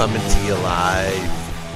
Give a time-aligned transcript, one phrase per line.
[0.00, 1.30] Coming to you live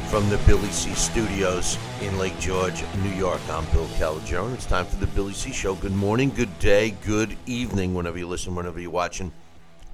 [0.09, 3.43] from the Billy C Studios in Lake George, New York.
[3.51, 5.75] I'm Bill Calogero, and it's time for the Billy C Show.
[5.75, 9.31] Good morning, good day, good evening, whenever you listen, whenever you're watching.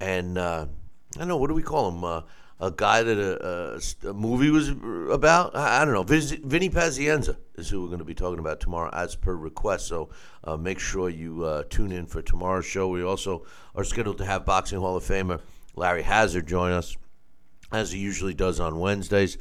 [0.00, 0.66] and uh,
[1.14, 2.04] I don't know what do we call him?
[2.04, 2.20] Uh,
[2.60, 4.68] a guy that a, a, a, movie was
[5.10, 5.56] about.
[5.56, 6.02] I, I don't know.
[6.02, 9.86] Vinny Pazienza is who we're going to be talking about tomorrow, as per request.
[9.86, 10.10] So
[10.44, 12.88] uh, make sure you uh, tune in for tomorrow's show.
[12.88, 15.40] We also are scheduled to have Boxing Hall of Famer
[15.74, 16.96] Larry Hazzard join us,
[17.72, 19.38] as he usually does on Wednesdays.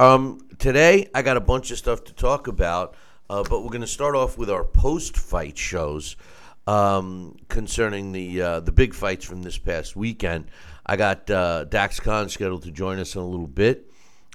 [0.00, 2.96] Um, today, I got a bunch of stuff to talk about,
[3.30, 6.16] uh, but we're going to start off with our post-fight shows
[6.66, 10.46] um, concerning the uh, the big fights from this past weekend.
[10.84, 13.90] I got uh, Dax Khan scheduled to join us in a little bit,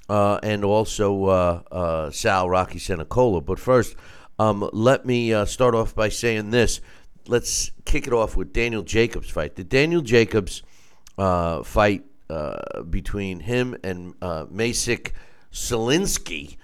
[0.08, 3.40] uh, and also uh, uh, Sal Rocky Senacola.
[3.40, 3.96] But first,
[4.38, 6.80] um, let me uh, start off by saying this.
[7.26, 9.56] Let's kick it off with Daniel Jacobs' fight.
[9.56, 10.62] The Daniel Jacobs
[11.16, 12.04] fight
[12.90, 15.12] between him and uh, Maciej
[15.52, 16.56] Sulinski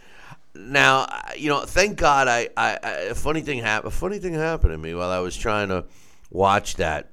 [0.54, 1.06] now,
[1.36, 2.28] you know, thank God.
[2.28, 3.92] I, I, I a funny thing happened.
[3.92, 5.84] A funny thing happened to me while I was trying to
[6.30, 7.10] watch that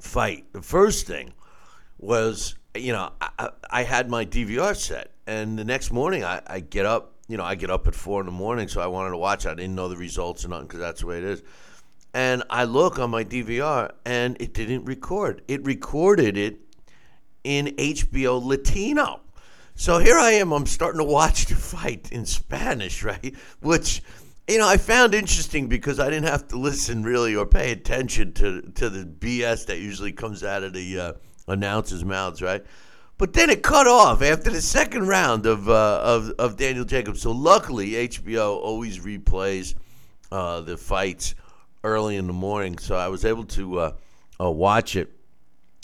[0.00, 0.52] fight.
[0.52, 1.32] The first thing
[1.98, 6.60] was, you know, I, I had my DVR set, and the next morning I, I
[6.60, 7.12] get up.
[7.26, 9.46] You know, I get up at four in the morning, so I wanted to watch.
[9.46, 11.42] I didn't know the results or nothing because that's the way it is.
[12.12, 15.42] And I look on my DVR, and it didn't record.
[15.48, 16.60] It recorded it
[17.42, 19.20] in HBO Latino.
[19.76, 20.52] So here I am.
[20.52, 23.34] I'm starting to watch the fight in Spanish, right?
[23.60, 24.02] Which,
[24.46, 28.32] you know, I found interesting because I didn't have to listen really or pay attention
[28.34, 31.12] to to the BS that usually comes out of the uh,
[31.48, 32.64] announcers' mouths, right?
[33.18, 37.20] But then it cut off after the second round of uh, of of Daniel Jacobs.
[37.20, 39.74] So luckily, HBO always replays
[40.30, 41.34] uh, the fights
[41.82, 43.92] early in the morning, so I was able to uh,
[44.40, 45.12] uh, watch it,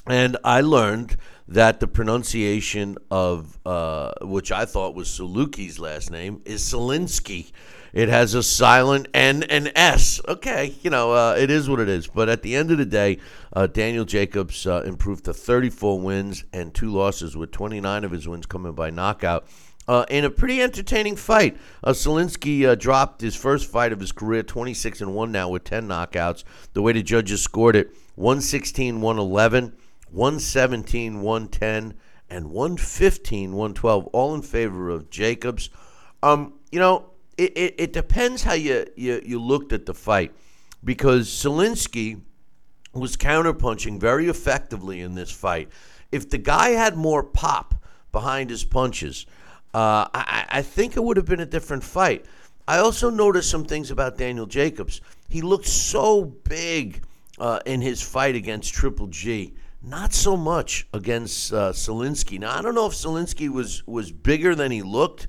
[0.06, 1.16] and I learned
[1.50, 7.50] that the pronunciation of uh, which I thought was Saluki's last name is Solinsky.
[7.92, 10.20] It has a silent N and S.
[10.28, 12.06] Okay, you know uh, it is what it is.
[12.06, 13.18] But at the end of the day,
[13.52, 18.28] uh, Daniel Jacobs uh, improved to 34 wins and two losses, with 29 of his
[18.28, 19.44] wins coming by knockout.
[19.88, 24.12] Uh, in a pretty entertaining fight, uh, Solinsky uh, dropped his first fight of his
[24.12, 26.44] career, 26 and 1 now with 10 knockouts.
[26.74, 29.72] The way the judges scored it 116 111,
[30.10, 31.94] 117 110,
[32.28, 35.70] and 115 112, all in favor of Jacobs.
[36.22, 40.32] Um, you know, it, it, it depends how you, you, you looked at the fight
[40.84, 42.20] because Solinsky
[42.92, 45.68] was counterpunching very effectively in this fight.
[46.12, 47.74] If the guy had more pop
[48.12, 49.26] behind his punches,
[49.72, 52.26] uh, I, I think it would have been a different fight.
[52.66, 55.00] I also noticed some things about Daniel Jacobs.
[55.28, 57.02] He looked so big
[57.38, 59.54] uh, in his fight against Triple G.
[59.82, 62.38] Not so much against uh, Solinsky.
[62.38, 65.28] Now I don't know if Solinsky was was bigger than he looked,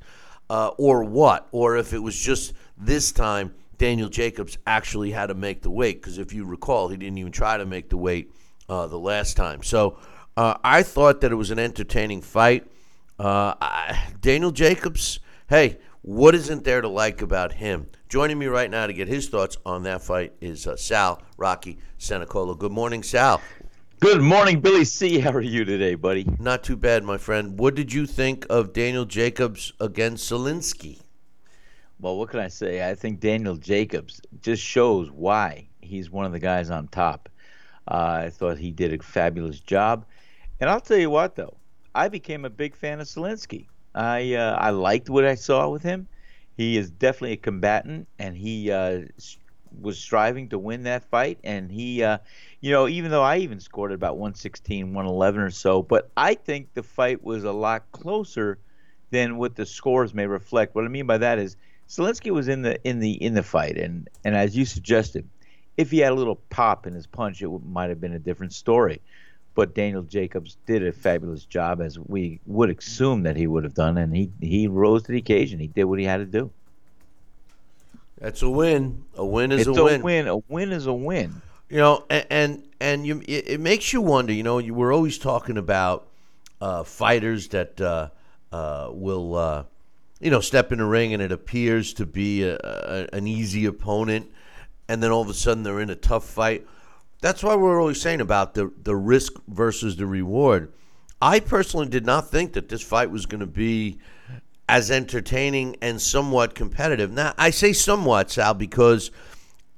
[0.50, 5.34] uh, or what, or if it was just this time Daniel Jacobs actually had to
[5.34, 6.02] make the weight.
[6.02, 8.34] Because if you recall, he didn't even try to make the weight
[8.68, 9.64] uh, the last time.
[9.64, 9.98] So
[10.36, 12.70] uh, I thought that it was an entertaining fight.
[13.18, 17.88] Uh, I, Daniel Jacobs, hey, what isn't there to like about him?
[18.10, 21.78] Joining me right now to get his thoughts on that fight is uh, Sal Rocky
[21.98, 22.56] Senacola.
[22.58, 23.42] Good morning, Sal.
[24.02, 25.20] Good morning, Billy C.
[25.20, 26.26] How are you today, buddy?
[26.40, 27.60] Not too bad, my friend.
[27.60, 31.02] What did you think of Daniel Jacobs against Solinsky?
[32.00, 32.90] Well, what can I say?
[32.90, 37.30] I think Daniel Jacobs just shows why he's one of the guys on top.
[37.88, 40.04] Uh, I thought he did a fabulous job.
[40.60, 41.58] And I'll tell you what, though,
[41.94, 43.68] I became a big fan of Solinsky.
[43.94, 46.08] I uh, I liked what I saw with him.
[46.58, 49.02] He is definitely a combatant, and he uh,
[49.80, 51.40] was striving to win that fight.
[51.44, 52.20] And he, uh,
[52.60, 56.34] you know, even though I even scored at about 116, 111 or so, but I
[56.34, 58.60] think the fight was a lot closer
[59.12, 60.76] than what the scores may reflect.
[60.76, 61.56] What I mean by that is
[61.88, 65.28] Solinsky was in the in the in the fight, and and as you suggested,
[65.76, 68.54] if he had a little pop in his punch, it might have been a different
[68.54, 69.02] story
[69.54, 73.74] but Daniel Jacobs did a fabulous job, as we would assume that he would have
[73.74, 75.60] done, and he he rose to the occasion.
[75.60, 76.52] He did what he had to do.
[78.22, 79.04] That's a win.
[79.16, 80.02] A win is it's a win.
[80.02, 80.28] a win.
[80.28, 81.42] A win is a win.
[81.70, 84.32] You know, and and, and you, it, it makes you wonder.
[84.32, 86.08] You know, you we're always talking about
[86.62, 88.10] uh, fighters that uh,
[88.52, 89.64] uh, will, uh,
[90.20, 93.66] you know, step in the ring, and it appears to be a, a, an easy
[93.66, 94.30] opponent,
[94.88, 96.66] and then all of a sudden they're in a tough fight
[97.22, 100.74] that's why we're always saying about the the risk versus the reward.
[101.22, 104.00] I personally did not think that this fight was going to be
[104.72, 107.12] as entertaining and somewhat competitive.
[107.12, 109.12] Now, I say somewhat, Sal, because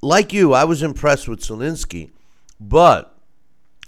[0.04, 2.12] like you, I was impressed with Solinsky,
[2.60, 3.18] but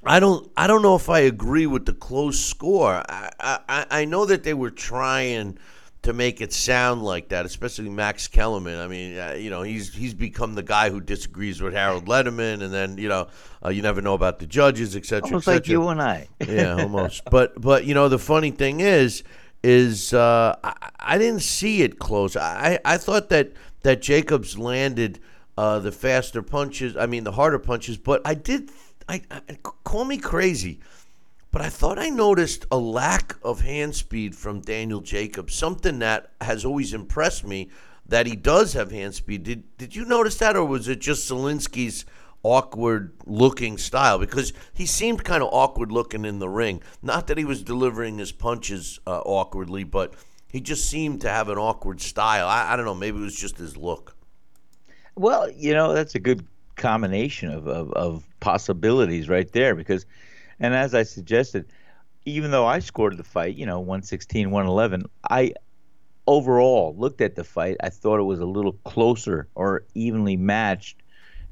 [0.04, 3.04] I don't I don't know if I agree with the close score.
[3.08, 5.60] I I, I know that they were trying
[6.02, 8.80] to make it sound like that, especially Max Kellerman.
[8.80, 12.64] I mean, uh, you know, he's he's become the guy who disagrees with Harold Lederman,
[12.64, 13.28] and then you know,
[13.64, 15.24] uh, you never know about the judges, etc.
[15.26, 16.30] Almost et like you and I.
[16.48, 17.22] yeah, almost.
[17.30, 19.24] But but you know, the funny thing is,
[19.66, 22.36] is uh, I, I didn't see it close.
[22.36, 23.52] I I thought that
[23.82, 25.20] that Jacobs landed
[25.58, 26.96] uh, the faster punches.
[26.96, 28.70] I mean, the harder punches, but I did.
[29.10, 30.80] I, I call me crazy.
[31.52, 36.32] But I thought I noticed a lack of hand speed from Daniel Jacobs, something that
[36.42, 37.70] has always impressed me
[38.08, 39.44] that he does have hand speed.
[39.44, 42.06] Did did you notice that, or was it just Solinsky's
[42.46, 44.20] awkward looking style?
[44.20, 46.82] Because he seemed kind of awkward looking in the ring.
[47.02, 50.14] Not that he was delivering his punches uh, awkwardly, but
[50.48, 52.48] he just seemed to have an awkward style.
[52.48, 52.96] I, I don't know.
[52.96, 54.16] Maybe it was just his look.
[55.16, 60.06] Well, you know, that's a good combination of, of, of possibilities right there because–
[60.60, 61.66] and as I suggested,
[62.26, 65.54] even though I scored the fight, you know, 116, 111, I
[66.28, 67.78] overall looked at the fight.
[67.82, 71.02] I thought it was a little closer or evenly matched.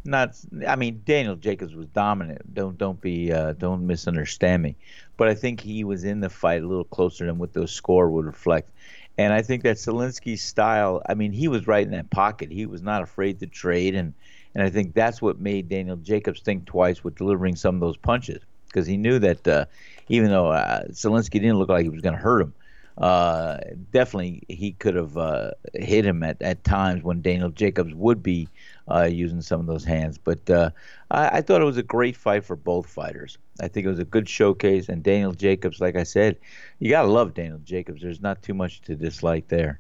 [0.06, 0.36] Not,
[0.68, 2.54] I mean, Daniel Jacobs was dominant.
[2.54, 4.76] Don't don't be uh, don't misunderstand me,
[5.16, 8.10] but I think he was in the fight a little closer than what those score
[8.10, 8.70] would reflect.
[9.18, 11.02] And I think that Solinsky's style.
[11.08, 12.52] I mean, he was right in that pocket.
[12.52, 14.14] He was not afraid to trade, and
[14.54, 17.98] and I think that's what made Daniel Jacobs think twice with delivering some of those
[17.98, 19.66] punches because he knew that uh,
[20.10, 22.54] even though uh, Solinsky didn't look like he was going to hurt him,
[22.98, 23.58] uh,
[23.92, 28.48] definitely he could have uh, hit him at, at times when Daniel Jacobs would be
[28.90, 30.18] uh, using some of those hands.
[30.18, 30.72] But uh,
[31.12, 33.38] I, I thought it was a great fight for both fighters.
[33.62, 36.38] I think it was a good showcase, and Daniel Jacobs, like I said,
[36.80, 38.02] you got to love Daniel Jacobs.
[38.02, 39.80] There's not too much to dislike there.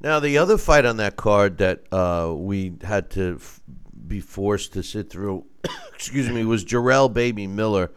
[0.00, 3.60] Now, the other fight on that card that uh, we had to f-
[4.06, 5.46] be forced to sit through,
[5.94, 7.90] excuse me, was Jarrell Baby Miller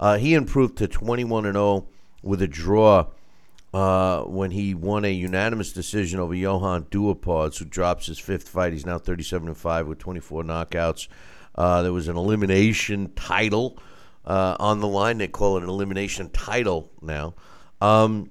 [0.00, 1.86] uh, he improved to 21 and 0
[2.22, 3.06] with a draw
[3.72, 8.72] uh, when he won a unanimous decision over Johann Duhaupas, who drops his fifth fight.
[8.72, 11.08] He's now 37 and 5 with 24 knockouts.
[11.54, 13.78] Uh, there was an elimination title
[14.24, 15.18] uh, on the line.
[15.18, 17.34] They call it an elimination title now.
[17.80, 18.30] Um,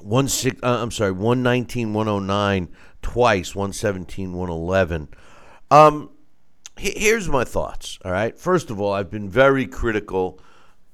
[0.00, 2.68] one six, uh, I'm sorry, 119, 109
[3.02, 5.08] twice, 117, 111.
[5.70, 6.10] Um,
[6.76, 7.98] here's my thoughts.
[8.04, 8.38] All right.
[8.38, 10.40] First of all, I've been very critical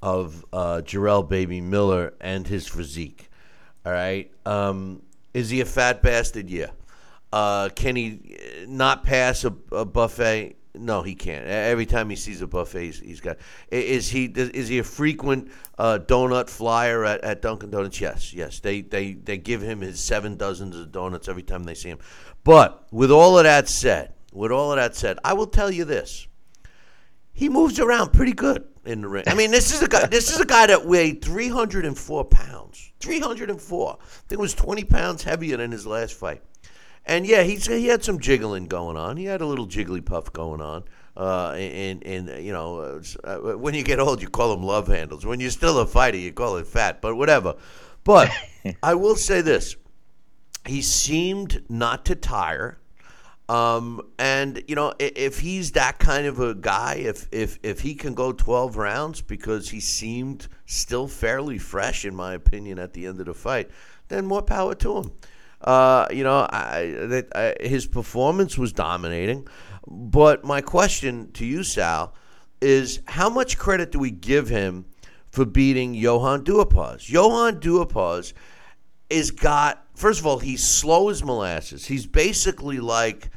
[0.03, 3.30] of uh, Jarrell Baby Miller and his physique.
[3.85, 4.31] All right.
[4.45, 6.51] Um, is he a fat bastard?
[6.51, 6.71] Yeah.
[7.33, 10.57] Uh, can he not pass a, a, buffet?
[10.75, 11.47] No, he can't.
[11.47, 13.39] Every time he sees a buffet, he's, he's got.
[13.71, 18.01] Is he is he a frequent uh, donut flyer at, at Dunkin' Donuts?
[18.01, 18.61] Yes, yes.
[18.61, 21.99] They they they give him his seven dozens of donuts every time they see him.
[22.45, 25.85] But with all of that said, with all of that said, I will tell you
[25.85, 26.27] this:
[27.33, 29.25] he moves around pretty good in the ring.
[29.27, 30.07] I mean, this is a guy.
[30.07, 32.93] This is a guy that weighed 304 pounds.
[33.01, 33.99] 304.
[34.01, 36.43] I think it was 20 pounds heavier than his last fight.
[37.07, 39.17] And yeah, he's he had some jiggling going on.
[39.17, 40.85] He had a little jiggly puff going on.
[41.17, 45.27] Uh, and, and you know, uh, when you get old, you call them love handles.
[45.27, 47.01] When you're still a fighter, you call it fat.
[47.01, 47.57] But whatever.
[48.05, 48.31] But
[48.83, 49.77] I will say this:
[50.67, 52.79] he seemed not to tire.
[53.51, 57.97] Um, and you know, if he's that kind of a guy, if if if he
[57.97, 63.07] can go 12 rounds because he seemed still fairly fresh, in my opinion, at the
[63.07, 63.69] end of the fight,
[64.07, 65.13] then more power to him.
[65.63, 69.49] Uh, you know, I, I, his performance was dominating.
[69.85, 72.15] But my question to you, Sal,
[72.61, 74.85] is how much credit do we give him
[75.29, 77.11] for beating Johann Duhaupas?
[77.11, 78.33] Johann Duhaupas
[79.11, 81.87] is got first of all, he's slow as molasses.
[81.87, 83.29] He's basically like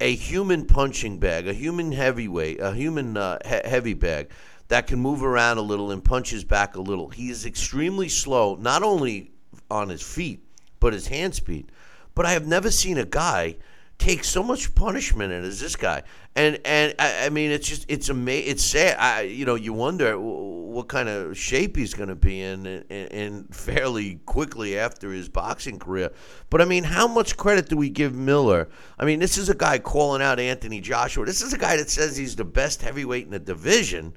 [0.00, 4.30] a human punching bag, a human heavyweight, a human uh, he- heavy bag
[4.68, 7.08] that can move around a little and punches back a little.
[7.08, 9.32] He is extremely slow, not only
[9.70, 10.42] on his feet,
[10.78, 11.70] but his hand speed.
[12.14, 13.56] But I have never seen a guy
[14.00, 16.02] take so much punishment in as this guy.
[16.34, 18.50] And and I, I mean, it's just it's amazing.
[18.50, 18.96] It's sad.
[18.98, 23.06] I you know you wonder what kind of shape he's going to be in, in,
[23.08, 26.10] in fairly quickly after his boxing career.
[26.48, 28.68] But I mean, how much credit do we give Miller?
[28.98, 31.26] I mean, this is a guy calling out Anthony Joshua.
[31.26, 34.14] This is a guy that says he's the best heavyweight in the division.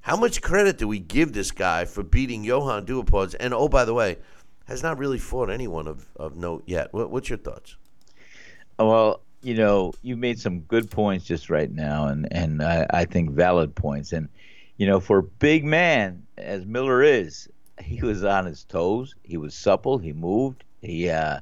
[0.00, 3.36] How much credit do we give this guy for beating Johann Duhaupas?
[3.38, 4.16] And oh, by the way,
[4.64, 6.92] has not really fought anyone of, of note yet.
[6.94, 7.76] What, what's your thoughts?
[8.80, 13.04] Well, you know, you made some good points just right now, and and I, I
[13.04, 14.12] think valid points.
[14.12, 14.28] And
[14.78, 17.46] you know, for a big man as Miller is,
[17.78, 19.14] he was on his toes.
[19.22, 19.98] He was supple.
[19.98, 20.64] He moved.
[20.80, 21.40] He uh,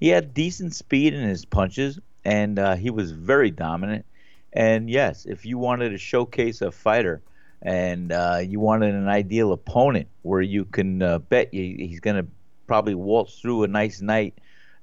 [0.00, 4.06] he had decent speed in his punches, and uh, he was very dominant.
[4.54, 7.20] And yes, if you wanted to showcase a fighter,
[7.60, 12.16] and uh, you wanted an ideal opponent where you can uh, bet you, he's going
[12.16, 12.26] to
[12.66, 14.34] probably waltz through a nice night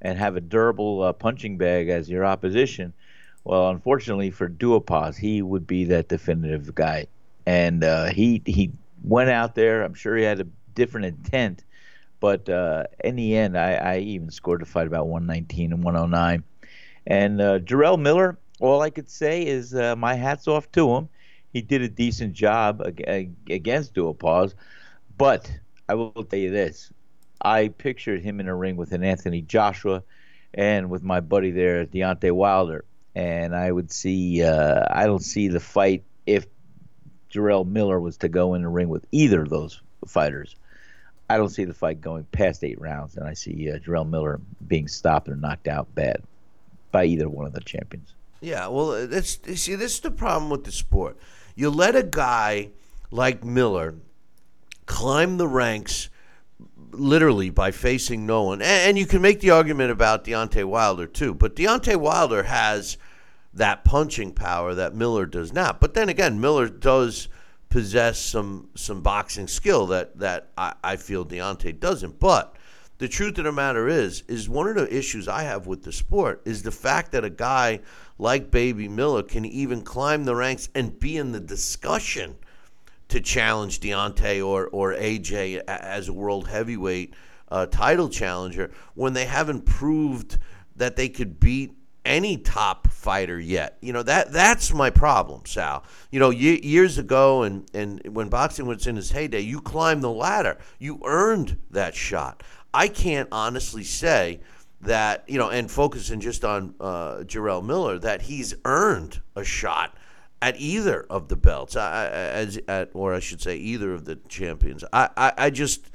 [0.02, 2.94] and have a durable uh, punching bag as your opposition.
[3.44, 7.08] Well, unfortunately for Duhaupas, he would be that definitive guy,
[7.46, 8.72] and uh, he he
[9.04, 9.84] went out there.
[9.84, 11.64] I'm sure he had a different intent,
[12.20, 16.44] but uh, in the end, I, I even scored a fight about 119 and 109.
[17.06, 21.10] And uh, Jarrell Miller, all I could say is uh, my hats off to him.
[21.54, 24.54] He did a decent job against Duhaupas,
[25.18, 25.50] but
[25.88, 26.92] I will tell you this:
[27.42, 30.04] I pictured him in a ring with an Anthony Joshua
[30.54, 32.86] and with my buddy there, Deontay Wilder.
[33.16, 36.46] And I would see, uh, I don't see the fight if
[37.32, 40.56] Jarrell Miller was to go in the ring with either of those fighters.
[41.30, 44.40] I don't see the fight going past eight rounds, and I see uh, Jarrell Miller
[44.66, 46.22] being stopped or knocked out bad
[46.92, 48.14] by either one of the champions.
[48.40, 51.18] Yeah, well, that's see, this is the problem with the sport.
[51.56, 52.70] You let a guy
[53.12, 53.96] like Miller
[54.86, 56.10] climb the ranks
[56.92, 58.62] literally by facing no one.
[58.62, 62.98] And, and, you can make the argument about Deontay Wilder too, but Deontay Wilder has
[63.54, 65.80] that punching power that Miller does not.
[65.80, 67.28] But then again, Miller does
[67.70, 72.20] possess some some boxing skill that that I, I feel Deontay doesn't.
[72.20, 72.56] But
[73.00, 75.92] the truth of the matter is, is one of the issues I have with the
[75.92, 77.82] sport is the fact that a guy
[78.18, 82.36] like Baby Miller can even climb the ranks and be in the discussion
[83.10, 87.14] to challenge Deontay or, or AJ as a world heavyweight
[87.50, 90.38] uh, title challenger when they haven't proved
[90.76, 91.74] that they could beat
[92.08, 93.78] any top fighter yet.
[93.82, 95.84] You know that that's my problem, Sal.
[96.10, 100.12] You know, years ago, and and when boxing was in its heyday, you climbed the
[100.12, 102.44] ladder, you earned that shot.
[102.74, 104.40] I can't honestly say
[104.82, 109.98] that you know, and focusing just on uh, Jarrell Miller, that he's earned a shot
[110.42, 114.16] at either of the belts, I, as at, or I should say, either of the
[114.28, 114.84] champions.
[114.94, 115.90] I, I, I just,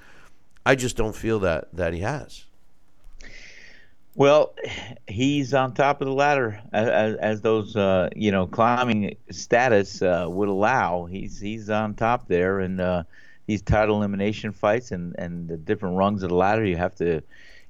[0.66, 2.44] I just don't feel that that he has.
[4.14, 4.54] Well,
[5.08, 10.26] he's on top of the ladder as, as those uh, you know climbing status uh,
[10.28, 11.06] would allow.
[11.06, 13.04] He's he's on top there, and uh,
[13.46, 17.22] these title elimination fights and, and the different rungs of the ladder, you have to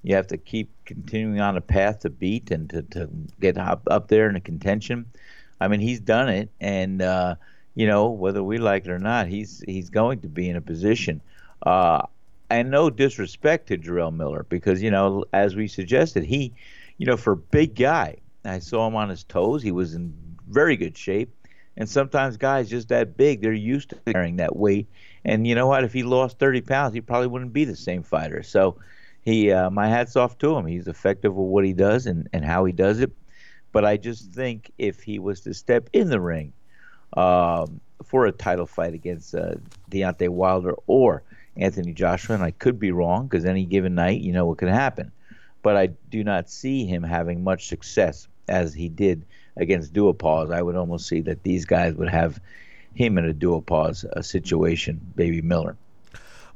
[0.03, 3.09] you have to keep continuing on a path to beat and to, to
[3.41, 5.07] get up up there in the contention.
[5.63, 7.37] I mean, he's done it, and uh,
[7.77, 10.61] you know whether we like it or not, he's he's going to be in a
[10.61, 11.23] position.
[11.65, 12.03] Uh,
[12.51, 16.53] and no disrespect to Jarrell Miller because you know, as we suggested, he,
[16.99, 19.63] you know, for a big guy, I saw him on his toes.
[19.63, 20.13] He was in
[20.49, 21.31] very good shape,
[21.77, 24.89] and sometimes guys just that big, they're used to carrying that weight.
[25.25, 25.85] And you know what?
[25.85, 28.43] If he lost 30 pounds, he probably wouldn't be the same fighter.
[28.43, 28.79] So,
[29.21, 30.67] he, uh, my hats off to him.
[30.67, 33.13] He's effective with what he does and and how he does it.
[33.73, 36.53] But I just think if he was to step in the ring
[37.15, 39.55] um, for a title fight against uh,
[39.91, 41.23] Deontay Wilder or
[41.57, 44.69] Anthony Joshua, and I could be wrong because any given night, you know what can
[44.69, 45.11] happen.
[45.63, 49.25] But I do not see him having much success as he did
[49.57, 50.53] against Duhaupas.
[50.53, 52.41] I would almost see that these guys would have
[52.95, 55.77] him in a Duhaupas uh, situation, Baby Miller.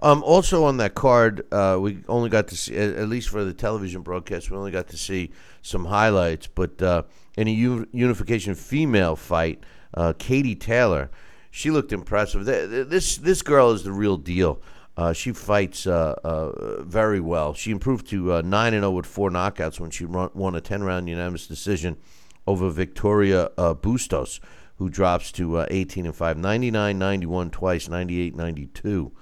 [0.01, 3.55] Um, also on that card, uh, we only got to see, at least for the
[3.55, 5.31] television broadcast, we only got to see
[5.63, 6.47] some highlights.
[6.49, 7.05] But uh,
[7.37, 9.63] in a unification female fight,
[9.95, 11.11] uh, Katie Taylor,
[11.51, 12.45] she looked impressive.
[12.45, 14.61] This this girl is the real deal.
[14.99, 17.53] Uh, she fights uh, uh, very well.
[17.53, 20.83] She improved to 9 and 0 with four knockouts when she run, won a 10
[20.83, 21.99] round unanimous decision
[22.47, 23.51] over Victoria
[23.83, 24.41] Bustos,
[24.77, 29.13] who drops to 18 and 5, 99 91 twice, 98 92.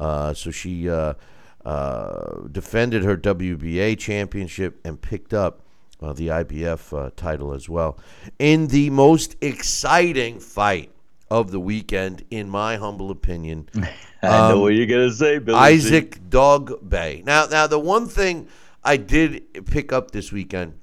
[0.00, 0.84] So she
[2.50, 5.62] defended her WBA championship and picked up
[6.00, 7.98] the IBF title as well.
[8.38, 10.92] In the most exciting fight
[11.32, 13.66] of the weekend, in my humble opinion.
[14.22, 15.58] I know um, what you're gonna say, Billy.
[15.58, 17.24] Isaac Dogboe.
[17.24, 18.48] Now, now the one thing
[18.84, 20.78] I did pick up this weekend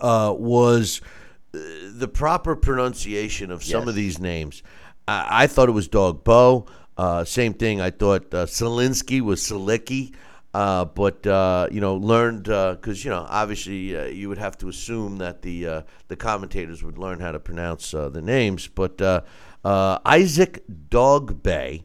[0.00, 1.00] uh, was
[1.54, 1.58] uh,
[1.92, 3.88] the proper pronunciation of some yes.
[3.90, 4.64] of these names.
[5.06, 6.66] I, I, thought it was Dogboe.
[6.96, 7.80] Uh, same thing.
[7.80, 10.14] I thought uh, Selinsky was Selicki.
[10.54, 14.56] Uh, but uh, you know, learned because uh, you know, obviously, uh, you would have
[14.56, 18.68] to assume that the uh, the commentators would learn how to pronounce the names.
[18.68, 19.02] But
[19.64, 21.82] Isaac Dogboe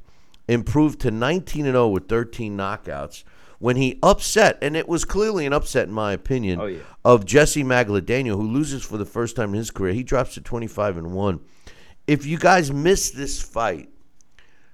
[0.48, 3.24] improved to 19 and 0 with 13 knockouts
[3.58, 6.80] when he upset, and it was clearly an upset in my opinion, oh, yeah.
[7.04, 9.94] of Jesse Magdaleno, who loses for the first time in his career.
[9.94, 11.42] He drops to 25 and one.
[12.08, 13.90] If you guys missed this fight,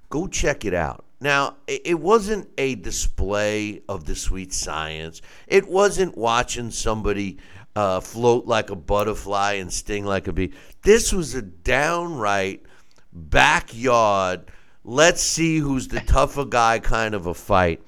[0.10, 1.06] go check it out.
[1.22, 5.22] Now, it wasn't a display of the sweet science.
[5.48, 7.40] It wasn't watching somebody
[7.76, 10.54] uh, float like a butterfly and sting like a bee.
[10.84, 12.64] This was a downright
[13.12, 14.52] backyard,
[14.84, 17.82] let's see who's the tougher guy kind of a fight.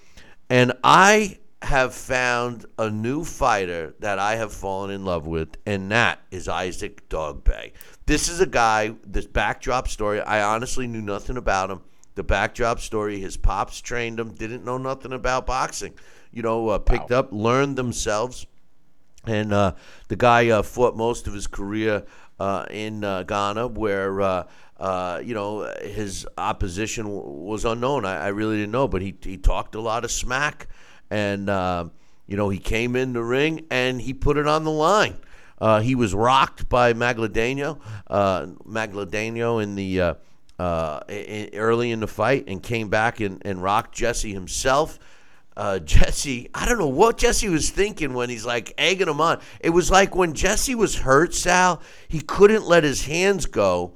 [0.50, 5.92] And I have found a new fighter that I have fallen in love with, and
[5.92, 7.72] that is Isaac Dogboe.
[8.06, 11.82] This is a guy, this backdrop story, I honestly knew nothing about him
[12.18, 13.22] the backdrop story.
[13.22, 15.94] His pops trained him, didn't know nothing about boxing.
[16.34, 17.20] You know, uh, picked wow.
[17.20, 18.46] up, learned themselves.
[19.26, 19.74] And uh,
[20.10, 22.04] the guy uh, fought most of his career
[22.40, 28.06] uh, in uh, Ghana, where uh, you know his opposition w- was unknown.
[28.06, 30.68] I, I, really didn't know, but he he talked a lot of smack,
[31.10, 31.48] and
[32.28, 35.18] you know he came in the ring and he put it on the line.
[35.82, 40.16] he was rocked by Magdaleno, Magdaleno in the
[40.60, 41.02] uh,
[41.54, 45.00] early in the fight and came back and, and rocked Jesse himself.
[45.56, 49.40] Uh, Jesse, I don't know what Jesse was thinking when he's like egging him on.
[49.60, 53.94] It was like when Jesse was hurt, Sal, he couldn't let his hands go,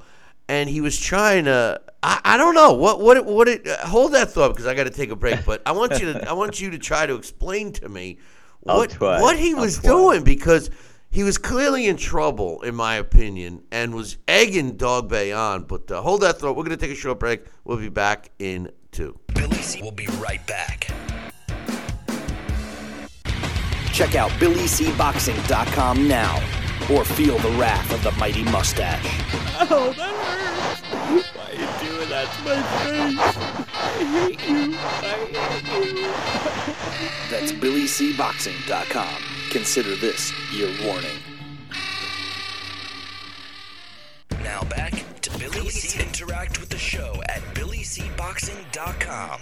[0.47, 1.81] and he was trying to.
[2.03, 3.67] I, I don't know what what what it.
[3.67, 5.45] Uh, hold that thought because I got to take a break.
[5.45, 8.17] But I want you to I want you to try to explain to me
[8.61, 10.69] what what he was doing because
[11.11, 15.63] he was clearly in trouble, in my opinion, and was egging Dogboe on.
[15.63, 16.55] But uh, hold that thought.
[16.55, 17.43] We're going to take a short break.
[17.65, 19.19] We'll be back in two.
[19.35, 19.81] Billy C.
[19.81, 20.87] will be right back.
[23.91, 26.37] Check out BillyCBoxing.com now
[26.89, 29.05] or feel the wrath of the mighty mustache.
[29.69, 30.81] Oh, that hurts.
[31.35, 33.19] Why are you doing that to my face?
[33.75, 34.75] I hate you.
[34.79, 35.05] I
[35.67, 36.09] hate you.
[37.29, 39.40] That's BillyCBoxing.com.
[39.51, 41.17] Consider this your warning.
[44.41, 46.01] Now back to Billy C.
[46.01, 49.41] Interact with the show at BillyCBoxing.com.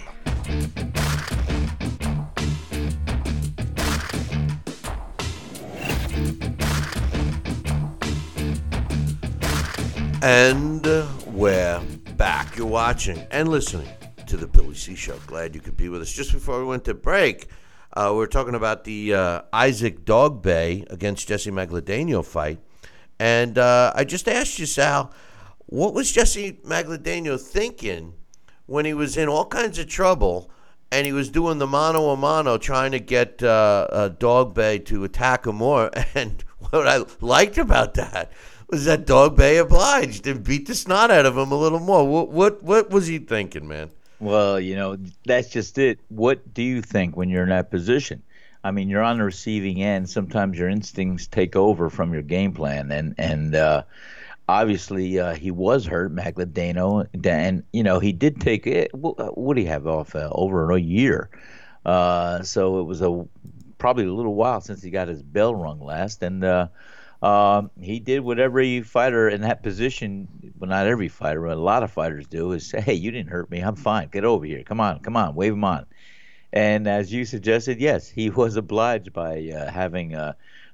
[10.22, 11.80] And uh, we're
[12.16, 12.56] back.
[12.56, 13.88] You're watching and listening
[14.26, 15.18] to the Billy C Show.
[15.28, 16.12] Glad you could be with us.
[16.12, 17.46] Just before we went to break,
[17.92, 22.58] uh, we were talking about the uh, Isaac Dogboe against Jesse Magdaleno fight.
[23.18, 25.12] And uh, I just asked you, Sal,
[25.66, 28.14] what was Jesse Magdaleno thinking
[28.66, 30.50] when he was in all kinds of trouble
[30.92, 35.04] and he was doing the mano a mano trying to get uh, uh, Dogboe to
[35.04, 35.90] attack him more?
[36.14, 38.30] And what I liked about that
[38.68, 42.06] was that Dogboe obliged and beat the snot out of him a little more.
[42.06, 43.90] What what what was he thinking, man?
[44.20, 45.98] Well, you know, that's just it.
[46.08, 48.22] What do you think when you're in that position?
[48.62, 50.10] I mean, you're on the receiving end.
[50.10, 53.84] Sometimes your instincts take over from your game plan, and and uh,
[54.46, 58.90] obviously uh, he was hurt, Magdaleno, and you know he did take it.
[58.94, 61.30] What do you have off uh, over a year?
[61.86, 63.26] Uh, so it was a
[63.78, 66.68] probably a little while since he got his bell rung last, and uh,
[67.22, 70.26] um, he did what every fighter in that position,
[70.58, 73.30] well, not every fighter, but a lot of fighters do, is say, hey, you didn't
[73.30, 73.60] hurt me.
[73.60, 74.08] I'm fine.
[74.08, 74.62] Get over here.
[74.62, 75.86] Come on, come on, wave him on.
[76.52, 80.32] And as you suggested, yes, he was obliged by uh, having uh,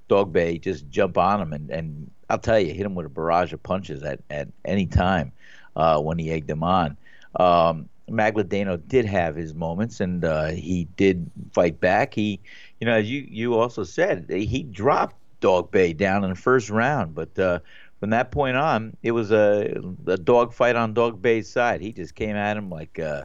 [0.09, 1.52] Dogboe just jump on him.
[1.52, 4.87] And, and I'll tell you, hit him with a barrage of punches at, at any
[4.87, 5.32] time
[5.74, 6.96] uh, when he egged him on.
[7.38, 12.14] Um, did have his moments, and uh, he did fight back.
[12.14, 12.38] He,
[12.80, 17.14] you know, as you, you also said, he dropped Dogboe down in the first round.
[17.14, 17.61] But uh,
[18.00, 21.80] from that point on, it was a, a dog fight on Dogboe's side.
[21.80, 23.24] He just came at him like, uh,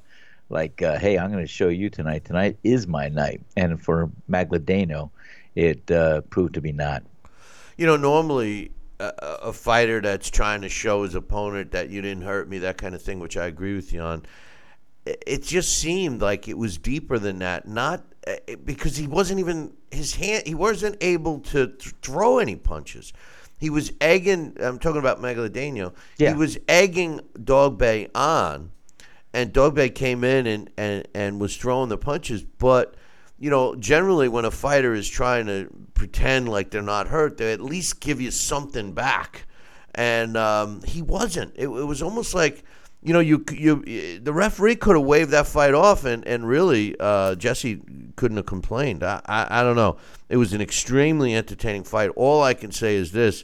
[0.50, 2.26] like, uh, hey, I'm going to show you tonight.
[2.26, 3.42] Tonight is my night.
[3.58, 5.10] And for Magdaleno,
[5.56, 7.04] it uh, proved to be not.
[7.78, 12.24] You know, normally a, a fighter that's trying to show his opponent that you didn't
[12.24, 14.24] hurt me, that kind of thing, which I agree with you on.
[15.06, 17.68] It just seemed like it was deeper than that.
[17.68, 18.04] Not
[18.64, 20.44] because he wasn't even his hand.
[20.46, 23.14] He wasn't able to th- throw any punches.
[23.58, 24.58] He was egging.
[24.60, 25.94] I'm talking about Magdaleno.
[26.18, 26.32] Yeah.
[26.32, 28.72] He was egging Dogboe on,
[29.34, 32.44] and Dogboe came in and, and, and was throwing the punches.
[32.44, 32.96] But
[33.40, 37.52] you know, generally when a fighter is trying to pretend like they're not hurt, they
[37.52, 39.46] at least give you something back.
[39.96, 41.54] And um, he wasn't.
[41.56, 42.64] It, it was almost like
[43.04, 46.96] you know, you you the referee could have waved that fight off, and and really
[47.00, 47.82] uh, Jesse
[48.16, 49.04] couldn't have complained.
[49.04, 49.98] I, I, I don't know.
[50.30, 52.12] It was an extremely entertaining fight.
[52.16, 53.44] All I can say is this: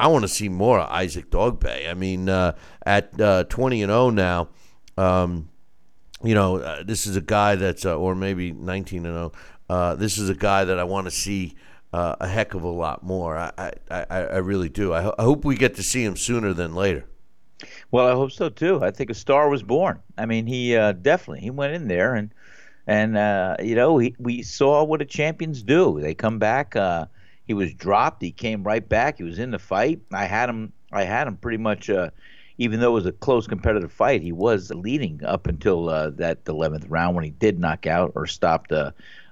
[0.00, 1.90] I want to see more of Isaac Dogboe.
[1.90, 4.48] I mean, uh, at uh, twenty and zero now,
[4.96, 5.50] um,
[6.22, 9.32] you know, uh, this is a guy that's uh, or maybe nineteen and zero.
[9.68, 11.56] Uh, this is a guy that I want to see.
[11.92, 13.36] a heck of a lot more.
[13.36, 14.92] I, I, I really do.
[14.92, 17.04] I, ho- I hope we get to see him sooner than later.
[17.90, 18.82] Well, I hope so too.
[18.82, 20.00] I think a star was born.
[20.18, 22.30] I mean, he uh, definitely he went in there and
[22.86, 26.00] and uh, you know we saw what the champions do.
[26.00, 26.76] They come back.
[26.76, 27.06] Uh,
[27.46, 28.22] he was dropped.
[28.22, 29.18] He came right back.
[29.18, 30.00] He was in the fight.
[30.12, 30.72] I had him.
[30.92, 31.90] I had him pretty much.
[31.90, 32.10] Uh,
[32.58, 36.44] even though it was a close competitive fight, he was leading up until uh, that
[36.44, 38.68] 11th round when he did knock out or stop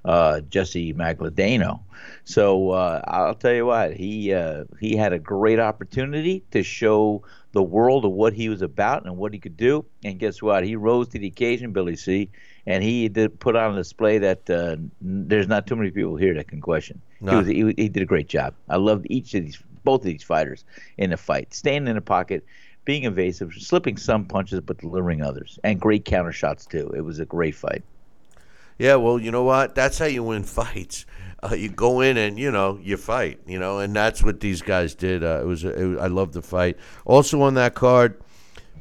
[0.05, 1.81] uh, Jesse Magdaleno.
[2.25, 4.35] So I'll tell you what, he
[4.81, 9.17] he had a great opportunity to show the world of what he was about and
[9.17, 9.85] what he could do.
[10.05, 10.65] And guess what?
[10.65, 12.31] He rose to the occasion, Billy C.
[12.67, 16.35] And he did put on a display that uh, there's not too many people here
[16.35, 17.01] that can question.
[17.21, 17.33] No.
[17.43, 18.55] He, was, he, he did a great job.
[18.69, 20.65] I loved each of these, both of these fighters
[20.97, 22.45] in the fight, staying in the pocket,
[22.85, 26.93] being evasive, slipping some punches but delivering others, and great counter shots too.
[26.97, 27.83] It was a great fight.
[28.79, 29.75] Yeah, well, you know what?
[29.75, 31.07] That's how you win fights.
[31.43, 34.63] Uh, you go in and you know you fight, you know, and that's what these
[34.63, 35.25] guys did.
[35.25, 36.77] Uh, it was, it I love the fight.
[37.05, 38.23] Also on that card,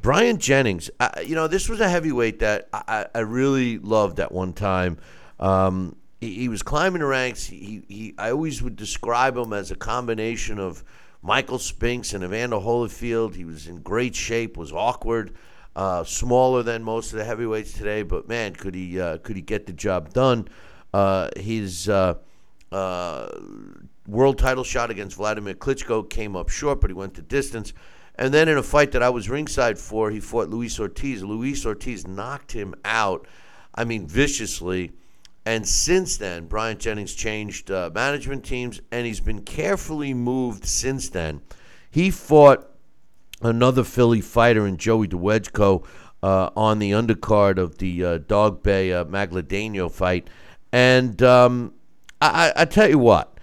[0.02, 0.90] Bryant Jennings.
[1.00, 4.98] Uh, you know, this was a heavyweight that I, I really loved at one time.
[5.40, 7.46] Um, he, he, was climbing the ranks.
[7.46, 10.84] He, he, I always would describe him as a combination of
[11.22, 13.36] Michael Spinks and Evander Holyfield.
[13.36, 14.58] He was in great shape.
[14.58, 15.34] Was awkward.
[15.74, 19.42] Uh, smaller than most of the heavyweights today, but man, could he uh, could he
[19.42, 20.46] get the job done?
[20.94, 21.88] Uh, his
[22.72, 23.30] uh,
[24.08, 27.74] world title shot against Vladimir Klitschko came up short, but he went the distance.
[28.16, 31.24] And then in a fight that I was ringside for, he fought Luis Ortiz.
[31.24, 33.28] Luis Ortiz knocked him out,
[33.74, 34.92] I mean, viciously.
[35.46, 41.10] And since then, Bryant Jennings changed uh, management teams, and he's been carefully moved since
[41.10, 41.42] then.
[41.90, 42.70] He fought
[43.42, 45.84] another Philly fighter in Joey Dawejko
[46.22, 50.30] uh, on the undercard of the uh, Dogboe uh, Magdaleno fight.
[50.72, 51.74] And um,
[52.22, 53.40] I, I, tell you what,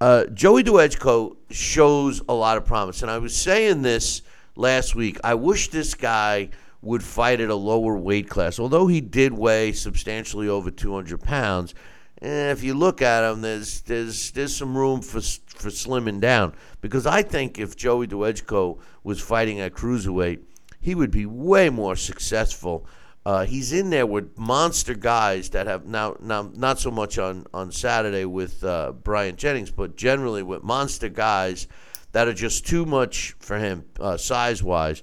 [0.00, 3.02] uh, Joey Dawejko shows a lot of promise.
[3.02, 4.22] And I was saying this
[4.56, 5.18] last week.
[5.22, 6.50] I wish this guy
[6.82, 8.58] would fight at a lower weight class.
[8.58, 11.74] Although he did weigh substantially over 200 pounds,
[12.18, 16.54] and if you look at him, there's there's there's some room for for slimming down
[16.80, 20.40] because I think if Joey Dawejko was fighting at cruiserweight,
[20.80, 22.86] he would be way more successful
[23.26, 27.44] Uh, he's in there with monster guys that have now now not so much on
[27.52, 31.66] on Saturday with uh, Bryant Jennings, but generally with monster guys
[32.12, 35.02] that are just too much for him uh, size wise.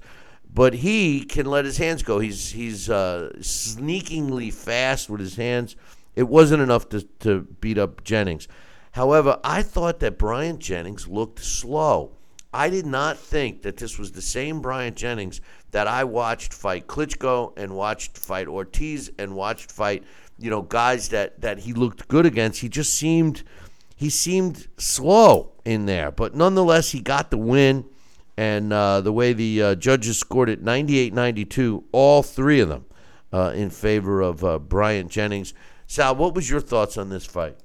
[0.54, 2.20] But he can let his hands go.
[2.20, 5.76] He's he's uh, sneakingly fast with his hands.
[6.16, 8.48] It wasn't enough to, to beat up Jennings.
[8.94, 12.14] However, I thought that Bryant Jennings looked slow.
[12.54, 15.42] I did not think that this was the same Bryant Jennings
[15.74, 20.04] that I watched fight Klitschko and watched fight Ortiz and watched fight,
[20.38, 22.62] you know, guys that, that he looked good against.
[22.62, 23.44] He just seemed
[23.96, 27.86] he seemed slow in there, but nonetheless he got the win.
[28.36, 32.86] And uh, the way the uh, judges scored it 98 92, all three of them
[33.32, 35.54] uh, in favor of uh, Bryant Jennings.
[35.88, 37.58] Sal, what was your thoughts on this fight?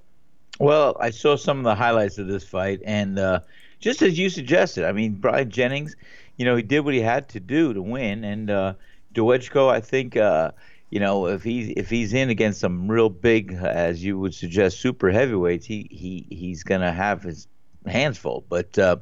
[0.58, 3.40] Well, I saw some of the highlights of this fight, and uh,
[3.80, 5.96] just as you suggested, I mean, Bryant Jennings,
[6.38, 8.74] you know, he did what he had to do to win, and uh,
[9.16, 10.52] I think, uh,
[10.88, 14.80] you know, if he's if he's in against some real big, as you would suggest,
[14.80, 17.48] super heavyweights, he he he's gonna have his
[17.86, 18.44] hands full.
[18.48, 18.96] But uh,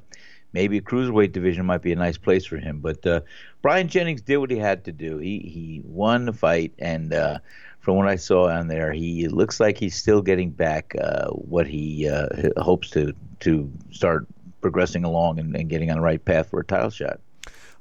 [0.53, 2.81] maybe a cruiserweight division might be a nice place for him.
[2.81, 3.21] But uh,
[3.61, 5.19] Bryant Jennings did what he had to do.
[5.19, 7.39] He he won the fight, and uh,
[7.81, 11.67] from what I saw on there, he looks like he's still getting back uh, what
[11.67, 14.27] he uh, hopes to to start
[14.63, 17.21] progressing along and, and, getting on the right path for a title shot.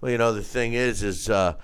[0.01, 1.55] Well, you know the thing is, is uh,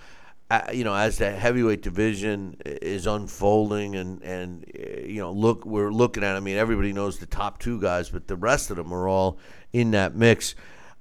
[0.74, 6.24] you know as the heavyweight division is unfolding and and you know look we're looking
[6.24, 6.36] at.
[6.36, 9.40] I mean, everybody knows the top two guys, but the rest of them are all
[9.74, 10.56] in that mix.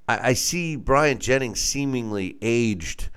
[0.08, 3.10] I, I see Bryant Jennings seemingly aged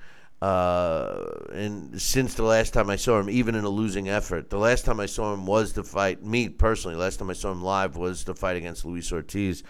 [0.44, 1.24] uh,
[1.54, 4.84] and since the last time I saw him, even in a losing effort, the last
[4.84, 6.22] time I saw him was the fight.
[6.22, 9.62] Me personally, last time I saw him live was the fight against Luis Ortiz,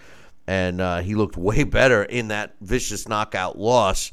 [0.47, 4.11] and uh, he looked way better in that vicious knockout loss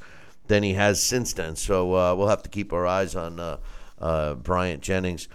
[0.52, 1.56] than he has since then.
[1.56, 3.56] So uh, we'll have to keep our eyes on uh,
[3.98, 5.26] uh, Bryant Jennings.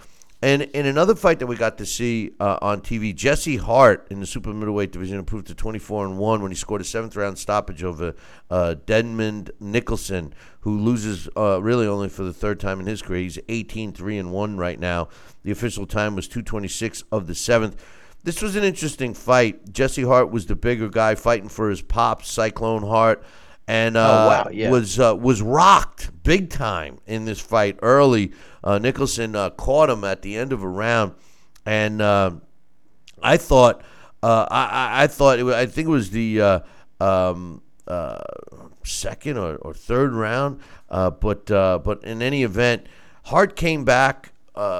[0.43, 4.19] And in another fight that we got to see uh, on TV, Jesse Hart in
[4.19, 7.39] the super middleweight division improved to 24 and one when he scored a seventh round
[7.39, 8.13] stoppage over
[8.51, 13.23] uh, Demond Nicholson, who loses uh, really only for the third time in his career.
[13.23, 15.09] He's 18 3 and one right now.
[15.41, 17.83] The official time was 226 of the seventh.
[18.23, 19.73] This was an interesting fight.
[19.73, 23.23] Jesse Hart was the bigger guy fighting for his pops, Cyclone Hart
[23.67, 24.49] and uh, oh, wow.
[24.51, 24.69] yeah.
[24.69, 28.31] was uh, was rocked big time in this fight early.
[28.63, 31.13] Uh, Nicholson uh, caught him at the end of a round,
[31.65, 32.31] and uh,
[33.21, 33.81] I thought
[34.23, 36.63] uh, I, I thought was, I think it was the
[37.01, 37.61] um,
[38.83, 42.87] second or, or, third round, but but in any event,
[43.25, 44.31] Hart came back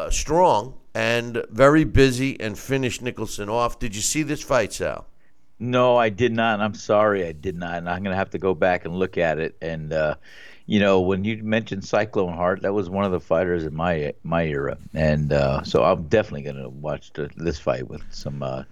[0.09, 3.79] strong and very busy and finished Nicholson off.
[3.79, 5.05] Did you see this fight, Sal?
[5.59, 6.61] No, I did not.
[6.61, 7.75] I'm sorry, I did not.
[7.75, 9.57] And I'm going to have to go back and look at it.
[9.61, 10.15] And uh,
[10.67, 14.13] you know, when you mentioned Cyclone Hart, that was one of the fighters in my
[14.23, 14.77] my era.
[14.93, 18.63] And uh, so I'm definitely going to watch the, this fight with some uh,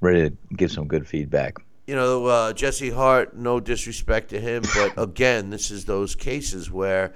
[0.00, 1.56] ready to give some good feedback.
[1.86, 3.36] You know, uh, Jesse Hart.
[3.36, 7.12] No disrespect to him, but again, this is those cases where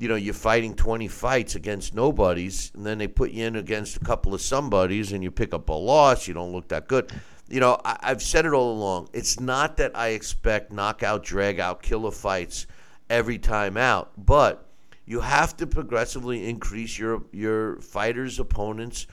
[0.00, 3.96] you know, you're fighting 20 fights against nobodies, and then they put you in against
[3.96, 6.28] a couple of somebodies, and you pick up a loss.
[6.28, 7.10] You don't look that good
[7.48, 9.08] you know, I, have said it all along.
[9.12, 12.66] It's not that I expect knockout, drag out, killer fights
[13.08, 14.66] every time out, but
[15.06, 19.06] you have to progressively increase your your fighters' opponents.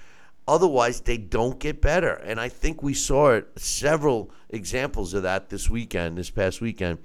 [0.48, 2.14] Otherwise, they don't get better.
[2.14, 7.00] And I think we saw it several examples of that this weekend, this past weekend,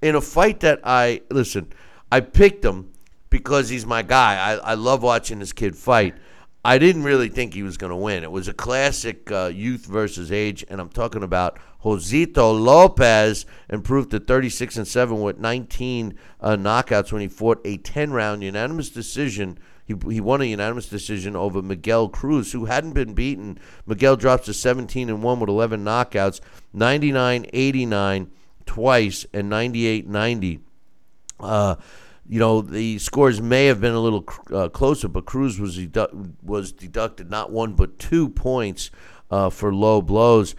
[0.00, 1.72] in a fight that I listen.
[2.10, 2.92] I picked him
[3.28, 4.36] because he's my guy.
[4.36, 6.14] I, I love watching this kid fight.
[6.66, 8.24] I didn't really think he was going to win.
[8.24, 14.10] It was a classic uh, youth versus age, and I'm talking about Josesito Lopez improved
[14.10, 18.90] to 36 and 7 with 19 uh, knockouts when he fought a 10 round unanimous
[18.90, 19.60] decision.
[19.84, 23.60] He, he won a unanimous decision over Miguel Cruz, who hadn't been beaten.
[23.86, 26.40] Miguel drops to 17 and 1 with 11 knockouts,
[26.72, 28.30] 99 89
[28.66, 30.60] twice, and 98 90.
[31.38, 31.76] Uh,
[32.28, 35.78] you know, the scores may have been a little uh, closer, but Cruz was
[36.42, 38.90] was deducted not one but two points
[39.30, 40.54] uh, for low blows.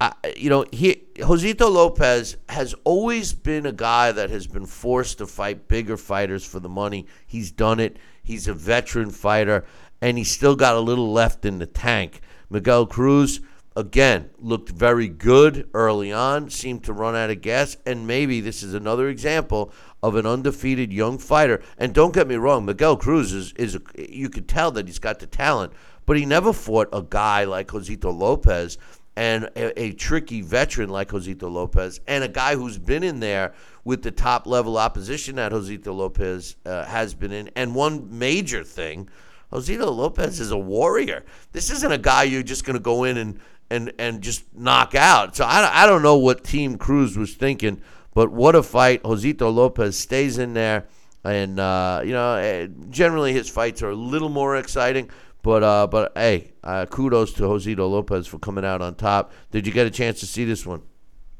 [0.00, 5.18] Uh, you know, he Josesito Lopez has always been a guy that has been forced
[5.18, 7.06] to fight bigger fighters for the money.
[7.26, 7.98] He's done it.
[8.22, 9.64] He's a veteran fighter,
[10.00, 12.20] and he's still got a little left in the tank.
[12.48, 13.40] Miguel Cruz,
[13.76, 18.62] again, looked very good early on, seemed to run out of gas, and maybe this
[18.62, 19.72] is another example
[20.02, 21.62] of an undefeated young fighter.
[21.78, 24.98] And don't get me wrong, Miguel Cruz is, is a, you could tell that he's
[24.98, 25.72] got the talent,
[26.06, 28.78] but he never fought a guy like Josesito Lopez.
[29.16, 33.52] and a, a tricky veteran like Josesito Lopez, and a guy who's been in there
[33.84, 37.50] with the top level opposition that Josesito Lopez uh, has been in.
[37.56, 39.08] And one major thing,
[39.52, 41.24] Josesito Lopez is a warrior.
[41.52, 44.94] This isn't a guy you're just going to go in and, and, and just knock
[44.94, 45.36] out.
[45.36, 47.82] So I, I don't know what Team Cruz was thinking,
[48.14, 49.02] but what a fight.
[49.02, 50.86] Josesito Lopez stays in there.
[51.22, 55.10] And, uh, you know, eh, generally his fights are a little more exciting.
[55.42, 59.32] But uh, but hey, uh, kudos to Josesito Lopez for coming out on top.
[59.50, 60.82] Did you get a chance to see this one?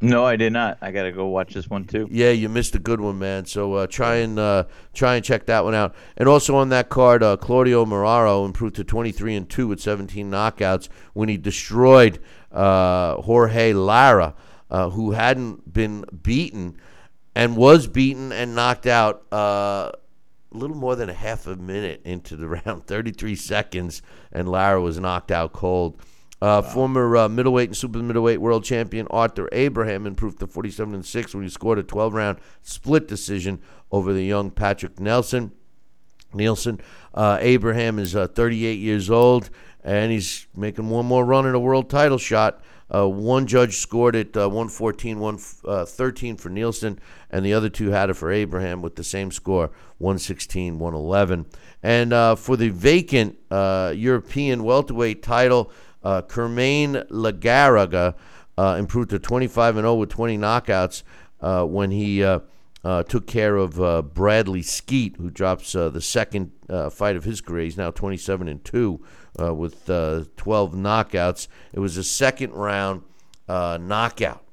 [0.02, 0.78] No, I did not.
[0.80, 2.08] I got to go watch this one too.
[2.10, 3.44] Yeah, you missed a good one, man.
[3.44, 5.94] So uh, try and uh, try and check that one out.
[6.16, 10.30] And also on that card, uh, Claudio Marrero improved to 23 and two with 17
[10.30, 12.18] knockouts when he destroyed
[12.50, 14.34] uh, Jorge Lara,
[14.70, 16.76] uh, who hadn't been beaten
[17.34, 19.90] and was beaten and knocked out uh,
[20.52, 24.02] a little more than a half a minute into the round, 33 seconds,
[24.32, 26.00] and Lara was knocked out cold.
[26.42, 26.70] Uh, wow.
[26.70, 31.34] Former uh, middleweight and super middleweight world champion Arthur Abraham improved to 47 and 6
[31.34, 33.60] when he scored a 12 round split decision
[33.92, 35.52] over the young Patrick Nelson.
[36.32, 36.80] Nielsen.
[37.12, 39.50] Uh, Abraham is uh, 38 years old
[39.82, 42.62] and he's making one more run at a world title shot.
[42.92, 46.98] Uh, one judge scored it uh, 114, 113 for Nielsen,
[47.30, 51.46] and the other two had it for Abraham with the same score 116, 111.
[51.82, 55.70] And uh, for the vacant uh, European welterweight title,
[56.02, 58.14] uh, Kerman Lejarraga
[58.58, 61.02] uh, improved to 25 and 0 with 20 knockouts
[61.40, 62.22] uh, when he
[62.84, 67.16] uh, uh, took care of uh, Bradley Skeete, who drops uh, the second uh, fight
[67.16, 67.64] of his career.
[67.64, 69.00] He's now 27 and 2
[69.40, 70.26] uh, with 12
[70.74, 71.48] knockouts.
[71.72, 73.02] It was a second round
[73.48, 74.44] knockout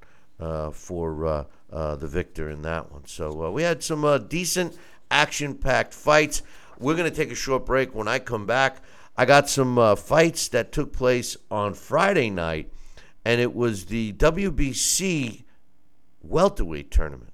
[0.73, 3.05] for the victor in that one.
[3.05, 4.77] So we had some decent
[5.09, 6.41] action packed fights.
[6.79, 7.95] We're going to take a short break.
[7.95, 8.83] When I come back,
[9.15, 12.71] I got some uh, fights that took place on Friday night,
[13.25, 15.43] and it was the WBC
[16.21, 17.33] welterweight tournament.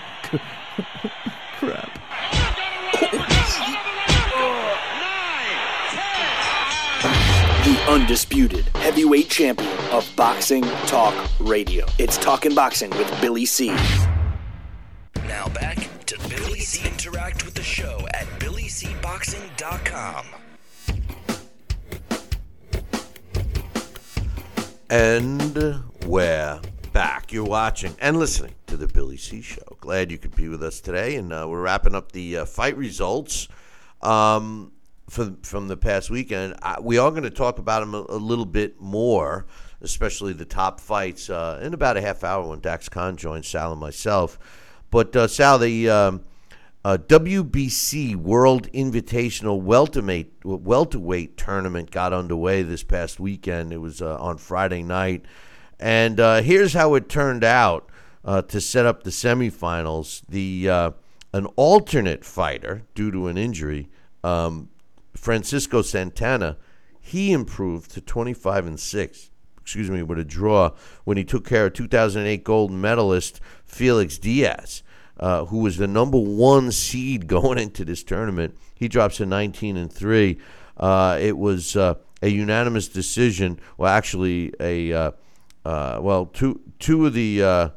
[1.57, 1.99] Crap.
[7.63, 11.85] The undisputed heavyweight champion of Boxing Talk Radio.
[11.97, 13.67] It's Talking Boxing with Billy C.
[15.27, 16.87] Now back to Billy C.
[16.87, 20.25] Interact with the show at BillyCBoxing.com.
[24.89, 26.59] And we're
[26.91, 27.31] back.
[27.31, 29.41] You're watching and listening to the Billy C.
[29.41, 29.77] Show.
[29.81, 32.77] Glad you could be with us today, and uh, we're wrapping up the uh, fight
[32.77, 33.49] results
[34.01, 34.71] um,
[35.09, 36.55] from from the past weekend.
[36.61, 39.45] I, we are going to talk about them a, a, little bit more,
[39.81, 43.73] especially the top fights, uh, in about a half hour when Dax Khan joins Sal
[43.73, 44.39] and myself.
[44.89, 46.23] But uh, Sal, the um,
[46.85, 53.73] uh, WBC World Invitational welterweight welterweight tournament got underway this past weekend.
[53.73, 55.25] It was uh, on Friday night,
[55.77, 57.90] and uh, here's how it turned out
[58.23, 60.21] uh, to set up the semifinals.
[60.27, 60.91] The uh,
[61.33, 63.89] an alternate fighter due to an injury,
[64.23, 64.69] um,
[65.15, 66.57] Francisco Santana,
[66.99, 69.29] he improved to 25 and six.
[69.61, 70.71] Excuse me, with a draw
[71.03, 74.83] when he took care of 2008 gold medalist Felix Diaz
[75.21, 78.57] uh, who was the number one seed going into this tournament.
[78.75, 80.39] He drops to 19 and three.
[80.75, 83.59] Uh, it was uh, a unanimous decision.
[83.77, 85.11] Well, actually, a uh,
[85.63, 87.71] uh, well, two two of the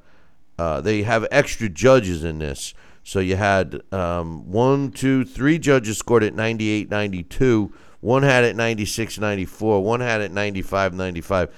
[0.57, 2.75] they have extra judges in this.
[3.03, 7.73] So you had um, one, two, three judges scored at 98 92.
[8.01, 9.83] One had it 96 94.
[9.83, 11.51] One had it 95 95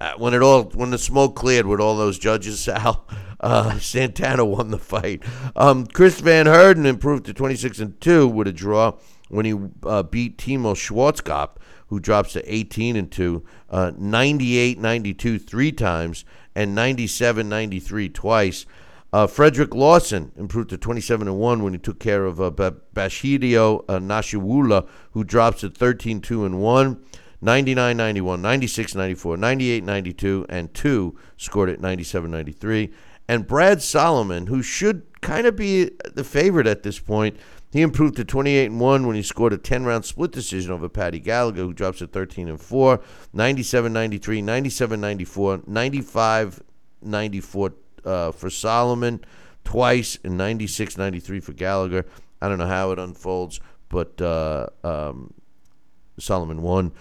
[0.00, 3.06] uh, when it all when the smoke cleared with all those judges, Sal,
[3.40, 5.22] uh, Santana won the fight.
[5.56, 8.94] Um, Chris Van Heerden improved to 26 and two with a draw
[9.28, 11.56] when he uh, beat Timo Schwarzkopf,
[11.88, 18.66] who drops to 18 and two, uh, 98 92 three times, and 97 93 twice.
[19.12, 23.84] Uh, Frederick Lawson improved to 27 and 1 when he took care of uh, Bashidio
[23.88, 27.04] uh, Nashiwula, who drops to 13 2 and 1.
[27.40, 32.90] 99 91, 96 94, 98 92, and 2 scored at 97 93.
[33.28, 37.36] And Brad Solomon, who should kind of be the favorite at this point,
[37.74, 40.88] He improved to 28 and 1 when he scored a 10 round split decision over
[40.88, 43.00] Paddy Gallagher, who drops to 13 and 4,
[43.32, 46.62] 97 93, 97 94, 95
[47.02, 47.72] 94
[48.04, 49.24] uh, for Solomon,
[49.64, 52.06] twice, and 96 93 for Gallagher.
[52.40, 53.58] I don't know how it unfolds,
[53.88, 55.34] but uh, um,
[56.16, 56.92] Solomon won.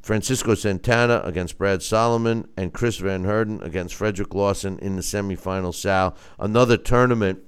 [0.00, 5.74] Francisco Santana against Brad Solomon and Chris Van Heerden against Frederick Lawson in the semifinal.
[5.74, 7.40] Sal, another tournament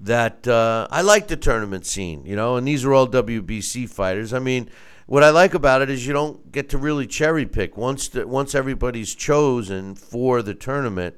[0.00, 4.32] that uh, I like the tournament scene, you know, and these are all WBC fighters.
[4.32, 4.70] I mean,
[5.06, 8.26] what I like about it is you don't get to really cherry pick once the,
[8.26, 11.16] once everybody's chosen for the tournament.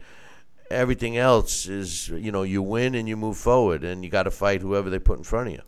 [0.71, 4.31] Everything else is, you know, you win and you move forward, and you got to
[4.31, 5.63] fight whoever they put in front of you.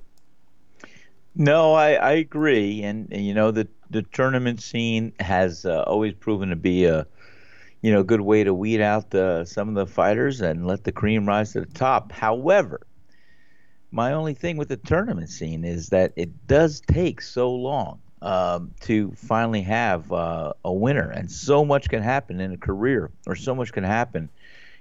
[1.35, 6.15] No, I, I agree, and, and you know the the tournament scene has uh, always
[6.15, 7.07] proven to be a
[7.81, 10.93] you know good way to weed out the, some of the fighters and let the
[10.93, 12.13] cream rise to the top.
[12.13, 12.87] However,
[13.93, 18.73] my only thing with the tournament scene is that it does take so long um,
[18.81, 23.37] to finally have uh, a winner, and so much can happen in a career, or
[23.37, 24.31] so much can happen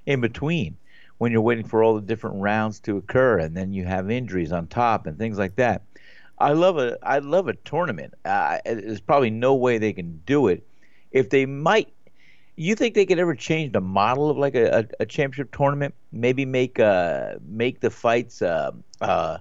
[0.05, 0.78] in between
[1.18, 4.51] when you're waiting for all the different rounds to occur, and then you have injuries
[4.51, 5.82] on top and things like that.
[6.39, 8.14] I love a I love a tournament.
[8.26, 10.66] Uh, there's probably no way they can do it.
[11.12, 11.93] If they might,
[12.64, 15.93] you think they could ever change the model of like a, a, a championship tournament?
[16.12, 19.38] Maybe make uh make the fights uh, uh,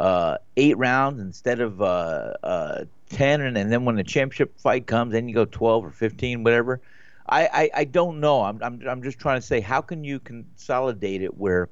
[0.00, 4.86] uh, eight rounds instead of uh, uh, ten, and, and then when the championship fight
[4.86, 6.80] comes, then you go twelve or fifteen, whatever.
[7.26, 8.42] I, I, I don't know.
[8.42, 11.70] I'm, I'm I'm just trying to say, how can you consolidate it where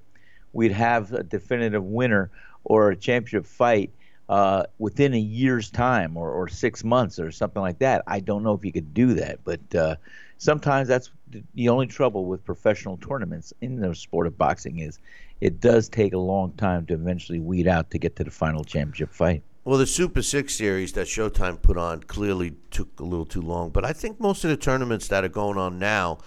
[0.53, 2.31] we'd have a definitive winner
[2.65, 3.91] or a championship fight?
[4.33, 8.03] uh, within a year's time or, or six months or something like that.
[8.07, 9.97] I don't know if you could do that, but uh,
[10.43, 11.11] sometimes that's
[11.55, 14.99] the only trouble with professional tournaments in the sport of boxing is
[15.41, 18.65] it does take a long time to eventually weed out to get to the final
[18.65, 19.43] championship fight.
[19.65, 23.71] Well, the Super Six series that Showtime put on clearly took a little too long,
[23.71, 26.19] but I think most of the tournaments that are going on now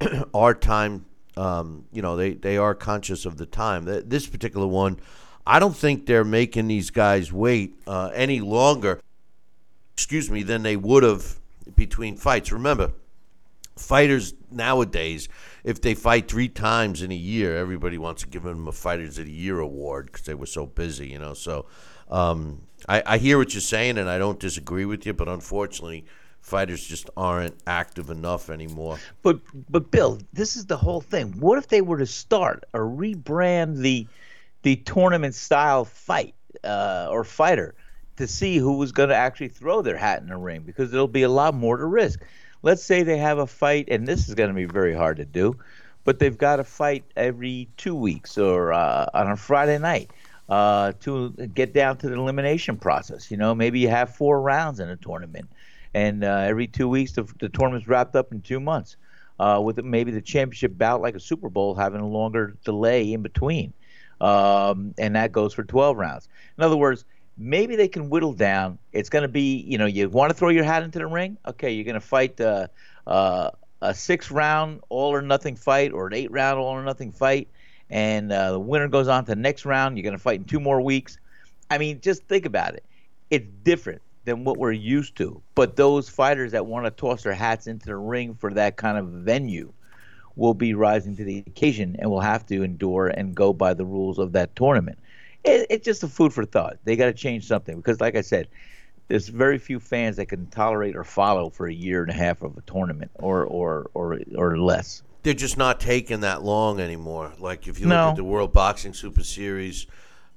[0.34, 1.06] are time.
[1.36, 3.84] Um, you know, they they are conscious of the time.
[3.84, 4.98] This particular one
[5.46, 9.00] I don't think they're making these guys wait uh, any longer,
[9.94, 11.38] excuse me, than they would have
[11.76, 12.52] between fights.
[12.52, 12.92] Remember,
[13.80, 15.28] fighters nowadays,
[15.64, 19.18] if they fight three times in a year, everybody wants to give them a Fighters
[19.18, 21.34] of the Year award because they were so busy, you know.
[21.34, 21.66] So
[22.10, 26.04] um, I, I hear what you're saying, and I don't disagree with you, but unfortunately,
[26.40, 28.98] fighters just aren't active enough anymore.
[29.22, 31.38] But but Bill, this is the whole thing.
[31.40, 34.06] What if they were to start or rebrand the
[34.62, 37.74] the tournament style fight uh, or fighter
[38.16, 41.08] to see who was going to actually throw their hat in the ring because there'll
[41.08, 42.20] be a lot more to risk.
[42.62, 45.24] Let's say they have a fight, and this is going to be very hard to
[45.24, 45.56] do,
[46.04, 50.10] but they've got a fight every two weeks or uh, on a Friday night
[50.48, 53.30] uh, to get down to the elimination process.
[53.30, 55.48] You know, maybe you have four rounds in a tournament,
[55.94, 58.96] and uh, every two weeks the, the tournament's wrapped up in two months.
[59.38, 63.22] Uh, with maybe the championship bout, like a Super Bowl, having a longer delay in
[63.22, 63.72] between
[64.20, 66.28] um, and that goes for 12 rounds.
[66.58, 67.04] In other words,
[67.40, 68.78] maybe they can whittle down.
[68.92, 71.38] It's going to be, you know, you want to throw your hat into the ring?
[71.46, 72.68] Okay, you're going to fight uh,
[73.06, 77.10] uh, a six round all or nothing fight or an eight round all or nothing
[77.10, 77.48] fight,
[77.88, 79.96] and uh, the winner goes on to the next round.
[79.96, 81.18] You're going to fight in two more weeks.
[81.70, 82.84] I mean, just think about it.
[83.30, 85.40] It's different than what we're used to.
[85.54, 88.98] But those fighters that want to toss their hats into the ring for that kind
[88.98, 89.72] of venue
[90.36, 93.84] will be rising to the occasion and will have to endure and go by the
[93.84, 94.98] rules of that tournament.
[95.44, 96.78] It, it's just a food for thought.
[96.84, 98.48] They got to change something because, like I said,
[99.08, 102.42] there's very few fans that can tolerate or follow for a year and a half
[102.42, 105.02] of a tournament or or or or less.
[105.22, 107.32] They're just not taking that long anymore.
[107.38, 108.08] Like if you look No.
[108.10, 109.86] at the World Boxing Super Series,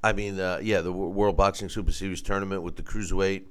[0.03, 3.43] I mean, uh, yeah, the World Boxing Super Series tournament with the cruiserweight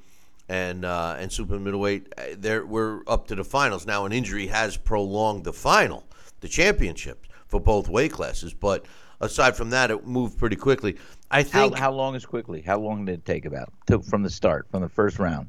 [0.49, 4.05] and uh, and super middleweight, uh, there we're up to the finals now.
[4.07, 6.05] An injury has prolonged the final,
[6.41, 8.85] the championship for both weight classes, but
[9.23, 10.97] aside from that, it moved pretty quickly.
[11.31, 12.61] I think how long is quickly?
[12.61, 15.49] How long did it take about to, from the start, from the first round?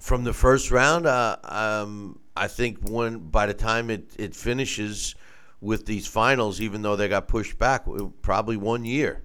[0.00, 5.14] from the first round, uh, um, I think when by the time it, it finishes
[5.60, 7.86] with these finals, even though they got pushed back,
[8.20, 9.22] probably one year.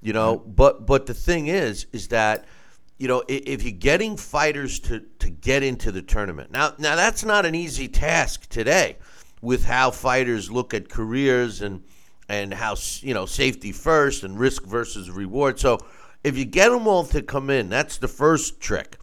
[0.00, 2.44] You know, but but the thing is, is that
[2.98, 6.94] you know i- if you're getting fighters to to get into the tournament now, now
[6.94, 8.96] that's not an easy task today,
[9.42, 11.82] with how fighters look at careers and
[12.28, 15.58] and how you know safety first and risk versus reward.
[15.58, 15.78] So
[16.22, 18.96] if you get them all to come in, that's the first trick.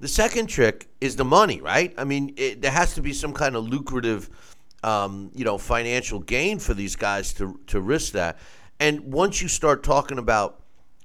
[0.00, 1.92] The second trick is the money, right?
[1.98, 4.30] I mean, it, there has to be some kind of lucrative,
[4.84, 8.38] um, you know, financial gain for these guys to to risk that.
[8.80, 10.60] And once you start talking about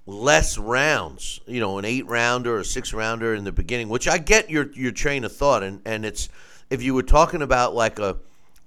[0.06, 4.08] less rounds, you know, an eight rounder or a six rounder in the beginning, which
[4.08, 6.30] I get your your train of thought, and and it's
[6.70, 8.18] if you were talking about like a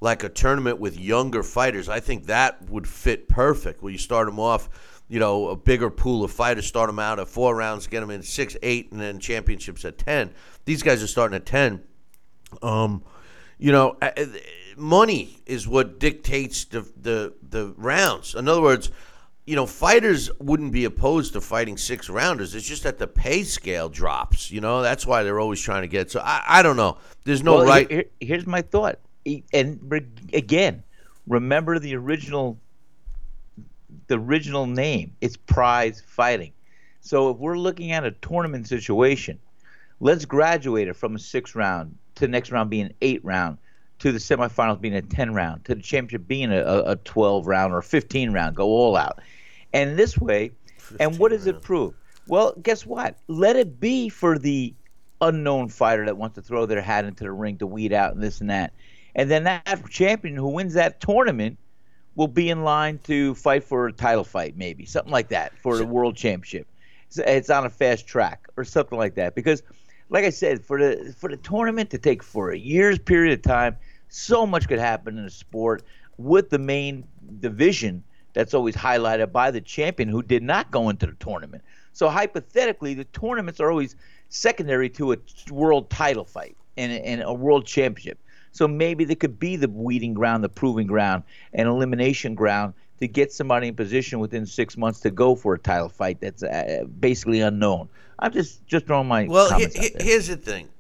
[0.01, 3.83] like a tournament with younger fighters, I think that would fit perfect.
[3.83, 4.69] Where you start them off,
[5.09, 8.11] you know, a bigger pool of fighters, start them out at four rounds, get them
[8.11, 10.33] in six, eight, and then championships at ten.
[10.65, 11.83] These guys are starting at ten.
[12.63, 13.03] Um,
[13.59, 13.97] you know,
[14.77, 18.35] money is what dictates the the the rounds.
[18.35, 18.91] In other words,
[19.47, 22.55] you know, fighters wouldn't be opposed to fighting six rounders.
[22.55, 24.51] It's just that the pay scale drops.
[24.51, 26.11] You know, that's why they're always trying to get.
[26.11, 26.99] So I, I don't know.
[27.25, 27.91] There's no Well, right.
[27.91, 28.99] here- here's my thought,
[29.53, 30.83] and re- again,
[31.27, 32.59] remember the original,
[34.07, 35.15] the original name.
[35.21, 36.53] It's prize fighting.
[37.01, 39.39] So if we're looking at a tournament situation,
[40.01, 43.59] let's graduate it from a six round to the next round being an eight round,
[43.99, 47.47] to the semifinals being a ten round, to the championship being a, a, a twelve
[47.47, 48.57] round or fifteen round.
[48.57, 49.21] Go all out,
[49.73, 50.53] and this way.
[51.01, 51.95] And what does it prove?
[52.29, 53.17] Well, guess what?
[53.27, 54.73] Let it be for the
[55.21, 58.23] unknown fighter that wants to throw their hat into the ring to weed out and
[58.23, 58.73] this and that.
[59.17, 61.59] And then that champion who wins that tournament
[62.17, 65.77] will be in line to fight for a title fight, maybe something like that for
[65.77, 66.69] the world championship.
[67.17, 69.35] It's, on a fast track or something like that.
[69.35, 69.63] Because,
[70.11, 73.43] like I said, for the for the tournament to take for a year's period of
[73.43, 73.77] time,
[74.09, 75.83] so much could happen in a sport
[76.19, 77.05] with the main
[77.41, 78.05] division
[78.35, 81.63] that's always highlighted by the champion who did not go into the tournament.
[81.95, 83.97] So hypothetically, the tournaments are always
[84.29, 85.17] secondary to a
[85.51, 88.19] world title fight and, and a world championship.
[88.57, 93.07] So maybe there could be the weeding ground, the proving ground, and elimination ground to
[93.07, 96.85] get somebody in position within six months to go for a title fight that's uh,
[96.99, 97.89] basically unknown.
[98.19, 100.03] I'm just just throwing my Well, he, out he- there.
[100.07, 100.71] here's the thing.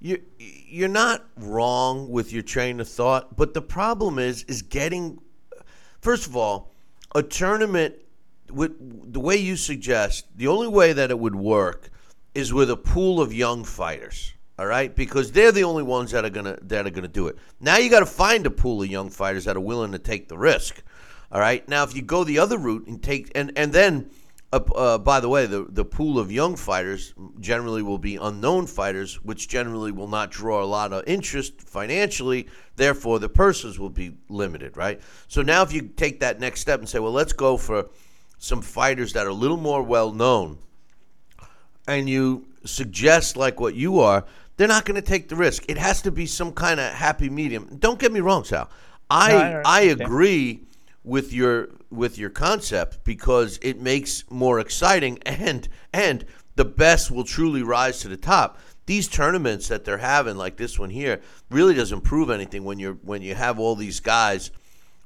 [0.00, 5.20] You you're not wrong with your train of thought, but the problem is is getting.
[6.00, 6.70] First of all,
[7.14, 7.94] a tournament
[8.50, 8.72] with
[9.12, 11.90] the way you suggest, the only way that it would work
[12.34, 14.32] is with a pool of young fighters.
[14.56, 17.36] All right, because they're the only ones that are gonna that are gonna do it.
[17.60, 20.28] Now you got to find a pool of young fighters that are willing to take
[20.28, 20.82] the risk.
[21.32, 21.68] All right.
[21.68, 24.10] Now, if you go the other route and take and and then,
[24.52, 28.68] uh, uh, by the way, the the pool of young fighters generally will be unknown
[28.68, 32.46] fighters, which generally will not draw a lot of interest financially.
[32.76, 34.76] Therefore, the purses will be limited.
[34.76, 35.00] Right.
[35.26, 37.88] So now, if you take that next step and say, well, let's go for
[38.38, 40.58] some fighters that are a little more well known,
[41.88, 44.24] and you suggest like what you are,
[44.56, 45.64] they're not going to take the risk.
[45.68, 47.76] It has to be some kind of happy medium.
[47.78, 48.70] Don't get me wrong, Sal.
[49.10, 50.62] I No, I I agree
[51.02, 56.24] with your with your concept because it makes more exciting and and
[56.56, 58.58] the best will truly rise to the top.
[58.86, 62.94] These tournaments that they're having, like this one here, really doesn't prove anything when you're
[62.94, 64.50] when you have all these guys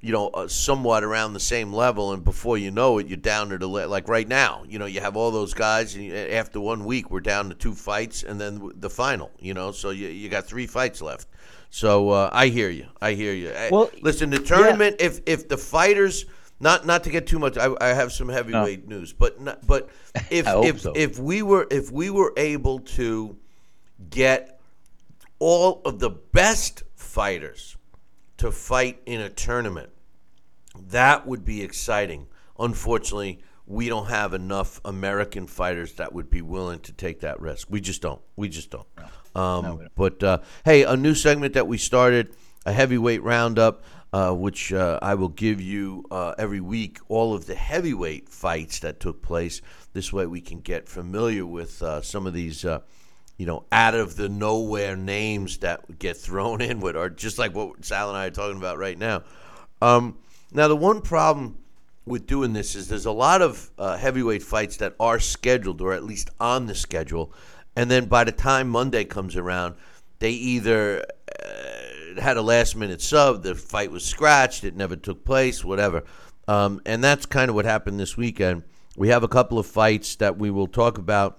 [0.00, 3.48] you know, uh, somewhat around the same level, and before you know it, you're down
[3.48, 4.64] to the le- like right now.
[4.68, 7.74] You know, you have all those guys, and after one week, we're down to two
[7.74, 9.30] fights, and then the final.
[9.40, 11.26] You know, so you you got three fights left.
[11.70, 12.86] So uh, I hear you.
[13.00, 13.52] I hear you.
[13.70, 14.96] Well, listen, the tournament.
[15.00, 16.26] If if the fighters,
[16.60, 19.88] not not to get too much, I, I have some heavyweight news, but not, but
[20.30, 20.92] if if so.
[20.94, 23.36] if we were if we were able to
[24.10, 24.60] get
[25.40, 27.76] all of the best fighters
[28.38, 29.90] to fight in a tournament.
[30.88, 32.28] That would be exciting.
[32.58, 37.68] Unfortunately, we don't have enough American fighters that would be willing to take that risk.
[37.70, 38.22] We just don't.
[38.36, 38.86] We just don't.
[39.34, 42.34] Um, but uh, hey, a new segment that we started,
[42.64, 43.82] a heavyweight roundup,
[44.12, 48.80] uh, which uh, I will give you uh, every week, all of the heavyweight fights
[48.80, 49.60] that took place.
[49.92, 52.80] This way, we can get familiar with uh, some of these uh,
[53.38, 57.54] you know, out of the nowhere names that get thrown in with, or just like
[57.54, 59.22] what Sal and I are talking about right now.
[59.80, 60.18] Um,
[60.52, 61.58] now, the one problem
[62.04, 65.92] with doing this is there's a lot of uh, heavyweight fights that are scheduled, or
[65.92, 67.32] at least on the schedule,
[67.76, 69.76] and then by the time Monday comes around,
[70.18, 71.04] they either
[71.40, 76.02] uh, had a last minute sub, the fight was scratched, it never took place, whatever.
[76.48, 78.64] Um, and that's kind of what happened this weekend.
[78.96, 81.38] We have a couple of fights that we will talk about.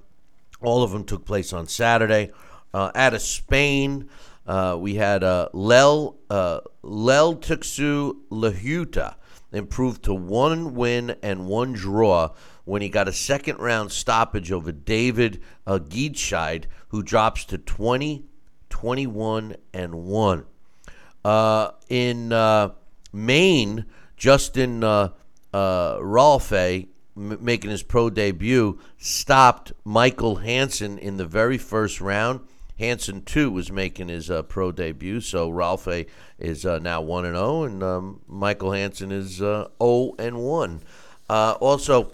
[0.62, 2.32] All of them took place on Saturday.
[2.74, 4.10] Uh, out of Spain,
[4.46, 9.16] uh, we had uh, Lel uh, Lel Tuxu Lahuta
[9.52, 12.30] improved to one win and one draw
[12.66, 18.26] when he got a second round stoppage over David uh, Giedscheid, who drops to 20,
[18.70, 20.46] 21, and 1.
[21.26, 22.70] Uh, in uh,
[23.12, 23.86] Maine,
[24.18, 25.10] Justin uh,
[25.52, 26.86] uh, Rolfe,
[27.20, 32.42] making his pro debut, stopped Michael Hansen in the very first round.
[32.80, 36.06] Hansen too was making his uh, pro debut, so Rolfe
[36.40, 40.82] is uh, now one and zero, and um, Michael Hansen is uh, zero and one.
[41.30, 42.10] Uh, also,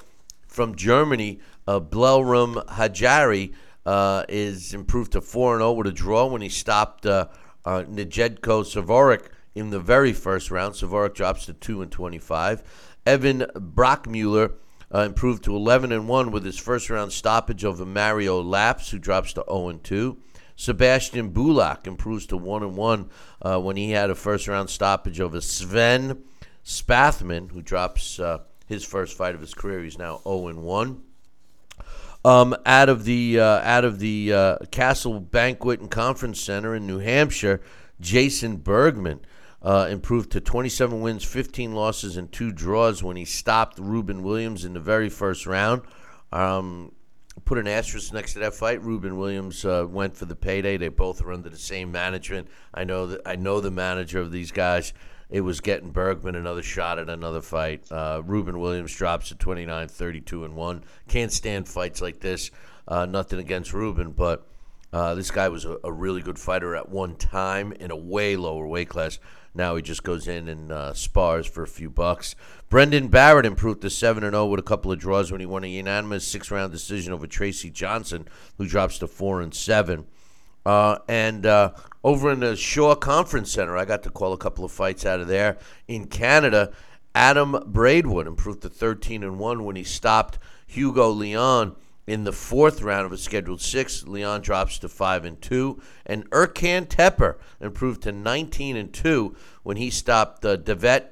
[0.47, 3.53] from Germany, uh, Blelrum Hajari,
[3.85, 7.27] uh, is improved to 4 and 0 with a draw when he stopped uh,
[7.65, 10.73] Nijedko Savorik in the very first round.
[10.73, 12.63] Savorik drops to 2 and 25.
[13.05, 14.53] Evan Brockmuller
[14.93, 18.99] uh, improved to 11 and 1 with his first round stoppage over Mario Laps, who
[18.99, 20.17] drops to 0 and 2.
[20.55, 23.09] Sebastian Bulak improves to 1 and 1
[23.41, 26.23] uh, when he had a first round stoppage over Sven
[26.63, 29.83] Spathman, who drops uh, his first fight of his career.
[29.83, 31.01] He's now 0 and 1.
[32.23, 36.87] Um, out of the uh, out of the uh, Castle Banquet and Conference Center in
[36.87, 37.61] New Hampshire,
[38.01, 39.19] Jason Bergman
[39.65, 44.63] uh, improved to 27 wins, 15 losses, and two draws when he stopped Ruben Williams
[44.63, 45.81] in the very first round.
[46.31, 46.91] Um,
[47.45, 48.83] put an asterisk next to that fight.
[48.83, 50.77] Ruben Williams uh, went for the payday.
[50.77, 52.47] They both are under the same management.
[52.75, 54.93] I know that I know the manager of these guys.
[55.31, 57.91] It was getting Bergman another shot at another fight.
[57.91, 60.83] Uh, Ruben Williams drops to 29, 32, and 1.
[61.07, 62.51] Can't stand fights like this.
[62.87, 64.47] Uh, nothing against Ruben, but
[64.93, 68.37] uh, this guy was a, a, really good fighter at one time in a way
[68.37, 69.17] lower weight class.
[69.55, 72.35] Now he just goes in and uh, spars for a few bucks.
[72.69, 75.67] Brendan Barrett improved to 7 0 with a couple of draws when he won a
[75.67, 78.27] unanimous six round decision over Tracy Johnson,
[78.57, 80.05] who drops to 4 and 7.
[80.65, 81.71] Uh, and uh,
[82.03, 85.19] over in the Shaw Conference Center, I got to call a couple of fights out
[85.19, 85.57] of there.
[85.87, 86.73] In Canada,
[87.13, 90.37] Adam Braidwood improved to 13 and 1 when he stopped
[90.67, 91.75] Hugo Leon
[92.07, 94.03] in the fourth round of a scheduled six.
[94.03, 95.81] Leon drops to 5 and 2.
[96.05, 101.09] And Erkan Teper improved to 19 and 2 when he stopped uh, Devet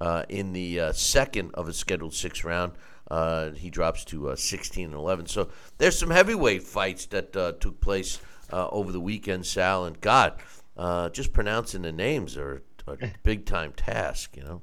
[0.00, 2.72] uh, in the uh, second of a scheduled six round.
[3.10, 5.26] Uh, he drops to uh, 16 and 11.
[5.26, 8.20] So there's some heavyweight fights that uh, took place
[8.52, 9.84] uh, over the weekend, Sal.
[9.84, 10.34] And God,
[10.76, 14.62] uh, just pronouncing the names are a big time task, you know.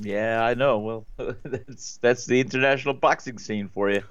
[0.00, 0.78] Yeah, I know.
[0.78, 1.06] Well,
[1.44, 4.02] that's that's the international boxing scene for you.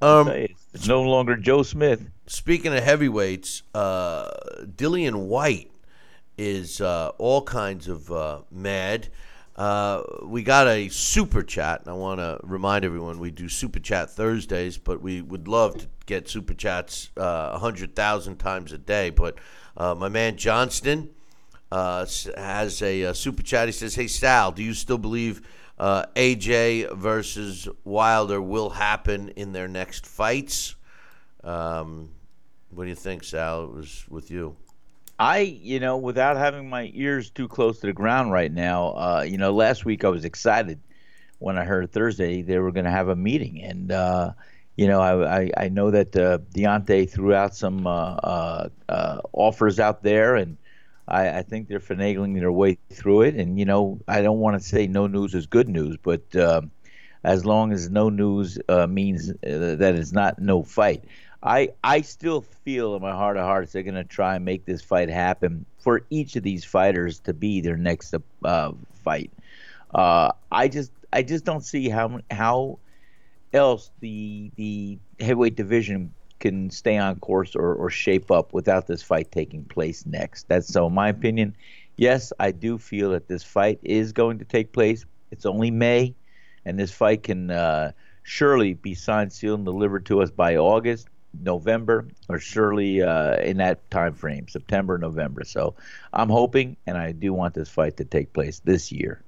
[0.00, 2.08] Um, it's no longer Joe Smith.
[2.26, 4.30] Speaking of heavyweights, uh,
[4.62, 5.72] Dillian Whyte
[6.36, 9.08] is all kinds of mad.
[9.58, 13.80] Uh, we got a super chat, and I want to remind everyone we do super
[13.80, 19.10] chat Thursdays, but we would love to get super chats uh, 100,000 times a day.
[19.10, 19.34] But
[19.76, 21.10] uh, my man Johnston
[21.70, 22.06] uh,
[22.36, 23.68] has a, a, super chat.
[23.68, 25.46] He says, Hey, Sal, do you still believe
[25.78, 30.74] uh, AJ versus Wilder will happen in their next fights?
[31.44, 32.10] Um,
[32.70, 33.64] what do you think, Sal?
[33.64, 34.56] It was with you.
[35.18, 39.24] I, you know, without having my ears too close to the ground right now, uh,
[39.26, 40.78] you know, last week I was excited
[41.40, 44.32] when I heard Thursday they were going to have a meeting, and uh,
[44.76, 49.20] you know, I, I, I know that uh, Deontay threw out some uh, uh, uh,
[49.32, 50.56] offers out there, and
[51.08, 53.34] I, I think they're finagling their way through it.
[53.34, 56.70] And you know, I don't want to say no news is good news, but um,
[57.24, 61.04] as long as no news uh, means uh, that it's not no fight.
[61.42, 64.64] I I still feel in my heart of hearts they're going to try and make
[64.64, 68.72] this fight happen for each of these fighters to be their next uh,
[69.04, 69.30] fight.
[69.94, 72.78] Uh, I just I just don't see how how
[73.52, 79.02] else the the heavyweight division can stay on course or, or shape up without this
[79.02, 80.48] fight taking place next.
[80.48, 81.56] That's so my opinion.
[81.96, 85.04] Yes, I do feel that this fight is going to take place.
[85.30, 86.14] It's only May,
[86.64, 91.08] and this fight can uh, surely be signed, sealed, and delivered to us by August.
[91.40, 95.44] November or surely uh, in that time frame, September, November.
[95.44, 95.74] So
[96.12, 99.22] I'm hoping, and I do want this fight to take place this year.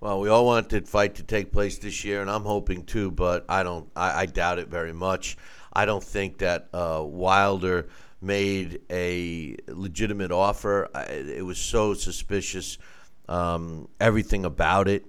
[0.00, 3.10] Well, we all want the fight to take place this year, and I'm hoping too,
[3.10, 3.88] but I don't.
[3.96, 5.36] I, I doubt it very much.
[5.76, 7.88] I don't think that uh, Wilder
[8.22, 10.88] made a legitimate offer.
[10.94, 12.78] I, it was so suspicious,
[13.28, 15.04] um, everything about it,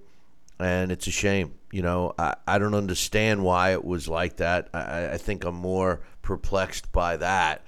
[0.60, 1.54] and it's a shame.
[1.72, 4.68] You know, I, I don't understand why it was like that.
[4.74, 7.64] I, I think I'm more perplexed by that.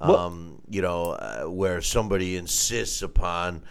[0.00, 3.62] Um, you know, uh, where somebody insists upon,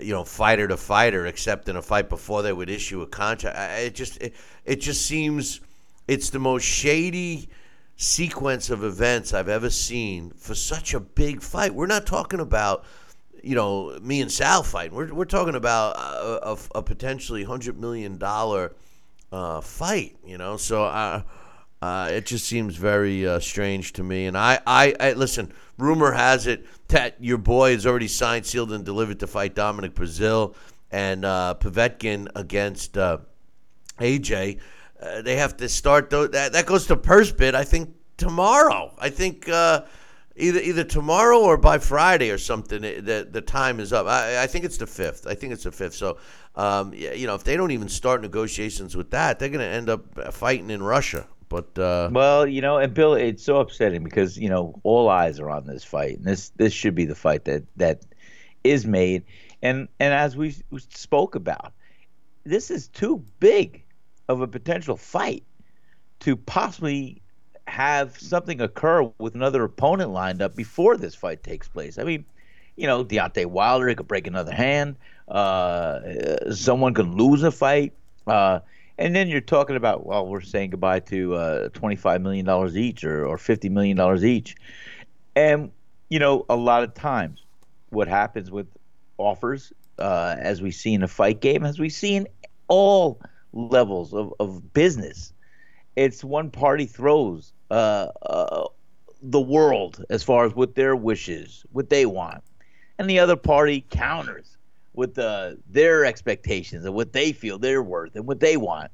[0.00, 3.58] you know, fighter to fighter, except in a fight before they would issue a contract.
[3.58, 5.60] I, it just it, it just seems
[6.06, 7.48] it's the most shady
[8.00, 11.74] sequence of events I've ever seen for such a big fight.
[11.74, 12.84] We're not talking about
[13.42, 14.96] you know me and Sal fighting.
[14.96, 18.74] We're we're talking about a, a, a potentially hundred million dollar
[19.30, 20.16] uh, fight.
[20.24, 21.22] You know, so uh,
[21.82, 24.24] uh, it just seems very uh, strange to me.
[24.24, 25.52] And I, I, I, listen.
[25.76, 29.94] Rumor has it that your boy is already signed, sealed, and delivered to fight Dominic
[29.94, 30.54] Breazeale
[30.90, 32.96] and uh, Povetkin against
[35.02, 36.26] uh, they have to start though.
[36.26, 37.54] That that goes to purse bid.
[37.54, 38.94] I think tomorrow.
[38.98, 39.46] I think.
[39.46, 39.82] you
[40.40, 42.82] either either tomorrow or by Friday or something.
[42.82, 44.06] The the time is up.
[44.06, 45.26] I, I think it's the fifth.
[45.26, 45.94] I think it's the fifth.
[45.94, 46.18] So,
[46.56, 49.88] um, you know, if they don't even start negotiations with that, they're going to end
[49.88, 51.26] up uh, fighting in Russia.
[51.48, 55.40] But uh, Well, you know, and Bill, it's so upsetting because you know all eyes
[55.40, 58.02] are on this fight, and this this should be the fight that that
[58.62, 59.24] is made,
[59.62, 60.54] and and as we
[60.90, 61.72] spoke about,
[62.44, 63.79] this is too big
[64.30, 65.44] of a potential fight
[66.20, 67.20] to possibly
[67.66, 71.98] have something occur with another opponent lined up before this fight takes place.
[71.98, 72.24] I mean,
[72.76, 74.96] you know, Deontay Wilder could break another hand.
[75.28, 76.00] Uh,
[76.52, 77.92] someone could lose a fight.
[78.26, 78.60] Uh,
[78.98, 83.26] and then you're talking about, well, we're saying goodbye to uh, $25 million each or,
[83.26, 84.56] or $50 million each.
[85.34, 85.70] And,
[86.08, 87.42] you know, a lot of times
[87.88, 88.66] what happens with
[89.16, 92.26] offers, uh, as we see in a fight game, as we see in
[92.68, 93.20] all
[93.52, 95.32] levels of, of business,
[95.96, 98.64] it's one party throws uh, uh,
[99.22, 102.42] the world as far as what their wishes, what they want,
[102.98, 104.56] and the other party counters
[104.94, 108.90] with uh, their expectations and what they feel they're worth and what they want,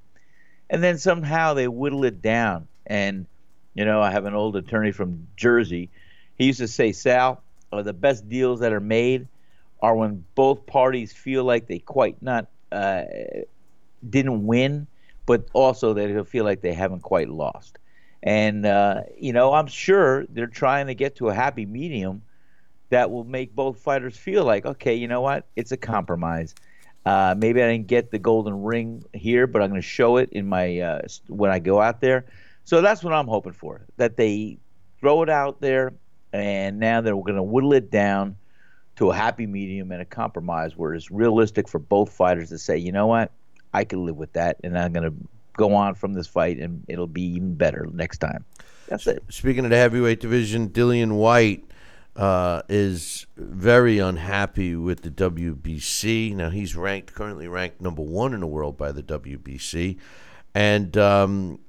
[0.71, 2.67] and then somehow they whittle it down.
[2.87, 3.27] And
[3.75, 5.91] you know, I have an old attorney from Jersey.
[6.37, 7.43] He used to say, "Sal,
[7.73, 9.29] uh, the best deals that are made
[9.81, 13.03] are when both parties feel like they quite not uh,
[14.11, 14.87] didn't win,
[15.27, 17.79] but also that they feel like they haven't quite lost."
[18.23, 22.23] And uh, you know, I'm sure they're trying to get to a happy medium
[22.91, 26.55] that will make both fighters feel like, okay, you know what, it's a compromise.
[27.05, 30.31] Uh, maybe I didn't get the golden ring here, but I'm going to show it
[30.33, 32.25] in my uh, when I go out there.
[32.65, 33.83] So that's what I'm hoping for.
[33.97, 34.59] That they
[35.01, 35.93] throw it out there,
[36.33, 38.37] and now they're going to whittle it down
[38.97, 42.77] to a happy medium and a compromise where it's realistic for both fighters to say,
[42.79, 43.31] you know what,
[43.73, 45.17] I can live with that, and I'm going to
[45.57, 48.45] go on from this fight, and it'll be even better next time.
[48.89, 49.23] That's it.
[49.29, 51.65] Speaking of the heavyweight division, Dillian Whyte
[52.17, 56.35] uh, is very unhappy with the WBC.
[56.35, 59.99] Now he's ranked currently ranked number one in the world by the WBC,
[60.55, 61.61] and um,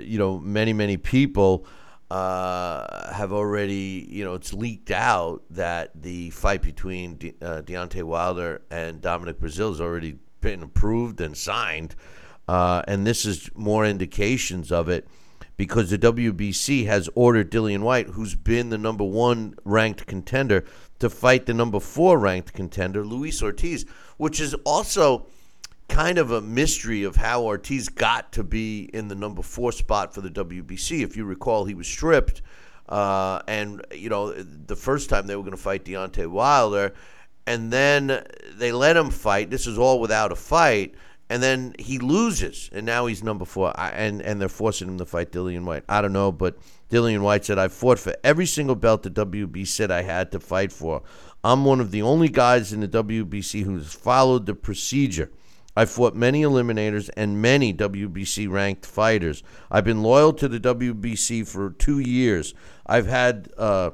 [0.00, 1.66] you know many many people
[2.10, 8.04] uh, have already you know it's leaked out that the fight between De- uh, Deontay
[8.04, 11.94] Wilder and Dominic Breazeale has already been approved and signed,
[12.46, 15.06] uh, and this is more indications of it
[15.58, 20.64] because the WBC has ordered Dillian Whyte, who's been the number one ranked contender,
[21.00, 23.84] to fight the number four ranked contender, Luis Ortiz,
[24.16, 25.26] which is also
[25.88, 30.14] kind of a mystery of how Ortiz got to be in the number four spot
[30.14, 31.02] for the WBC.
[31.02, 32.40] If you recall, he was stripped.
[32.88, 36.94] Uh, and, you know, the first time they were going to fight Deontay Wilder,
[37.48, 38.24] and then
[38.56, 39.50] they let him fight.
[39.50, 40.94] This is all without a fight
[41.30, 44.98] and then he loses, and now he's number four, I, and and they're forcing him
[44.98, 45.84] to fight Dillian Whyte.
[45.88, 46.56] I don't know, but
[46.90, 50.40] Dillian Whyte said I fought for every single belt the WB said I had to
[50.40, 51.02] fight for.
[51.44, 55.30] I'm one of the only guys in the WBC who's followed the procedure.
[55.76, 59.44] I fought many eliminators and many WBC ranked fighters.
[59.70, 62.54] I've been loyal to the WBC for two years.
[62.86, 63.50] I've had.
[63.56, 63.90] Uh,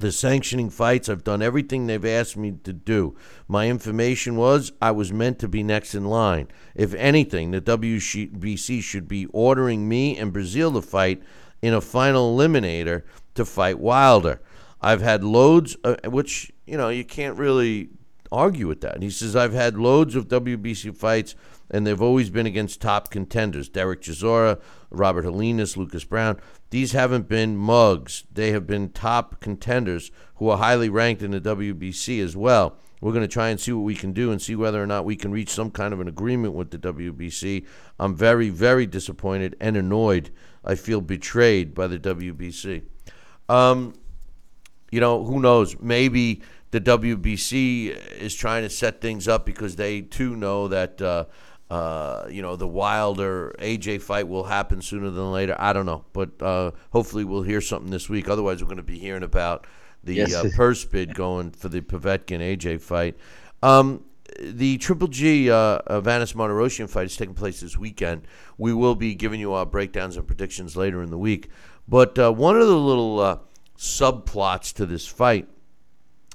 [0.00, 1.08] the sanctioning fights.
[1.08, 3.16] I've done everything they've asked me to do.
[3.46, 6.48] My information was I was meant to be next in line.
[6.74, 11.22] If anything, the WBC should be ordering me and Breazeale to fight
[11.62, 13.02] in a final eliminator
[13.34, 14.40] to fight Wilder.
[14.80, 17.90] I've had loads, uh, which, you know, you can't really
[18.32, 18.94] argue with that.
[18.94, 21.34] And he says, I've had loads of WBC fights,
[21.70, 26.40] and they've always been against top contenders Derek Chisora, Robert Helenius, Lucas Browne.
[26.70, 28.24] These haven't been mugs.
[28.32, 32.76] They have been top contenders who are highly ranked in the WBC as well.
[33.00, 35.04] We're going to try and see what we can do and see whether or not
[35.04, 37.66] we can reach some kind of an agreement with the WBC.
[37.98, 40.30] I'm very, very disappointed and annoyed.
[40.64, 42.82] I feel betrayed by the WBC.
[43.48, 43.94] Um,
[44.90, 45.80] you know, who knows?
[45.80, 51.24] Maybe the WBC is trying to set things up because they too know that uh,
[51.70, 55.54] uh, you know the Wilder AJ fight will happen sooner than later.
[55.58, 58.28] I don't know, but uh, hopefully we'll hear something this week.
[58.28, 59.66] Otherwise, we're going to be hearing about
[60.02, 60.34] the Yes.
[60.34, 63.16] uh, purse bid going for the Povetkin AJ fight.
[63.62, 64.04] Um,
[64.40, 68.22] the Triple G uh, Vanes Martirosyan fight is taking place this weekend.
[68.58, 71.50] We will be giving you our breakdowns and predictions later in the week.
[71.86, 73.38] But uh, one of the little uh,
[73.76, 75.48] subplots to this fight,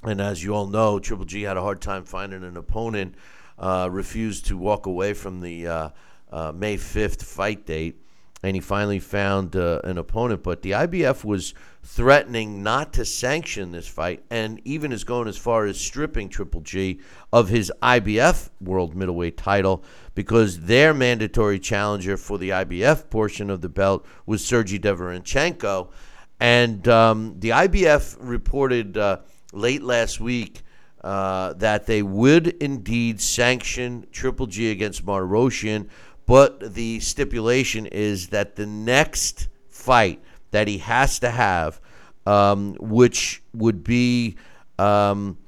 [0.02, 3.14] and as you all know, Triple G had a hard time finding an opponent,
[3.58, 5.88] uh, refused to walk away from the uh,
[6.30, 8.02] uh, May 5th fight date,
[8.42, 10.42] and he finally found uh, an opponent.
[10.42, 15.38] But the IBF was threatening not to sanction this fight, and even is going as
[15.38, 17.00] far as stripping Triple G
[17.32, 19.84] of his IBF World Middleweight title
[20.14, 25.90] because their mandatory challenger for the IBF portion of the belt was Sergey Deverenchenko.
[26.38, 29.18] And um, the IBF reported uh,
[29.52, 30.62] late last week
[31.06, 35.88] uh, that they would indeed sanction Triple G against Martirosyan,
[36.26, 41.80] but the stipulation is that the next fight that he has to have,
[42.26, 44.34] um, which would be
[44.80, 45.38] um,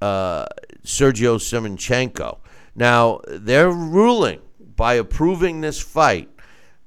[0.00, 0.46] uh,
[0.84, 2.38] Sergio Semenchenko.
[2.76, 4.38] Now, their ruling
[4.76, 6.30] by approving this fight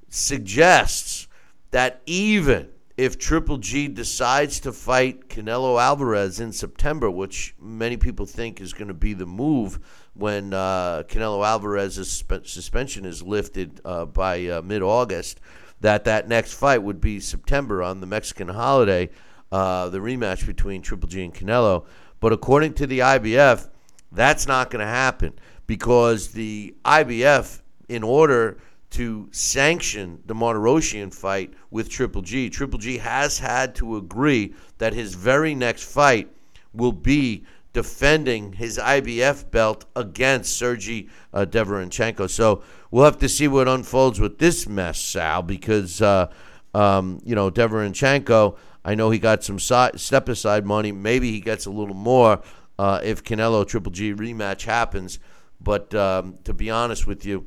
[0.08, 1.28] suggests
[1.70, 2.70] that even
[3.00, 8.74] if Triple G decides to fight Canelo Alvarez in September, which many people think is
[8.74, 9.78] going to be the move
[10.12, 15.40] when uh, Canelo Alvarez's sp- suspension is lifted uh, by uh, mid-August,
[15.80, 19.08] that that next fight would be September on the Mexican holiday,
[19.50, 21.86] uh, the rematch between Triple G and Canelo.
[22.20, 23.70] But according to the IBF,
[24.12, 25.32] that's not going to happen
[25.66, 28.58] because the IBF, in order
[28.90, 32.50] to sanction the Martirosyan fight with Triple G.
[32.50, 36.28] Triple G has had to agree that his very next fight
[36.72, 42.28] will be defending his IBF belt against Sergey uh, Deverenchenko.
[42.28, 46.32] So we'll have to see what unfolds with this mess, Sal, because uh,
[46.74, 48.56] um, you know Deverenchenko.
[48.84, 50.90] I know he got some side, step aside money.
[50.90, 52.42] Maybe he gets a little more
[52.78, 55.20] uh, if Canelo Triple G rematch happens.
[55.60, 57.46] But um, to be honest with you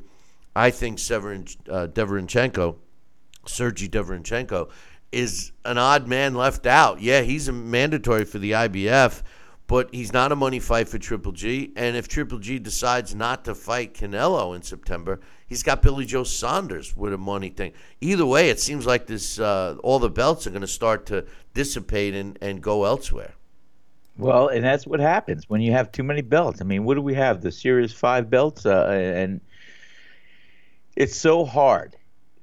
[0.56, 2.76] I think Severin, uh, Deverenchenko,
[3.46, 4.70] Sergey Deverenchenko,
[5.10, 7.00] is an odd man left out.
[7.00, 9.22] Yeah, he's a mandatory for the IBF,
[9.66, 11.72] but he's not a money fight for Triple G.
[11.76, 16.24] And if Triple G decides not to fight Canelo in September, he's got Billy Joe
[16.24, 17.72] Saunders with a money thing.
[18.00, 21.24] Either way, it seems like this uh, all the belts are going to start to
[21.54, 23.34] dissipate and, and go elsewhere.
[24.16, 26.60] Well, and that's what happens when you have too many belts.
[26.60, 27.40] I mean, what do we have?
[27.40, 29.40] The Series Five belts, uh, and
[30.96, 31.96] it's so hard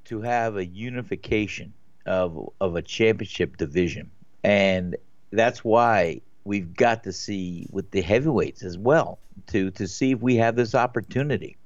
[0.05, 1.73] to have a unification
[2.05, 4.09] of of a championship division,
[4.43, 4.95] and
[5.31, 10.19] that's why we've got to see with the heavyweights as well to to see if
[10.19, 11.57] we have this opportunity,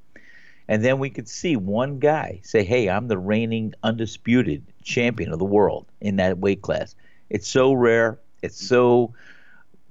[0.67, 5.39] and then we could see one guy say, "Hey, I'm the reigning undisputed champion of
[5.39, 6.95] the world in that weight class."
[7.29, 8.19] It's so rare.
[8.43, 9.13] It's so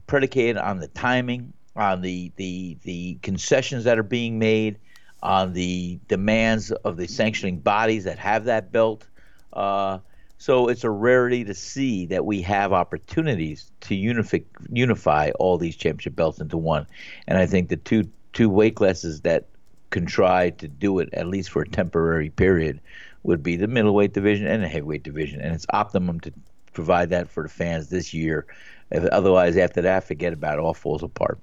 [0.07, 4.79] predicated on the timing, on the the the concessions that are being made
[5.25, 9.07] on the demands of the sanctioning bodies that have that belt.
[9.53, 9.99] Uh,
[10.37, 15.75] so it's a rarity to see that we have opportunities to unify, unify all these
[15.75, 16.87] championship belts into one.
[17.27, 19.47] And I think the two two weight classes that
[19.91, 22.81] can try to do it at least for a temporary period
[23.23, 25.41] would be the middleweight division and the heavyweight division.
[25.41, 26.33] And it's optimum to
[26.73, 28.45] provide that for the fans this year.
[28.91, 30.61] If, otherwise, after that, forget about it.
[30.61, 31.39] All falls apart.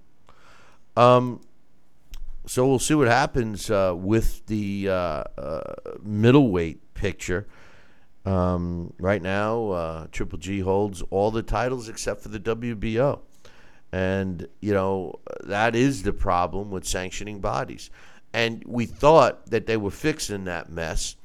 [0.97, 1.41] Um,
[2.45, 7.47] so we'll see what happens uh, with the uh, uh, middleweight picture.
[8.25, 13.19] Um, right now, uh, Triple G holds all the titles except for the WBO.
[13.91, 17.89] And, you know, that is the problem with sanctioning bodies.
[18.33, 21.17] And we thought that they were fixing that mess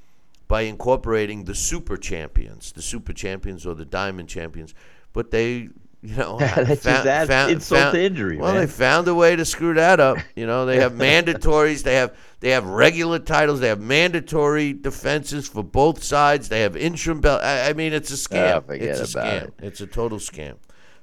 [0.49, 4.75] by incorporating the super champions, the super champions or the diamond champions.
[5.13, 5.69] But they
[6.11, 8.37] you know, that's found, that found, insult found, to injury.
[8.37, 8.61] Well, man.
[8.61, 10.19] they found a way to screw that up.
[10.37, 11.83] You know, they have mandatories.
[11.83, 13.59] They have they have regular titles.
[13.59, 16.49] They have mandatory defenses for both sides.
[16.49, 17.43] They have interim belt.
[17.43, 18.65] I, I mean, it's a scam.
[18.69, 19.43] Oh, it's a scam.
[19.43, 19.55] It.
[19.59, 20.57] It's a total scam.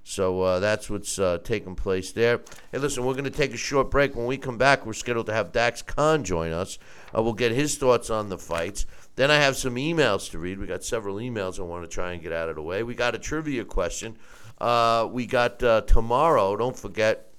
[0.06, 2.42] So uh, that's what's uh, taking place there.
[2.72, 4.16] Hey, listen, we're going to take a short break.
[4.16, 6.78] When we come back, we're scheduled to have Dax Khan join us.
[7.16, 8.86] Uh, we'll get his thoughts on the fights.
[9.16, 10.60] Then I have some emails to read.
[10.60, 12.84] We got several emails I want to try and get out of the way.
[12.84, 14.18] We got a trivia question.
[14.64, 16.56] Uh, we got uh, tomorrow.
[16.56, 17.34] Don't forget,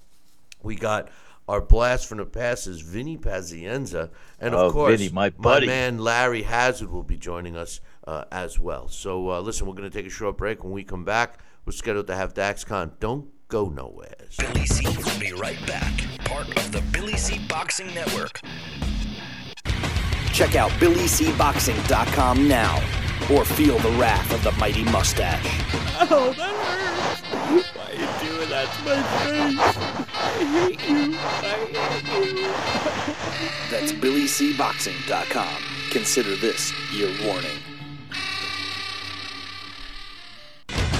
[0.63, 1.09] we got
[1.49, 5.67] our blast from the past is Vinny Pazienza, and of oh, course, Vinny, my, buddy.
[5.67, 8.89] my man Larry Hazzard will be joining us uh, as well.
[8.89, 10.65] So uh, listen, we're going to take a short break.
[10.65, 12.93] When we come back, we're scheduled to have Dax Khan.
[13.01, 14.17] Don't go nowhere.
[14.39, 15.93] Billy C will be right back.
[16.27, 18.43] Part of the Billy C Boxing Network.
[20.35, 22.83] Check out BillyCBoxing.com now,
[23.31, 25.45] or feel the wrath of the mighty mustache.
[26.11, 27.69] Oh, that hurts.
[27.75, 29.59] Why are you doing that to my face?
[30.15, 31.17] I hate you.
[31.19, 31.57] I
[32.11, 32.75] hate you.
[33.71, 35.63] That's BillyCBoxing.com.
[35.91, 37.59] Consider this your warning.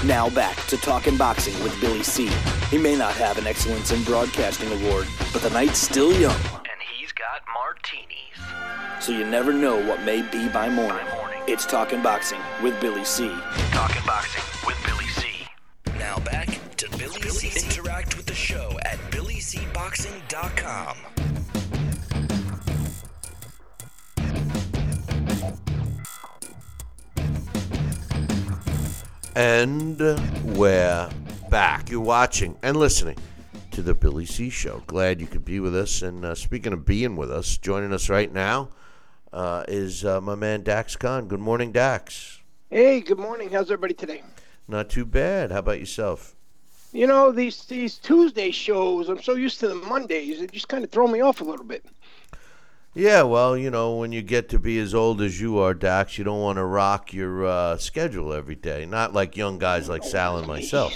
[0.05, 2.29] Now back to Talking Boxing with Billy C.
[2.69, 6.39] He may not have an Excellence in Broadcasting award, but the night's still young.
[7.35, 9.03] And got martinis.
[9.03, 11.05] So you never know what may be by morning.
[11.05, 11.41] By morning.
[11.47, 13.29] It's Talking Boxing with Billy C.
[13.71, 15.27] Talking Boxing with Billy C.
[15.97, 17.65] Now back to Billy, Billy C.
[17.65, 20.97] Interact with the show at BillyCBoxing.com.
[29.35, 29.99] And
[30.57, 31.09] we're
[31.49, 31.89] back.
[31.89, 33.17] You're watching and listening
[33.75, 34.83] to the Billy C Show.
[34.87, 36.01] Glad you could be with us.
[36.01, 38.69] And uh, speaking of being with us, joining us right now
[39.33, 41.27] uh, is uh, my man Dax Khan.
[41.27, 42.39] Good morning, Dax.
[42.69, 43.49] Hey, good morning.
[43.49, 44.23] How's everybody today?
[44.69, 45.51] Not too bad.
[45.51, 46.37] How about yourself?
[46.93, 49.09] You know these these Tuesday shows.
[49.09, 50.39] I'm so used to the Mondays.
[50.39, 51.85] It just kind of throw me off a little bit.
[52.93, 56.17] Yeah, well, you know, when you get to be as old as you are, Dax,
[56.17, 58.85] you don't want to rock your uh, schedule every day.
[58.85, 60.93] Not like young guys like Sal and myself.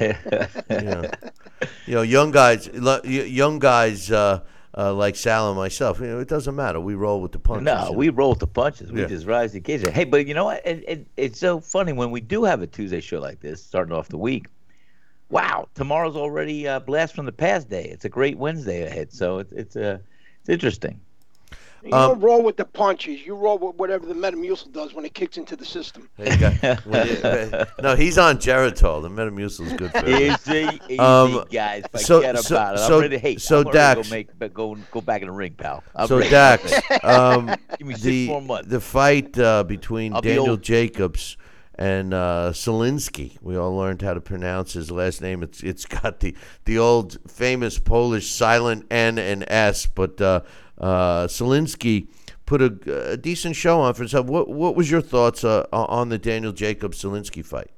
[0.00, 0.14] You,
[0.70, 1.10] know,
[1.86, 2.68] you know, young guys,
[3.04, 4.40] young guys uh,
[4.76, 6.00] uh, like Sal and myself.
[6.00, 6.80] You know, it doesn't matter.
[6.80, 7.64] We roll with the punches.
[7.64, 7.98] No, you know?
[7.98, 8.92] we roll with the punches.
[8.92, 9.06] We Yeah.
[9.06, 9.92] just rise to the occasion.
[9.92, 10.64] Hey, but you know what?
[10.66, 13.94] It, it, it's so funny when we do have a Tuesday show like this, starting
[13.94, 14.46] off the week.
[15.28, 17.84] Wow, tomorrow's already uh, blast from the past day.
[17.84, 19.98] It's a great Wednesday ahead, so it's it's uh,
[20.40, 21.00] it's interesting.
[21.82, 23.24] You Um, don't roll with the punches.
[23.24, 26.08] You roll with whatever the Metamucil does when it kicks into the system.
[26.16, 26.76] Hey, guy-
[27.82, 29.00] no, he's on Geritol.
[29.02, 30.32] The Metamucil's good for him.
[30.32, 31.84] Easy, easy, Um, guys.
[31.96, 32.80] so- Forget so- about it.
[32.80, 33.18] I'm so- ready.
[33.18, 35.82] Hey, so I'm Dax- go make, go go back in the ring, pal.
[35.94, 36.30] I'm so ready.
[36.30, 36.72] Dax,
[37.02, 37.46] um,
[37.78, 38.68] Give me six the more months.
[38.68, 40.62] the fight uh, between I'll Daniel old.
[40.62, 41.36] Jacobs
[41.76, 43.38] and uh, Sulecki.
[43.40, 45.42] We all learned how to pronounce his last name.
[45.42, 50.42] It's it's got the the old famous Polish silent N and S, but uh,
[50.80, 52.08] uh, Sulecki
[52.46, 54.26] put a, a decent show on for himself.
[54.26, 57.70] What what was your thoughts uh, on the Daniel Jacobs Sulecki fight?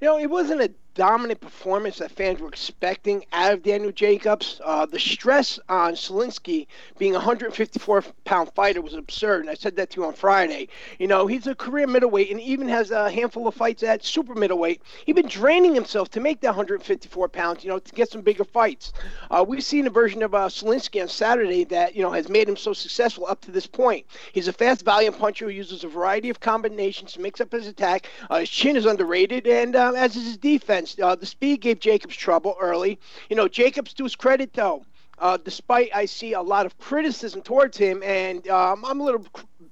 [0.00, 4.60] You know, it wasn't a dominant performance that fans were expecting out of Daniel Jacobs.
[4.64, 6.66] Uh, the stress on Sulecki
[6.98, 10.68] being a 154 pound fighter was absurd, and I said that to you on Friday.
[10.98, 14.34] You know, he's a career middleweight and even has a handful of fights at super
[14.34, 14.82] middleweight.
[15.06, 18.44] He's been draining himself to make that 154 pounds, you know, to get some bigger
[18.44, 18.92] fights.
[19.30, 22.48] Uh, we've seen a version of uh, Sulecki on Saturday that, you know, has made
[22.48, 24.04] him so successful up to this point.
[24.32, 27.68] He's a fast, valiant puncher who uses a variety of combinations to mix up his
[27.68, 28.08] attack.
[28.28, 30.87] Uh, his chin is underrated, and uh, as is his defense.
[31.00, 32.98] Uh, the speed gave Jacobs trouble early.
[33.28, 34.84] You know, Jacobs, to his credit, though,
[35.18, 39.26] uh, despite I see a lot of criticism towards him, and um, I'm a little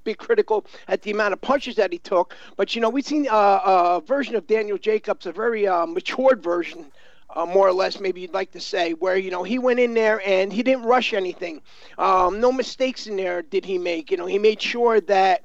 [0.05, 2.35] bit critical at the amount of punches that he took.
[2.57, 6.43] But you know, we've seen uh, a version of Daniel Jacobs, a very uh, matured
[6.43, 6.87] version.
[7.35, 9.95] Uh, more or less, maybe you'd like to say, where you know he went in
[9.95, 11.61] there and he didn't rush anything.
[11.99, 14.11] Um, no mistakes in there did he make.
[14.11, 15.43] You know, he made sure that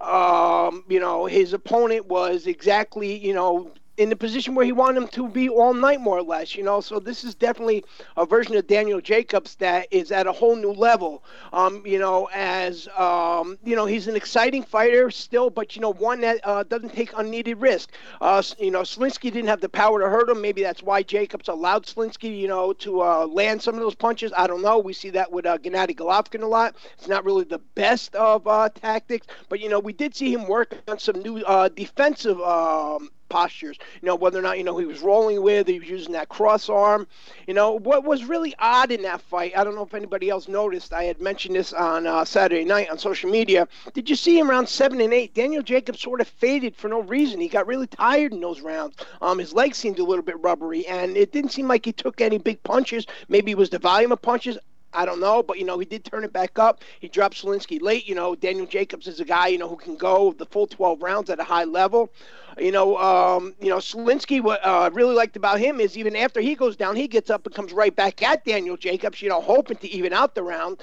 [0.00, 5.02] um, you know his opponent was exactly you know in the position where he wanted
[5.02, 6.56] him to be all night, more or less.
[6.56, 7.84] You know, so this is definitely
[8.16, 11.22] a version of Daniel Jacobs that is at a whole new level.
[11.52, 15.92] Um, you know, as um, you know, he's an exciting fighter still, but you know,
[15.92, 17.90] one that uh, doesn't take unneeded risk.
[18.20, 20.40] Uh, you know, Sulecki didn't have the power to hurt him.
[20.40, 24.32] Maybe that's why Jacobs allowed Sulecki, you know, to uh, land some of those punches.
[24.36, 24.78] I don't know.
[24.78, 26.76] We see that with uh, Gennady Golovkin a lot.
[26.96, 30.46] It's not really the best of uh, tactics, but you know, we did see him
[30.46, 32.40] work on some new uh, defensive.
[32.40, 33.78] Um, postures.
[34.02, 36.28] You know, whether or not, you know, he was rolling with, he was using that
[36.28, 37.06] cross arm.
[37.46, 40.48] You know, what was really odd in that fight, I don't know if anybody else
[40.48, 43.66] noticed, I had mentioned this on uh, Saturday night on social media.
[43.94, 45.32] Did you see him around seven and eight?
[45.32, 47.40] Daniel Jacobs sort of faded for no reason.
[47.40, 48.96] He got really tired in those rounds.
[49.22, 52.20] Um, his legs seemed a little bit rubbery, and it didn't seem like he took
[52.20, 53.06] any big punches.
[53.28, 54.58] Maybe it was the volume of punches.
[54.94, 56.82] I don't know, but you know he did turn it back up.
[57.00, 58.06] He dropped Sulecki late.
[58.06, 61.02] You know Daniel Jacobs is a guy you know who can go the full 12
[61.02, 62.10] rounds at a high level.
[62.58, 64.42] You know, um, you know Sulecki.
[64.42, 67.30] What uh, I really liked about him is even after he goes down, he gets
[67.30, 69.22] up and comes right back at Daniel Jacobs.
[69.22, 70.82] You know, hoping to even out the round.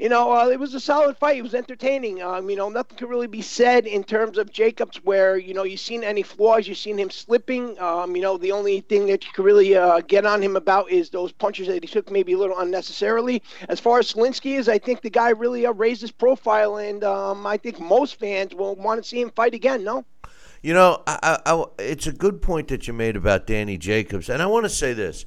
[0.00, 1.36] You know, uh, it was a solid fight.
[1.36, 2.22] It was entertaining.
[2.22, 5.62] Um, you know, nothing could really be said in terms of Jacobs where, you know,
[5.64, 6.66] you've seen any flaws.
[6.66, 7.78] You've seen him slipping.
[7.78, 10.90] Um, you know, the only thing that you could really uh, get on him about
[10.90, 13.42] is those punches that he took maybe a little unnecessarily.
[13.68, 17.04] As far as Sulecki is, I think the guy really uh, raised his profile, and
[17.04, 20.06] um, I think most fans will want to see him fight again, no?
[20.62, 24.42] You know, I, I, it's a good point that you made about Danny Jacobs, and
[24.42, 25.24] I want to say this.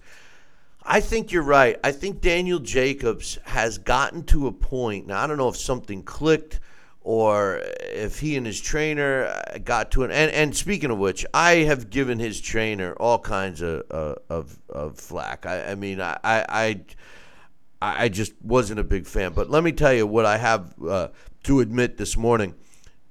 [0.84, 1.80] I think you're right.
[1.84, 5.08] I think Daniel Jacobs has gotten to a point.
[5.08, 6.60] Now, I don't know if something clicked
[7.02, 10.12] or if he and his trainer uh, got to an.
[10.12, 13.82] And, and speaking of which, I have given his trainer all kinds of
[14.30, 15.46] of, of flack.
[15.46, 16.82] I, I mean, I, I, I
[17.82, 19.34] I just wasn't a big fan.
[19.34, 21.08] But let me tell you what I have uh,
[21.44, 22.56] to admit this morning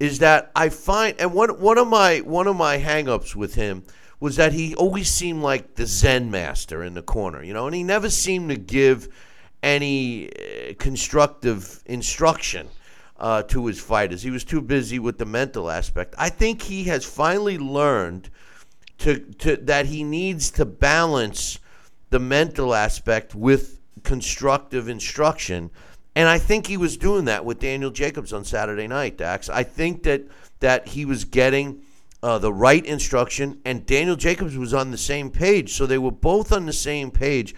[0.02, 3.84] is that I find and one one of my one of my hangups with him
[4.18, 7.74] was that he always seemed like the Zen master in the corner, you know, and
[7.74, 9.08] he never seemed to give
[9.62, 12.68] any uh, constructive instruction
[13.20, 14.22] uh, to his fighters.
[14.22, 16.16] He was too busy with the mental aspect.
[16.18, 18.28] I think he has finally learned
[18.98, 21.60] to, to that he needs to balance
[22.10, 25.70] the mental aspect with constructive instruction.
[26.14, 29.48] And I think he was doing that with Daniel Jacobs on Saturday night, Dax.
[29.48, 30.22] I think that
[30.60, 31.82] that he was getting
[32.22, 35.72] uh, the right instruction, and Daniel Jacobs was on the same page.
[35.72, 37.54] So they were both on the same page.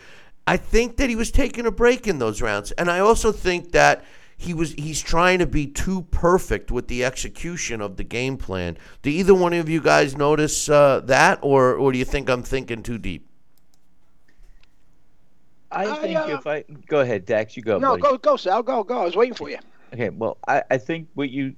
[0.46, 3.72] I think that he was taking a break in those rounds, and I also think
[3.72, 4.04] that
[4.36, 8.76] he was he's trying to be too perfect with the execution of the game plan.
[9.02, 12.42] Do either one of you guys notice uh, that, or or do you think I'm
[12.42, 13.28] thinking too deep?
[15.74, 17.78] I I, think uh, if I go ahead, Dax, you go.
[17.78, 18.02] No, buddy.
[18.02, 18.62] go, go, Sal.
[18.62, 19.02] Go, go.
[19.02, 19.58] I was waiting for you.
[19.92, 21.54] Okay, well, I, I think what you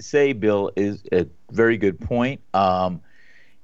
[0.00, 2.40] say, Bill, is a very good point.
[2.54, 3.00] Um,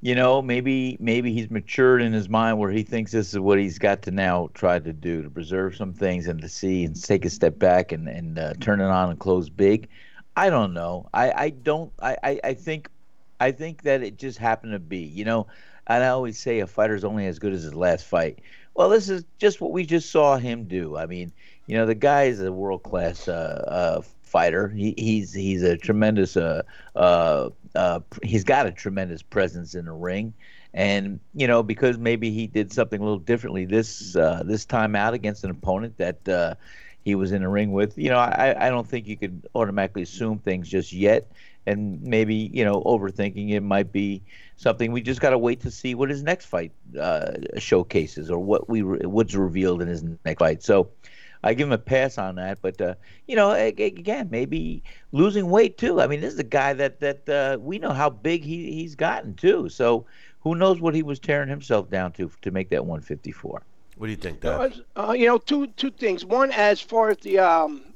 [0.00, 3.58] you know, maybe maybe he's matured in his mind where he thinks this is what
[3.58, 7.02] he's got to now try to do to preserve some things and to see and
[7.02, 9.88] take a step back and and uh, turn it on and close big.
[10.36, 11.08] I don't know.
[11.14, 11.90] I I don't.
[12.02, 12.88] I I, I think
[13.40, 14.98] I think that it just happened to be.
[14.98, 15.46] You know,
[15.86, 18.40] and I always say a fighter's only as good as his last fight.
[18.74, 20.96] Well, this is just what we just saw him do.
[20.96, 21.32] I mean,
[21.66, 24.68] you know, the guy is a world class uh, uh, fighter.
[24.68, 26.36] He, he's he's a tremendous.
[26.36, 26.62] Uh,
[26.96, 30.34] uh, uh, he's got a tremendous presence in the ring,
[30.72, 34.96] and you know because maybe he did something a little differently this uh, this time
[34.96, 36.54] out against an opponent that uh,
[37.04, 37.96] he was in a ring with.
[37.96, 41.30] You know, I, I don't think you could automatically assume things just yet,
[41.64, 44.22] and maybe you know overthinking it might be
[44.56, 48.38] something we just got to wait to see what his next fight uh, showcases or
[48.38, 50.62] what we re- what's revealed in his next fight.
[50.62, 50.90] So.
[51.46, 52.94] I give him a pass on that, but uh,
[53.28, 54.82] you know, a- a- again, maybe
[55.12, 56.00] losing weight too.
[56.00, 58.94] I mean, this is a guy that that uh, we know how big he he's
[58.94, 59.68] gotten too.
[59.68, 60.06] So
[60.40, 63.62] who knows what he was tearing himself down to to make that 154?
[63.98, 64.72] What do you think, Doc?
[64.96, 66.24] uh, you know, two two things.
[66.24, 67.93] One, as far as the um,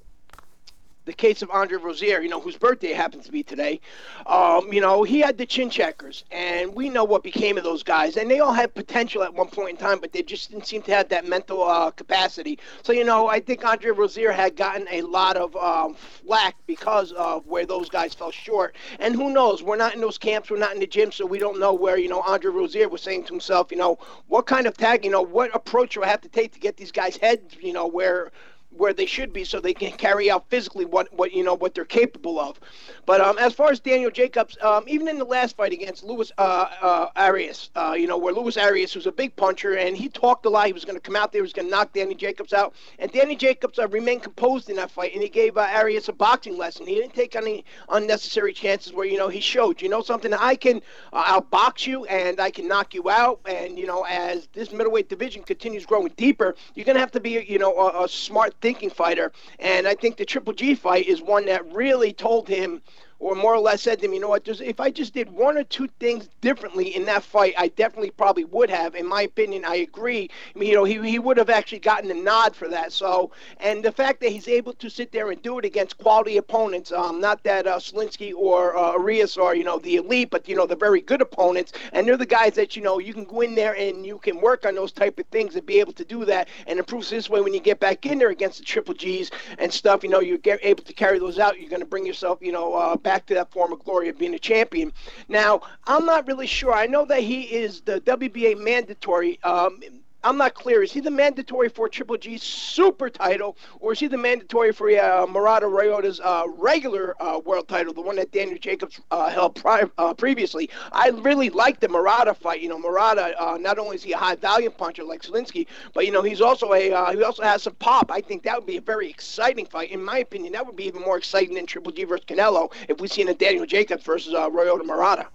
[1.09, 3.81] the case of Andre Rozier, you know, whose birthday happens to be today.
[4.27, 7.83] Um, you know, he had the chin checkers, and we know what became of those
[7.83, 8.19] guys.
[8.19, 10.83] And they all had potential at one point in time, but they just didn't seem
[10.83, 12.59] to have that mental uh, capacity.
[12.83, 17.13] So, you know, I think Andre Rozier had gotten a lot of um, flack because
[17.13, 18.77] of where those guys fell short.
[19.01, 19.63] And who knows?
[19.63, 20.51] We're not in those camps.
[20.51, 23.01] We're not in the gym, so we don't know where, you know, Andre Rozier was
[23.01, 26.09] saying to himself, you know, what kind of tag, you know, what approach do I
[26.09, 28.31] have to take to get these guys' heads, you know, where
[28.79, 31.75] where they should be so they can carry out physically what, what you know what
[31.75, 32.59] they're capable of.
[33.07, 36.33] But um, as far as Daniel Jacobs, um, even in the last fight against Luis
[36.39, 40.09] uh, uh, Arias, uh, you know where Luis Arias was a big puncher and he
[40.09, 40.67] talked a lot.
[40.67, 42.75] He was going to come out there, he was going to knock Danny Jacobs out,
[42.99, 46.13] and Danny Jacobs uh, remained composed in that fight and he gave uh, Arias a
[46.13, 46.87] boxing lesson.
[46.87, 50.55] He didn't take any unnecessary chances where you know he showed you know something I
[50.55, 50.81] can
[51.13, 53.41] uh, outbox you and I can knock you out.
[53.47, 57.21] And you know as this middleweight division continues growing deeper, you're going to have to
[57.21, 59.33] be you know a, a smart thinking fighter.
[59.61, 62.83] And I think the Triple G fight is one that really told him,
[63.21, 65.31] or more or less said to me, you know what, there's, if I just did
[65.31, 68.95] one or two things differently in that fight, I definitely probably would have.
[68.95, 70.31] In my opinion, I agree.
[70.55, 72.93] I mean, you know, he, he would have actually gotten a nod for that.
[72.93, 76.37] So, and the fact that he's able to sit there and do it against quality
[76.37, 80.49] opponents, um, not that uh, Sulecki or uh, Arias are, you know, the elite, but,
[80.49, 81.73] you know, the very good opponents.
[81.93, 84.41] And they're the guys that, you know, you can go in there and you can
[84.41, 87.29] work on those type of things and be able to do that and improve this
[87.29, 90.21] way when you get back in there against the triple G's and stuff, you know,
[90.21, 91.61] you're able to carry those out.
[91.61, 94.19] You're going to bring yourself, you know, uh, back to that form of glory of
[94.19, 94.93] being a champion.
[95.29, 96.75] Now, I'm not really sure.
[96.75, 99.43] I know that he is the WBA mandatory.
[99.43, 99.81] Um,
[100.25, 100.83] I'm not clear.
[100.83, 104.91] Is he the mandatory for Triple G's super title, or is he the mandatory for
[104.91, 109.55] uh, Murata Ryota's uh, regular uh, world title, the one that Daniel Jacobs uh, held
[109.55, 110.71] pri- uh, previously?
[110.91, 112.61] I really like the Murata fight.
[112.61, 116.05] You know, Murata uh, not only is he a high value puncher like Zelinsky, but
[116.05, 118.11] you know he's also a he also has some pop.
[118.11, 119.93] I think that would be a very exciting fight.
[119.93, 123.01] In my opinion, that would be even more exciting than Triple G versus Canelo if
[123.01, 125.29] we seen a Daniel Jacobs versus Ryota Murata.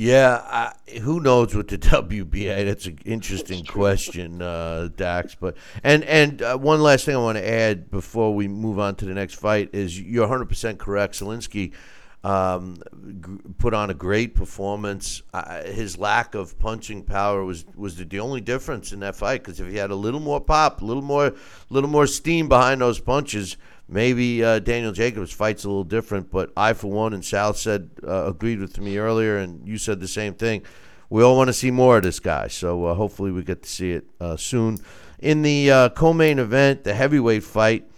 [0.00, 2.66] Yeah, I, who knows with the WBA?
[2.66, 5.34] That's an interesting question, uh, Dax.
[5.34, 8.94] But and and uh, one last thing I want to add before we move on
[8.94, 11.14] to the next fight is you're 100 percent correct.
[11.14, 11.72] Zelensky
[12.22, 12.76] um,
[13.20, 15.22] g- put on a great performance.
[15.34, 19.42] Uh, his lack of punching power was was the, the only difference in that fight.
[19.42, 21.34] Because if he had a little more pop, a little more,
[21.70, 23.56] little more steam behind those punches,
[23.88, 26.30] maybe uh, Daniel Jacobs fights a little different.
[26.30, 30.00] But I, for one, and Sal said uh, agreed with me earlier, and you said
[30.00, 30.62] the same thing.
[31.10, 33.68] We all want to see more of this guy, so uh, hopefully we get to
[33.68, 34.78] see it uh, soon.
[35.18, 37.88] In the uh, co-main event, the heavyweight fight,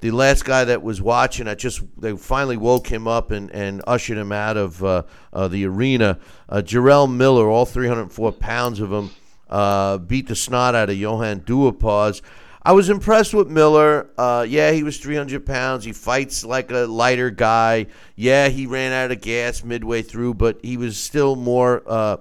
[0.00, 3.82] the last guy that was watching, I just they finally woke him up and, and
[3.86, 5.02] ushered him out of uh,
[5.48, 6.18] the arena.
[6.48, 9.10] Uh, Jarrell Miller, all 304 pounds of him,
[10.06, 12.22] beat the snot out of Johann Duhaupas.
[12.66, 14.08] I was impressed with Miller.
[14.16, 15.84] Uh, yeah, he was 300 pounds.
[15.84, 17.86] He fights like a lighter guy.
[18.16, 22.16] Yeah, he ran out of gas midway through, but he was still more, uh,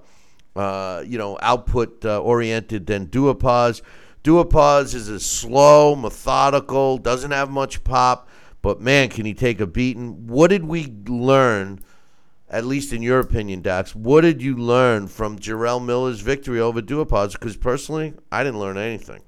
[0.54, 3.82] uh, you know, output uh, oriented than Duhaupas.
[4.26, 8.28] Duhaupas is a slow, methodical, doesn't have much pop,
[8.62, 10.28] but man, can he take a beating?
[10.28, 11.80] What did we learn
[12.50, 16.82] at least in your opinion, Dax, what did you learn from Jarrell Miller's victory over
[16.82, 17.32] Duhaupas?
[17.32, 19.22] Because personally, I didn't learn anything.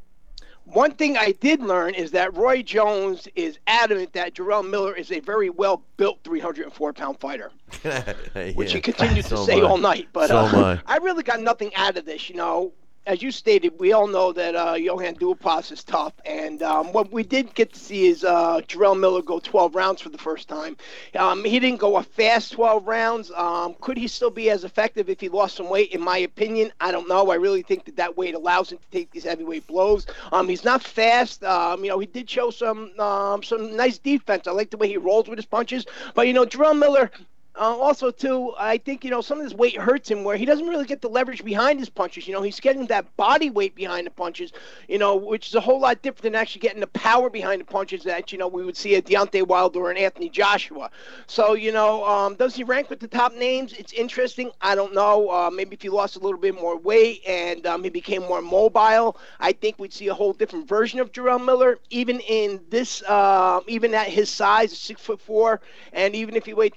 [0.76, 5.10] One thing I did learn is that Roy Jones is adamant that Jarrell Miller is
[5.10, 7.50] a very well built 304 pound fighter,
[8.56, 9.64] which he continues So to say I.
[9.64, 10.10] all night.
[10.12, 10.96] But So uh, I.
[10.96, 12.30] I really got nothing out of this.
[12.30, 12.74] You know,
[13.06, 17.12] as you stated, we all know that uh, Johann Duhaupas is tough, and um, what
[17.12, 20.48] we did get to see is uh, Jarrell Miller go 12 rounds for the first
[20.48, 20.76] time.
[21.16, 23.32] Um, he didn't go a fast 12 rounds.
[23.32, 25.92] Um, could he still be as effective if he lost some weight?
[25.92, 27.30] In my opinion, I don't know.
[27.30, 30.08] I really think that that weight allows him to take these heavyweight blows.
[30.32, 31.44] Um, he's not fast.
[31.44, 34.48] Um, you know, he did show some um, some nice defense.
[34.48, 35.86] I like the way he rolls with his punches.
[36.16, 37.12] But you know, Jarrell Miller.
[37.58, 40.46] Uh, also, too, I think you know some of this weight hurts him where he
[40.46, 42.28] doesn't really get the leverage behind his punches.
[42.28, 44.52] You know, he's getting that body weight behind the punches.
[44.90, 47.66] You know, which is a whole lot different than actually getting the power behind the
[47.66, 50.92] punches that you know we would see at Deontay Wilder or an Anthony Joshua.
[51.28, 53.72] So you know, um, does he rank with the top names?
[53.74, 54.52] It's interesting.
[54.62, 55.30] I don't know.
[55.30, 58.42] Uh, maybe if he lost a little bit more weight and um, he became more
[58.42, 61.80] mobile, I think we'd see a whole different version of Jarrell Miller.
[61.90, 65.62] Even in this, uh, even at his size, six foot four,
[65.94, 66.76] and even if he weighed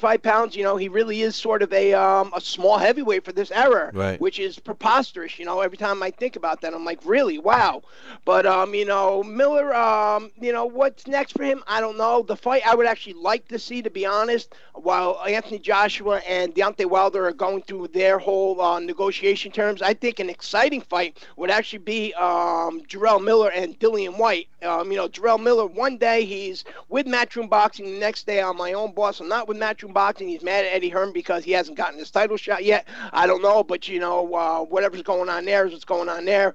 [0.00, 3.32] 275 pounds, you know, he really is sort of a um, a small heavyweight for
[3.32, 4.20] this era, Right.
[4.20, 5.38] which is preposterous.
[5.38, 7.82] You know, every time I think about that, I'm like, really, wow.
[8.24, 11.62] But um, you know, Miller, um, you know, what's next for him?
[11.66, 12.22] I don't know.
[12.22, 16.54] The fight I would actually like to see, to be honest, while Anthony Joshua and
[16.54, 21.18] Deontay Wilder are going through their whole uh, negotiation terms, I think an exciting fight
[21.36, 24.48] would actually be um, Jarrell Miller and Dillian Whyte.
[24.62, 28.56] Um, you know, Jarrell Miller, one day he's with Matchroom Boxing, the next day I'm
[28.56, 29.20] my own boss.
[29.20, 30.28] I'm not with Matchroom Boxing.
[30.28, 32.86] He's mad at Eddie Hearn because he hasn't gotten his title shot yet.
[33.12, 36.24] I don't know, but you know, uh, whatever's going on there is what's going on
[36.24, 36.54] there.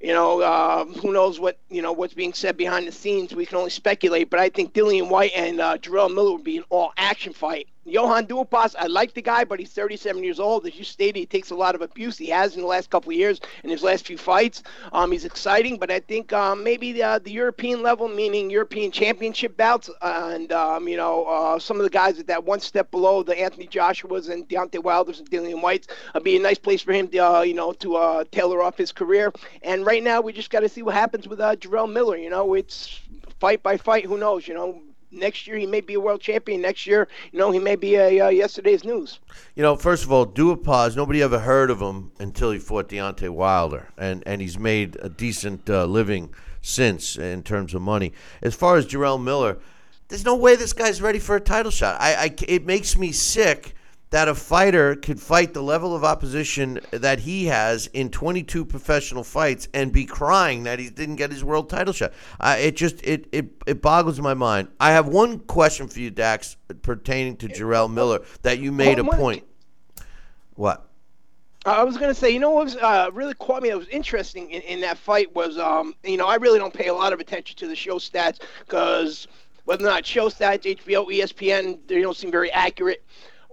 [0.00, 3.34] You know, uh, who knows what you know what's being said behind the scenes?
[3.34, 4.30] We can only speculate.
[4.30, 7.68] But I think Dillian Whyte and uh, Jarrell Miller would be an all-action fight.
[7.84, 10.66] Johann Duhaupas, I like the guy, but he's 37 years old.
[10.66, 12.16] As you stated, he takes a lot of abuse.
[12.16, 14.62] He has in the last couple of years in his last few fights.
[14.92, 19.56] Um, he's exciting, but I think um, maybe the, the European level, meaning European Championship
[19.56, 23.22] bouts, and um, you know uh, some of the guys at that one step below
[23.24, 26.92] the Anthony Joshua's and Deontay Wilder's and Dillian Whyte's, would be a nice place for
[26.92, 29.32] him to uh, you know to uh, tailor off his career.
[29.62, 32.16] And right now, we just got to see what happens with uh, Jarrell Miller.
[32.16, 33.00] You know, it's
[33.40, 34.04] fight by fight.
[34.04, 34.46] Who knows?
[34.46, 34.82] You know.
[35.12, 36.62] Next year he may be a world champion.
[36.62, 39.20] Next year, you know, he may be a uh, yesterday's news.
[39.54, 43.28] You know, first of all, Duhaupas, nobody ever heard of him until he fought Deontay
[43.28, 46.30] Wilder, and, and he's made a decent uh, living
[46.62, 48.12] since in terms of money.
[48.40, 49.58] As far as Jarrell Miller,
[50.08, 52.00] there's no way this guy's ready for a title shot.
[52.00, 53.74] I, I it makes me sick
[54.12, 59.24] that a fighter could fight the level of opposition that he has in 22 professional
[59.24, 62.12] fights and be crying that he didn't get his world title shot.
[62.38, 64.68] Uh, it just it, it it boggles my mind.
[64.78, 69.04] I have one question for you, Dax, pertaining to Jarrell Miller that you made a
[69.04, 69.44] point.
[70.56, 70.86] What?
[71.64, 73.70] I was gonna say, you know, what was uh, really caught me.
[73.70, 76.88] That was interesting in, in that fight was, um, you know, I really don't pay
[76.88, 79.26] a lot of attention to the show stats because
[79.64, 83.02] whether or not show stats, HBO, ESPN, they don't seem very accurate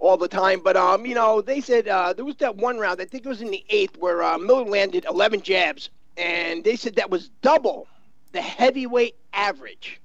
[0.00, 0.60] all the time.
[0.60, 3.00] But um, you know, they said uh, there was that one round.
[3.00, 6.76] I think it was in the eighth where uh, Miller landed 11 jabs, and they
[6.76, 7.86] said that was double
[8.32, 10.00] the heavyweight average.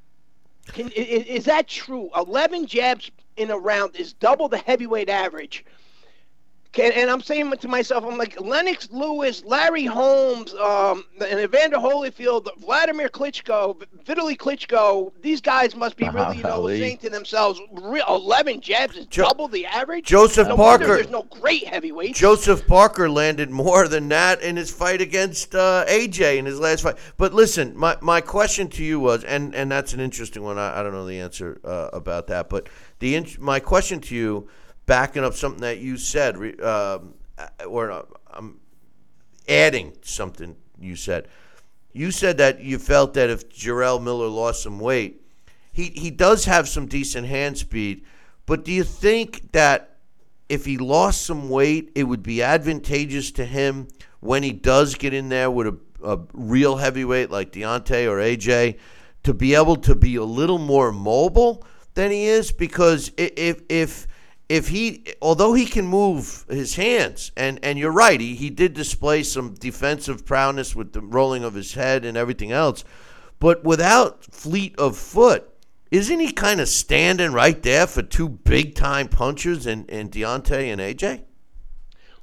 [0.68, 2.10] Can, is, is that true?
[2.16, 5.66] 11 jabs in a round is double the heavyweight average.
[6.80, 12.48] And I'm saying to myself, I'm like Lennox Lewis, Larry Holmes, um, and Evander Holyfield,
[12.60, 15.12] Vladimir Klitschko, Vitaly Klitschko.
[15.22, 16.80] These guys must be really, you know, Ali.
[16.80, 20.06] saying to themselves, "Re- 11 jabs is Jo- double the average.
[20.06, 20.88] Joseph no Parker.
[20.88, 22.16] There's no great heavyweight.
[22.16, 26.84] Joseph Parker landed more than that in his fight against uh, AJ in his last
[26.84, 26.98] fight.
[27.18, 30.58] But listen, my, my question to you was, and, and that's an interesting one.
[30.58, 32.70] I, I don't know the answer uh, about that, but
[33.00, 34.48] the my question to you,
[34.86, 37.14] backing up something that you said, um,
[37.68, 38.60] or uh, I'm
[39.48, 41.28] adding something you said.
[41.94, 45.22] You said that you felt that if Jarrell Miller lost some weight,
[45.72, 48.06] he he does have some decent hand speed,
[48.46, 49.98] but do you think that
[50.48, 53.88] if he lost some weight, it would be advantageous to him
[54.20, 58.78] when he does get in there with a, a real heavyweight like Deontay or AJ
[59.24, 62.52] to be able to be a little more mobile than he is?
[62.52, 64.08] Because if if
[64.48, 68.74] if he, although he can move his hands, and, and you're right, he, he did
[68.74, 72.84] display some defensive prowess with the rolling of his head and everything else,
[73.40, 75.50] but without fleet of foot,
[75.92, 80.72] isn't he kind of standing right there for two big time punchers in, in Deontay
[80.72, 81.24] and AJ?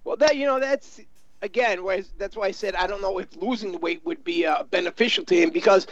[0.05, 1.01] Well, that you know, that's
[1.43, 1.79] again,
[2.19, 5.25] that's why I said I don't know if losing the weight would be uh, beneficial
[5.27, 5.87] to him because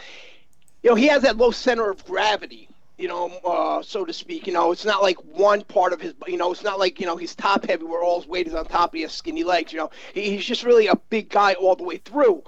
[0.83, 2.69] you know he has that low center of gravity.
[3.01, 4.45] You know, uh, so to speak.
[4.45, 7.07] You know, it's not like one part of his, you know, it's not like, you
[7.07, 9.73] know, he's top heavy where all his weight is on top, he has skinny legs,
[9.73, 9.89] you know.
[10.13, 12.43] He, he's just really a big guy all the way through.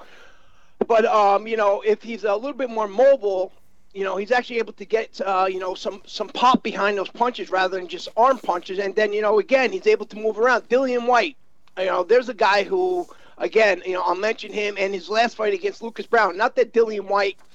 [0.87, 3.51] But, um, you know, if he's a little bit more mobile,
[3.95, 7.09] you know, he's actually able to get, uh, you know, some, some pop behind those
[7.09, 8.77] punches rather than just arm punches.
[8.77, 10.69] And then, you know, again, he's able to move around.
[10.69, 11.35] Dillian Whyte,
[11.79, 13.07] you know, there's a guy who,
[13.39, 16.37] again, you know, I'll mention him and his last fight against Lucas Browne.
[16.37, 17.37] Not that Dillian Whyte–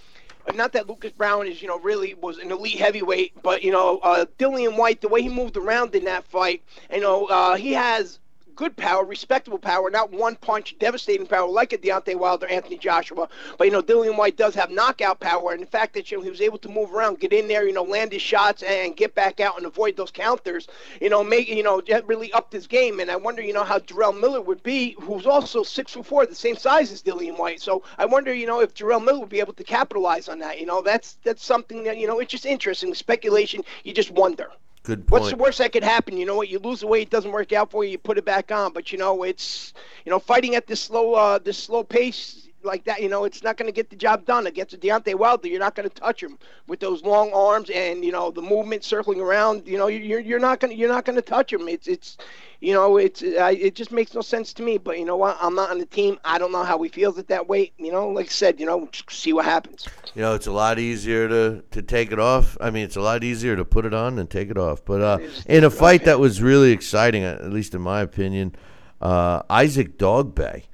[0.54, 3.98] not that Lucas Browne is, you know, really was an elite heavyweight, but you know,
[3.98, 6.62] uh, Dillian Whyte, the way he moved around in that fight,
[6.92, 8.18] you know, uh, he has
[8.59, 13.28] good power, respectable power, not one punch, devastating power like a Deontay Wilder, Anthony Joshua.
[13.56, 16.24] But you know, Dillian Whyte does have knockout power, and the fact that you know
[16.24, 18.97] he was able to move around, get in there, you know, land his shots and
[18.97, 20.66] get back out and avoid those counters,
[21.01, 22.98] you know, make you know really upped his game.
[22.98, 26.26] And I wonder, you know, how Jarrell Miller would be, who's also six foot four,
[26.26, 27.60] the same size as Dillian Whyte.
[27.60, 30.59] So I wonder, you know, if Jarrell Miller would be able to capitalize on that.
[30.59, 32.93] You know, that's that's something that you know it's just interesting.
[32.93, 34.51] Speculation, you just wonder.
[34.89, 35.20] Good point.
[35.20, 36.16] What's the worst that could happen?
[36.16, 36.48] You know what?
[36.48, 37.90] You lose the weight, it doesn't work out for you.
[37.90, 39.74] You put it back on, but you know it's
[40.06, 43.43] you know fighting at this slow uh, this slow pace like that, you know, it's
[43.43, 45.48] not going to get the job done against a Deontay Wilder.
[45.48, 48.85] You're not going to touch him with those long arms and you know the movement
[48.85, 49.66] circling around.
[49.66, 51.68] You know, you're you're not going to you're not going to touch him.
[51.68, 52.16] It's it's
[52.60, 54.78] you know it's uh, it just makes no sense to me.
[54.78, 55.36] But you know what?
[55.40, 56.18] I'm not on the team.
[56.24, 57.72] I don't know how he feels at that weight.
[57.78, 59.86] You know, like I said, you know, see what happens.
[60.14, 62.56] You know, it's a lot easier to, to take it off.
[62.60, 64.85] I mean, it's a lot easier to put it on than take it off.
[64.85, 68.56] But uh, in a fight that was really exciting, at least in my opinion,
[69.01, 70.64] uh, Isaac Dogboe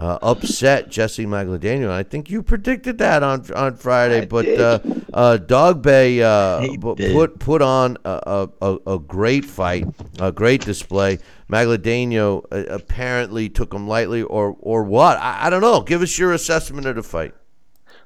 [0.00, 1.90] uh, upset Jesse Magdaleno.
[1.90, 4.78] I think you predicted that on on Friday, I but uh,
[5.12, 9.86] uh, Dogboe uh, He put put on a, a, a, great fight,
[10.18, 11.18] a great display.
[11.50, 15.18] Magdaleno uh, apparently took him lightly, or or what?
[15.18, 15.82] I, I don't know.
[15.82, 17.34] Give us your assessment of the fight.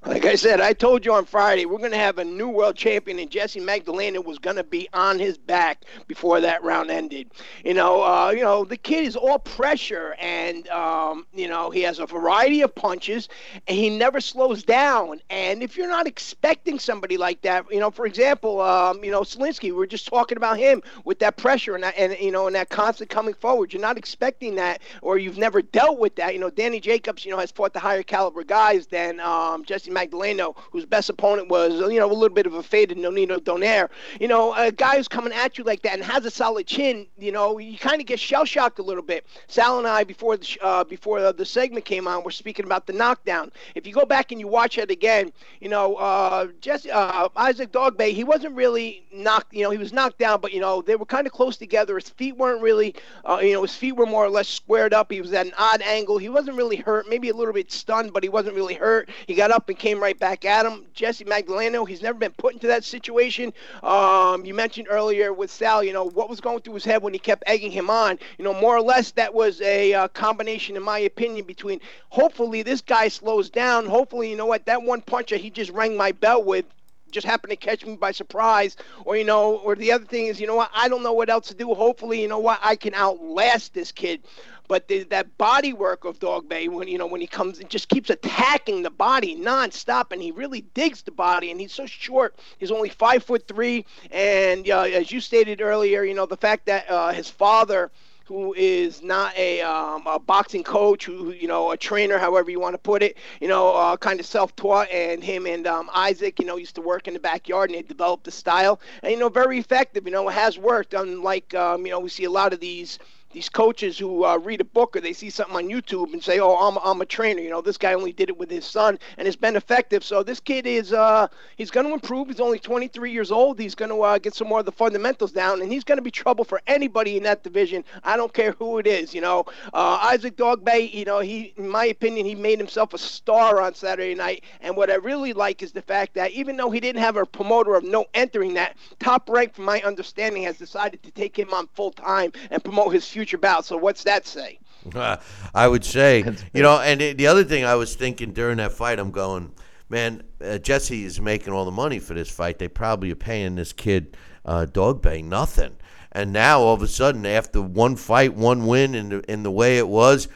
[0.06, 2.76] Like I said, I told you on Friday we're going to have a new world
[2.76, 7.30] champion, and Jesse Magdaleno was going to be on his back before that round ended.
[7.64, 11.80] You know, uh, you know the kid is all pressure, and um, you know he
[11.82, 13.30] has a variety of punches,
[13.66, 15.22] and he never slows down.
[15.30, 19.22] And if you're not expecting somebody like that, you know, for example, um, you know
[19.22, 22.54] Sulecki, we're just talking about him with that pressure and that, and you know, and
[22.56, 23.72] that constant coming forward.
[23.72, 26.34] You're not expecting that, or you've never dealt with that.
[26.34, 29.93] You know, Danny Jacobs, you know, has fought the higher caliber guys than um, Jesse
[29.94, 33.88] Magdaleno, whose best opponent was, you know, a little bit of a faded Nonito Donaire.
[34.20, 37.06] You know, a guy who's coming at you like that and has a solid chin,
[37.18, 39.26] you know, you kind of get shell shocked a little bit.
[39.46, 42.86] Sal and I, before the uh, before the, the segment came on, were speaking about
[42.86, 43.52] the knockdown.
[43.74, 47.72] If you go back and you watch it again, you know, uh, Jesse, uh, Isaac
[47.72, 50.96] Dogboe, he wasn't really knocked, you know, he was knocked down, but, you know, they
[50.96, 51.98] were kind of close together.
[51.98, 52.94] His feet weren't really,
[53.24, 55.10] uh, you know, his feet were more or less squared up.
[55.10, 56.18] He was at an odd angle.
[56.18, 59.08] He wasn't really hurt, maybe a little bit stunned, but he wasn't really hurt.
[59.26, 60.86] He got up and came right back at him.
[60.94, 63.52] Jesse Magdaleno, he's never been put into that situation.
[63.82, 67.12] Um, you mentioned earlier with Sal, you know, what was going through his head when
[67.12, 68.18] he kept egging him on.
[68.38, 72.62] You know, more or less that was a uh, combination, in my opinion, between hopefully
[72.62, 73.84] this guy slows down.
[73.84, 76.64] Hopefully, you know what, that one punch that he just rang my bell with
[77.10, 80.40] just happened to catch me by surprise or you know or the other thing is
[80.40, 82.74] you know what i don't know what else to do hopefully you know what i
[82.74, 84.20] can outlast this kid
[84.68, 87.88] but the, that body work of Dogboe, when you know when he comes and just
[87.88, 92.36] keeps attacking the body nonstop, and he really digs the body, and he's so short.
[92.58, 96.66] He's only five foot three, and uh, as you stated earlier, you know the fact
[96.66, 97.90] that uh, his father
[98.26, 102.58] who is not a, um, a boxing coach, who you know a trainer, however you
[102.58, 106.40] want to put it, you know, uh, kind of self-taught, and him and um, Isaac,
[106.40, 109.18] you know, used to work in the backyard, and they developed the style, and you
[109.18, 110.06] know, very effective.
[110.06, 110.94] You know, it has worked.
[110.94, 112.98] Unlike um, you know, we see a lot of these
[113.34, 116.38] these coaches who uh, read a book or they see something on YouTube and say,
[116.38, 118.98] "Oh, I'm, I'm a trainer." You know, this guy only did it with his son,
[119.18, 120.04] and it's been effective.
[120.04, 122.28] So this kid is uh, he's going to improve.
[122.28, 123.58] He's only 23 years old.
[123.58, 126.02] He's going to uh, get some more of the fundamentals down, and he's going to
[126.02, 127.84] be trouble for anybody in that division.
[128.04, 129.12] I don't care who it is.
[129.12, 130.94] You know, uh, Isaac Dogboe.
[130.94, 134.44] You know, he, in my opinion, he made himself a star on Saturday night.
[134.60, 137.26] And what I really like is the fact that even though he didn't have a
[137.26, 141.52] promoter of no entering that top rank, from my understanding, has decided to take him
[141.52, 143.64] on full time and promote his future bout.
[143.64, 144.58] So what's that say?
[144.94, 145.16] Uh,
[145.54, 148.98] I would say, you know, and the other thing I was thinking during that fight,
[148.98, 149.52] I'm going,
[149.88, 152.58] man, uh, Jesse is making all the money for this fight.
[152.58, 155.76] They probably are paying this kid, uh, Dogboe, nothing.
[156.12, 159.50] And now all of a sudden, after one fight, one win, and the, in the
[159.50, 160.28] way it was,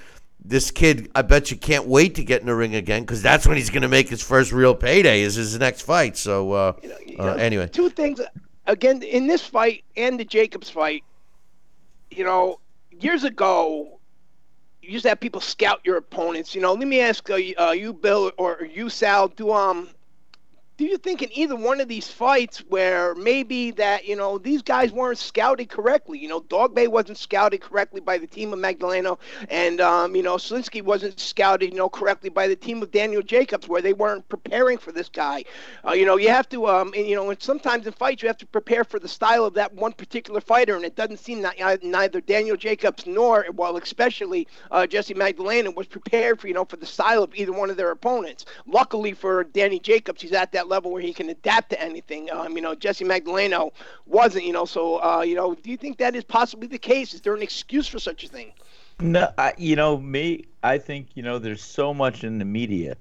[0.44, 3.46] this kid, I bet you can't wait to get in the ring again because that's
[3.46, 5.22] when he's going to make his first real payday.
[5.22, 6.16] Is his next fight?
[6.16, 8.20] So uh, You uh, know, anyway, two things.
[8.66, 11.04] Again, in this fight and the Jacobs fight,
[12.10, 12.60] you know,
[13.02, 14.00] years ago,
[14.82, 16.54] you used to have people scout your opponents.
[16.54, 19.90] You know, let me ask uh, you, uh, Bill, or you, Sal, do um,
[20.78, 24.62] do you think in either one of these fights where maybe that you know these
[24.62, 26.20] guys weren't scouted correctly?
[26.20, 29.18] You know, Dogboe wasn't scouted correctly by the team of Magdaleno,
[29.50, 33.22] and um, you know Sulecki wasn't scouted you know correctly by the team of Daniel
[33.22, 35.44] Jacobs, where they weren't preparing for this guy.
[35.84, 38.28] Uh, you know, you have to um, and, you know, and sometimes in fights you
[38.28, 41.42] have to prepare for the style of that one particular fighter, and it doesn't seem
[41.42, 46.64] that neither Daniel Jacobs nor, well, especially uh, Jesse Magdaleno was prepared for you know
[46.64, 48.44] for the style of either one of their opponents.
[48.64, 52.30] Luckily for Danny Jacobs, he's at that level where he can adapt to anything.
[52.30, 53.72] Um, you know, Jesse Magdaleno
[54.06, 57.14] wasn't, you know, so, uh, you know, do you think that is possibly the case?
[57.14, 58.52] Is there an excuse for such a thing?
[59.00, 62.96] No, I, you know, me, I think, you know, there's so much in the media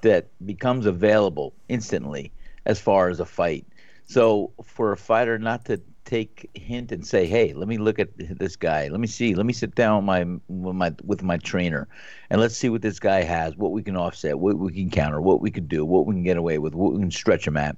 [0.00, 2.32] that becomes available instantly
[2.66, 3.66] as far as a fight.
[4.06, 8.10] So for a fighter not to take hint and say, "Hey, let me look at
[8.16, 8.88] this guy.
[8.88, 9.34] Let me see.
[9.34, 11.88] Let me sit down with my with my with my trainer,
[12.30, 13.56] and let's see what this guy has.
[13.56, 14.38] What we can offset.
[14.38, 15.20] What we can counter.
[15.20, 15.84] What we could do.
[15.84, 16.74] What we can get away with.
[16.74, 17.76] What we can stretch him at."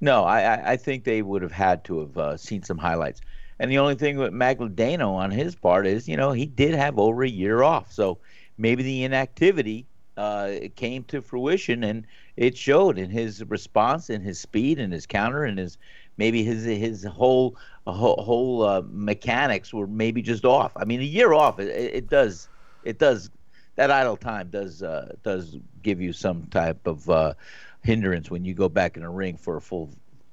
[0.00, 3.20] No, I I think they would have had to have uh, seen some highlights.
[3.58, 6.98] And the only thing with Magdaleno on his part is, you know, he did have
[6.98, 8.18] over a year off, so
[8.56, 9.86] maybe the inactivity
[10.16, 12.06] uh, came to fruition, and
[12.36, 15.78] it showed in his response, in his speed, and his counter, and his
[16.18, 20.72] maybe his his whole whole, uh, mechanics were maybe just off.
[20.76, 22.48] I mean, a year off, it, it does
[22.84, 23.30] it does
[23.76, 27.34] that idle time does uh, does give you some type of uh,
[27.82, 29.90] hindrance when you go back in the ring for a full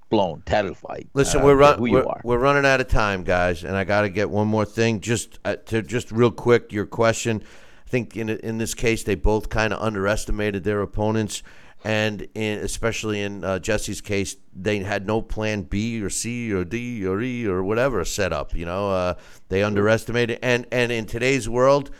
[0.09, 1.07] blown title fight.
[1.13, 2.21] Listen, uh, we're, run, we're, are.
[2.23, 4.99] we're running out of time, guys, and I got to get one more thing.
[4.99, 7.43] Just uh, to just real quick, your question.
[7.85, 11.43] I think in in this case, they both kind of underestimated their opponents,
[11.85, 16.65] and in, especially in uh, Jesse's case, they had no plan B or C or
[16.65, 18.55] D or E or whatever set up.
[18.55, 19.13] You know, uh,
[19.49, 21.91] they underestimated, and and in today's world.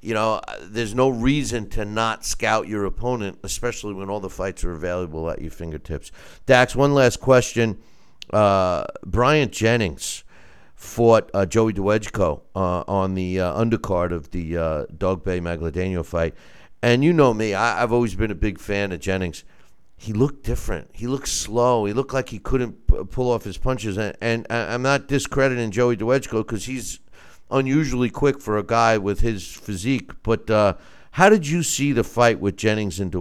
[0.00, 4.64] You know, there's no reason to not scout your opponent, especially when all the fights
[4.64, 6.10] are available at your fingertips.
[6.44, 7.78] Dax, one last question.
[8.32, 10.24] Uh, Bryant Jennings
[10.74, 16.04] fought uh, Joey Dawejko uh, on the uh, undercard of the uh, Dog Bay Magdaleno
[16.04, 16.34] fight.
[16.82, 19.44] And you know me, I, I've always been a big fan of Jennings.
[19.96, 20.90] He looked different.
[20.92, 21.84] He looked slow.
[21.84, 23.96] He looked like he couldn't p- pull off his punches.
[23.96, 26.98] And, and I'm not discrediting Joey Dawejko because he's
[27.52, 30.10] unusually quick for a guy with his physique.
[30.24, 30.74] But uh,
[31.12, 33.12] how did you see the fight with Jennings and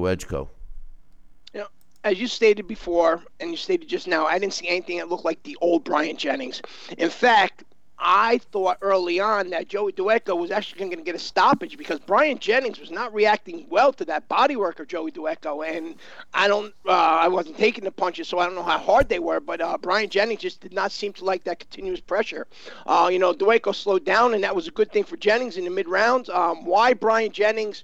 [1.54, 1.68] know,
[2.04, 5.26] as you stated before, and you stated just now, I didn't see anything that looked
[5.26, 6.64] like the old Bryant Jennings.
[6.98, 7.64] In fact,
[8.04, 12.00] I thought early on that Joey Dawejko was actually going to get a stoppage because
[12.00, 15.96] Bryant Jennings was not reacting well to that body work of Joey Dawejko, and
[16.34, 19.20] I don't, uh, I wasn't taking the punches, so I don't know how hard they
[19.20, 22.48] were, but uh, Bryant Jennings just did not seem to like that continuous pressure.
[22.88, 25.66] Uh, you know, Dawejko slowed down, and that was a good thing for Jennings in
[25.66, 26.28] the mid rounds.
[26.28, 27.84] Um, why Bryant Jennings?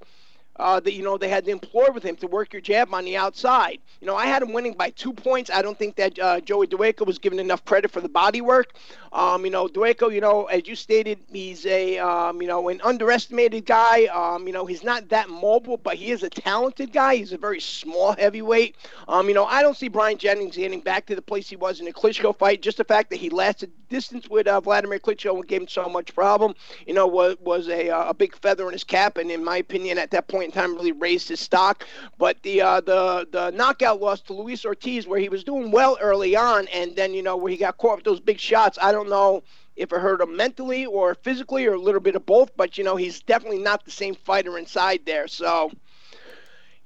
[0.60, 3.06] uh, that you know they had to implore with him to work your jab on
[3.06, 3.80] the outside.
[4.02, 5.49] You know, I had him winning by two points.
[5.49, 8.73] I don't think that uh, Joey Dawejko was given enough credit for the body work.
[9.13, 12.81] Um, you know, Dawejko, you know, as you stated, he's a um, you know an
[12.84, 14.05] underestimated guy.
[14.05, 17.15] Um, you know, he's not that mobile, but he is a talented guy.
[17.15, 18.75] He's a very small heavyweight.
[19.07, 21.79] Um, you know, I don't see Bryant Jennings getting back to the place he was
[21.79, 22.61] in the Klitschko fight.
[22.61, 25.88] Just the fact that he lasted distance with uh, Vladimir Klitschko and gave him so
[25.88, 26.53] much problem,
[26.85, 29.57] you know, was was a uh, a big feather in his cap, and in my
[29.57, 31.85] opinion, at that point in time, really raised his stock.
[32.17, 35.97] But the uh, the the knockout loss to Luis Ortiz, where he was doing well
[36.01, 38.77] early on, and then you know where he got caught with those big shots.
[38.81, 39.43] I don't know
[39.75, 42.83] if it hurt him mentally or physically or a little bit of both, but you
[42.83, 45.27] know he's definitely not the same fighter inside there.
[45.27, 45.71] So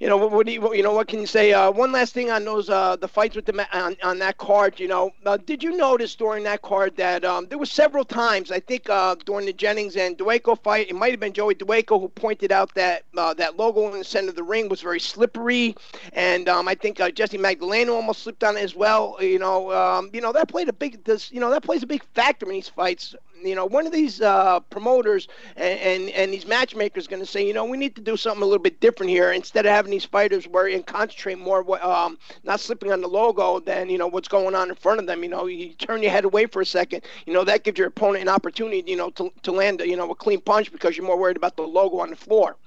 [0.01, 1.53] you know what, what do you you know what can you say?
[1.53, 4.79] Uh, one last thing on those uh, the fights with the on, on that card.
[4.79, 8.51] You know, uh, did you notice during that card that um, there were several times?
[8.51, 12.01] I think uh, during the Jennings and Dawejko fight, it might have been Joey Dawejko
[12.01, 14.99] who pointed out that uh, that logo in the center of the ring was very
[14.99, 15.75] slippery,
[16.13, 19.17] and um, I think uh, Jesse Magdaleno almost slipped on it as well.
[19.21, 21.87] You know, um, you know that played a big this you know that plays a
[21.87, 26.33] big factor in these fights you know, one of these uh, promoters and, and, and
[26.33, 28.79] these matchmakers going to say, you know, we need to do something a little bit
[28.79, 29.31] different here.
[29.31, 33.59] Instead of having these fighters worry and concentrate more, um, not slipping on the logo,
[33.59, 35.23] than you know what's going on in front of them.
[35.23, 37.03] You know, you turn your head away for a second.
[37.25, 40.09] You know, that gives your opponent an opportunity, you know, to, to land, you know,
[40.11, 42.57] a clean punch because you're more worried about the logo on the floor.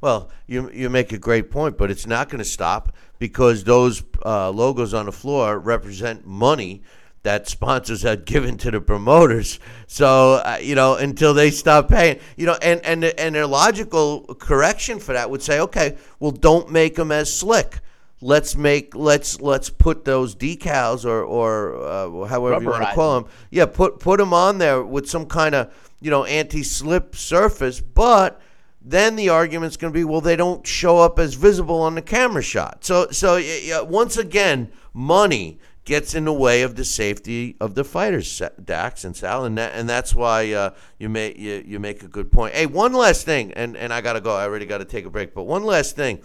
[0.00, 4.02] Well, you you make a great point, but it's not going to stop because those
[4.24, 6.82] uh, logos on the floor represent money
[7.22, 9.58] that sponsors had given to the promoters.
[9.86, 14.34] So uh, you know, until they stop paying, you know, and and and their logical
[14.38, 17.80] correction for that would say, okay, well, don't make them as slick.
[18.20, 23.20] Let's make let's let's put those decals or or uh, however you want to call
[23.20, 23.30] them.
[23.50, 28.40] Yeah, put put them on there with some kind of you know anti-slip surface, but
[28.84, 32.02] then the argument's going to be, well, they don't show up as visible on the
[32.02, 32.84] camera shot.
[32.84, 37.84] So, so uh, once again, money gets in the way of the safety of the
[37.84, 42.02] fighters, Dax and Sal, and that, and that's why uh, you make you, you make
[42.02, 42.54] a good point.
[42.54, 44.34] Hey, one last thing, and and I gotta go.
[44.34, 46.20] I already got to take a break, but one last thing,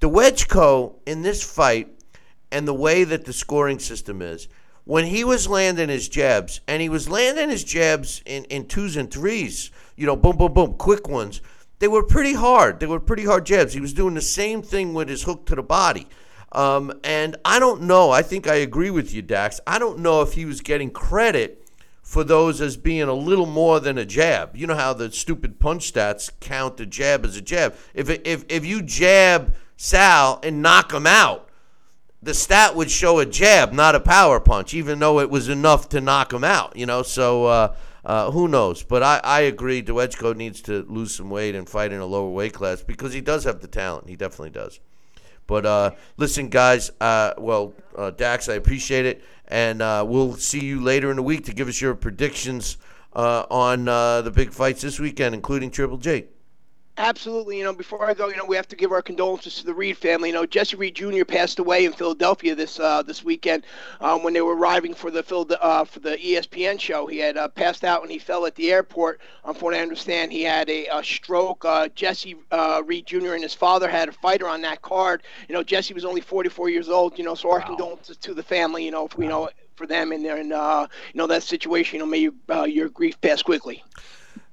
[0.00, 1.88] the Dawejko in this fight,
[2.50, 4.48] and the way that the scoring system is.
[4.86, 8.96] When he was landing his jabs, and he was landing his jabs in, in twos
[8.96, 11.40] and threes, you know, boom, boom, boom, quick ones,
[11.78, 12.80] they were pretty hard.
[12.80, 13.72] They were pretty hard jabs.
[13.72, 16.06] He was doing the same thing with his hook to the body.
[16.54, 18.10] Um, and I don't know.
[18.10, 19.60] I think I agree with you, Dax.
[19.66, 21.68] I don't know if he was getting credit
[22.02, 24.54] for those as being a little more than a jab.
[24.54, 27.74] You know how the stupid punch stats count a jab as a jab.
[27.92, 31.48] If if if you jab Sal and knock him out,
[32.22, 35.88] the stat would show a jab, not a power punch, even though it was enough
[35.88, 36.76] to knock him out.
[36.76, 37.46] You know, so.
[37.46, 37.74] Uh,
[38.06, 38.82] uh, who knows?
[38.82, 39.82] But I, I agree.
[39.82, 43.22] Dawejko needs to lose some weight and fight in a lower weight class because he
[43.22, 44.10] does have the talent.
[44.10, 44.78] He definitely does.
[45.46, 46.90] But uh, listen, guys.
[47.00, 51.22] Uh, well, uh, Dax, I appreciate it, and uh, we'll see you later in the
[51.22, 52.76] week to give us your predictions
[53.14, 56.24] uh, on uh, the big fights this weekend, including Triple G.
[56.96, 57.58] Absolutely.
[57.58, 59.74] You know, before I go, you know, we have to give our condolences to the
[59.74, 60.28] Reed family.
[60.28, 61.24] You know, Jesse Reed Jr.
[61.24, 63.66] passed away in Philadelphia this uh, this weekend
[64.00, 65.20] um, when they were arriving for the
[65.60, 67.08] uh, for the ESPN show.
[67.08, 69.20] He had uh, passed out and he fell at the airport.
[69.44, 71.64] Um, from what I understand, he had a, a stroke.
[71.64, 73.34] Uh, Jesse uh, Reed Jr.
[73.34, 75.24] and his father had a fighter on that card.
[75.48, 77.18] You know, Jesse was only 44 years old.
[77.18, 77.66] You know, so our wow.
[77.66, 78.84] condolences to the family.
[78.84, 81.98] You know, if we know for them in there and uh, you know that situation.
[81.98, 82.34] You know, may you,
[82.66, 83.82] your grief pass quickly.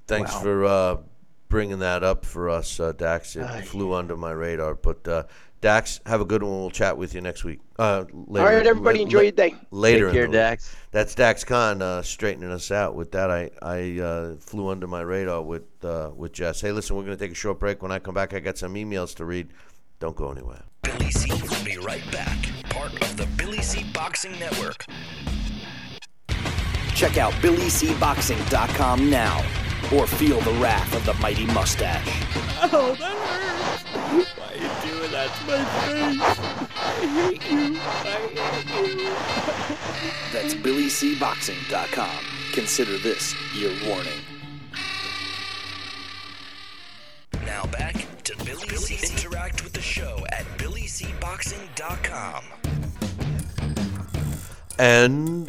[0.08, 0.40] Thanks wow.
[0.40, 1.04] for
[1.52, 3.36] bringing that up for us, uh, Dax.
[3.36, 4.74] It uh, flew under my radar.
[4.74, 5.24] But uh,
[5.60, 6.50] Dax, have a good one.
[6.50, 7.60] We'll chat with you next week.
[7.78, 9.54] Uh, later, All right, everybody, la- enjoy la- your day.
[9.70, 10.74] Later, Take care, Dax.
[10.92, 12.94] That's Dax Khan uh, straightening us out.
[12.94, 16.62] With that, I I uh, flew under my radar with uh, with Jess.
[16.62, 17.82] Hey, listen, we're going to take a short break.
[17.82, 19.48] When I come back, I got some emails to read.
[20.00, 20.62] Don't go anywhere.
[20.82, 22.38] Billy C will be right back.
[22.70, 24.86] Part of the Billy C Boxing Network.
[26.94, 32.06] Check out BillyCBoxing.com now or feel the wrath of the mighty mustache.
[32.62, 33.82] Oh, that hurts.
[34.38, 36.20] Why are you doing that to my face?
[36.76, 37.78] I hate you.
[37.80, 38.18] I
[38.72, 39.10] hate you.
[40.32, 42.24] That's BillyCBoxing.com.
[42.52, 44.20] Consider this your warning.
[47.44, 49.12] Now back to Billy, Billy C.
[49.12, 52.44] Interact with the show at BillyCBoxing.com.
[54.78, 55.48] And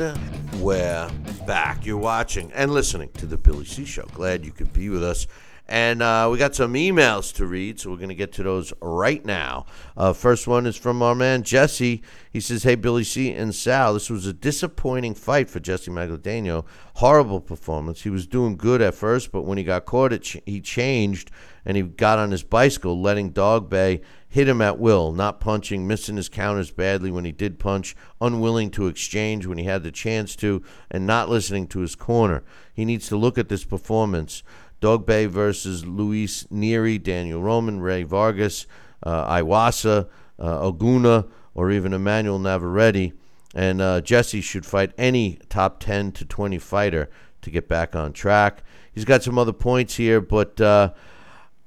[0.62, 1.10] we're
[1.46, 1.86] back.
[1.86, 4.06] You're watching and listening to the Billy C Show.
[4.14, 5.28] Glad you could be with us.
[5.68, 8.74] And uh, we got some emails to read, so we're going to get to those
[8.82, 9.66] right now.
[9.96, 12.04] Uh, first one is from our man Jesse.
[12.32, 16.66] He says, Hey, Billy C and Sal, this was a disappointing fight for Jesse Magdaleno.
[16.96, 18.02] Horrible performance.
[18.02, 21.32] He was doing good at first, but when he got caught, ch- he changed
[21.66, 26.18] and he got on his bicycle, letting Dogboe hit him at will, not punching, missing
[26.18, 30.36] his counters badly when he did punch, unwilling to exchange when he had the chance
[30.36, 32.44] to, and not listening to his corner.
[32.74, 34.42] He needs to look at this performance.
[34.82, 38.66] Dogboe versus Luis Nery, Daniel Roman, Rey Vargas,
[39.04, 40.10] uh, Iwasa,
[40.40, 43.14] uh, Oguna, or even Emmanuel Navarrete.
[43.56, 47.10] And uh, Jesse should fight any top 10 to 20 fighter
[47.44, 48.64] to get back on track.
[48.92, 50.94] He's got some other points here, but uh,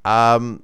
[0.06, 0.62] um,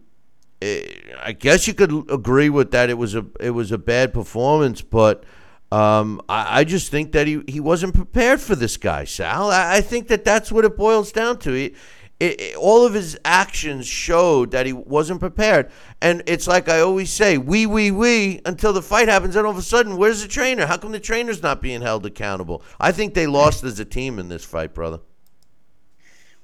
[0.63, 2.91] I guess you could agree with that.
[2.91, 5.25] It was a it was a bad performance, but
[5.73, 9.51] um, I, I, just think that he, he wasn't prepared for this guy, Sal.
[9.51, 11.53] I, I think that that's what it boils down to.
[11.53, 11.75] He,
[12.21, 16.81] it, it, all of his actions showed that he wasn't prepared, and it's like I
[16.81, 20.23] always say, we we we until the fight happens, and all of a sudden, where's
[20.23, 20.67] the trainer?
[20.67, 22.63] How come the trainer's not being held accountable?
[22.79, 25.01] I think they lost as a team in this fight, brother.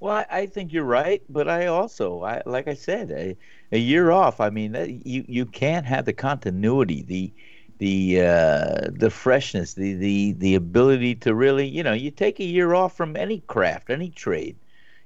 [0.01, 3.37] Well, I, think you're right, but I also, I like I said,
[3.73, 4.41] a year off.
[4.41, 7.33] I mean, you you can't have the continuity, the
[7.79, 12.45] the uh, the freshness, the the the ability to really, you know, you take a
[12.45, 14.57] year off from any craft, any trade.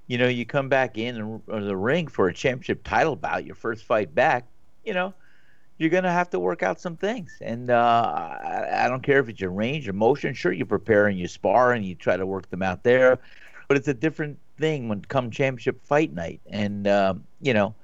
[0.08, 3.84] You know, you come back in the ring for a championship title bout, your first
[3.84, 4.46] fight back.
[4.84, 5.14] You know,
[5.78, 7.38] you're going to have to work out some things.
[7.40, 10.34] And uh, I, I, don't care if it's your range or motion.
[10.34, 13.20] Sure, you prepare and you spar and you try to work them out there,
[13.68, 16.40] but it's a different thing when come championship fight night.
[16.50, 17.74] And um, you know,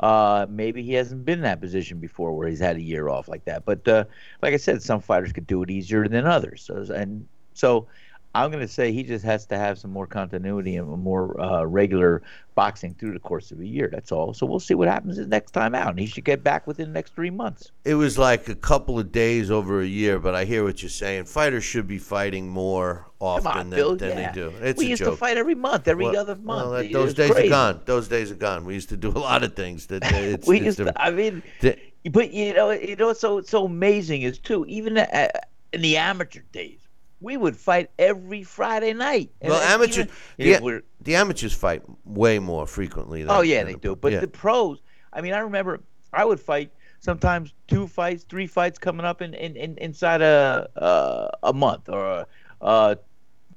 [0.00, 3.28] uh, maybe he hasn't been in that position before where he's had a year off
[3.28, 3.64] like that.
[3.64, 4.04] But uh,
[4.42, 6.62] like I said, some fighters could do it easier than others.
[6.62, 7.86] So, and so
[8.34, 11.62] I'm going to say he just has to have some more continuity and more uh,
[11.64, 12.22] regular
[12.56, 13.88] boxing through the course of a year.
[13.92, 14.34] That's all.
[14.34, 16.88] So we'll see what happens the next time out, and he should get back within
[16.88, 17.70] the next three months.
[17.84, 20.90] It was like a couple of days over a year, but I hear what you're
[20.90, 21.26] saying.
[21.26, 23.96] Fighters should be fighting more often on, than, Bill.
[23.96, 24.32] than yeah.
[24.32, 24.52] they do.
[24.60, 25.14] It's we used joke.
[25.14, 26.70] to fight every month, every Well- other month.
[26.70, 27.46] well, that- those days crazy.
[27.48, 27.80] are gone.
[27.84, 28.64] Those days are gone.
[28.64, 30.92] We used to do a lot of things that it's, we used to.
[31.00, 31.78] I mean, The-
[32.10, 34.66] but you know, you know, so so amazing is too.
[34.66, 36.83] Even in the amateur days,
[37.24, 39.30] we would fight every Friday night.
[39.40, 40.04] And well, then amateur,
[40.36, 43.22] the, the amateurs fight way more frequently.
[43.22, 43.96] Than, oh yeah, they the- do.
[43.96, 44.20] But yeah.
[44.20, 44.82] the pros,
[45.12, 45.80] I mean, I remember
[46.12, 46.70] I would fight
[47.00, 51.88] sometimes two fights, three fights coming up in, in, in inside a uh, a month
[51.88, 52.26] or
[52.60, 52.94] uh,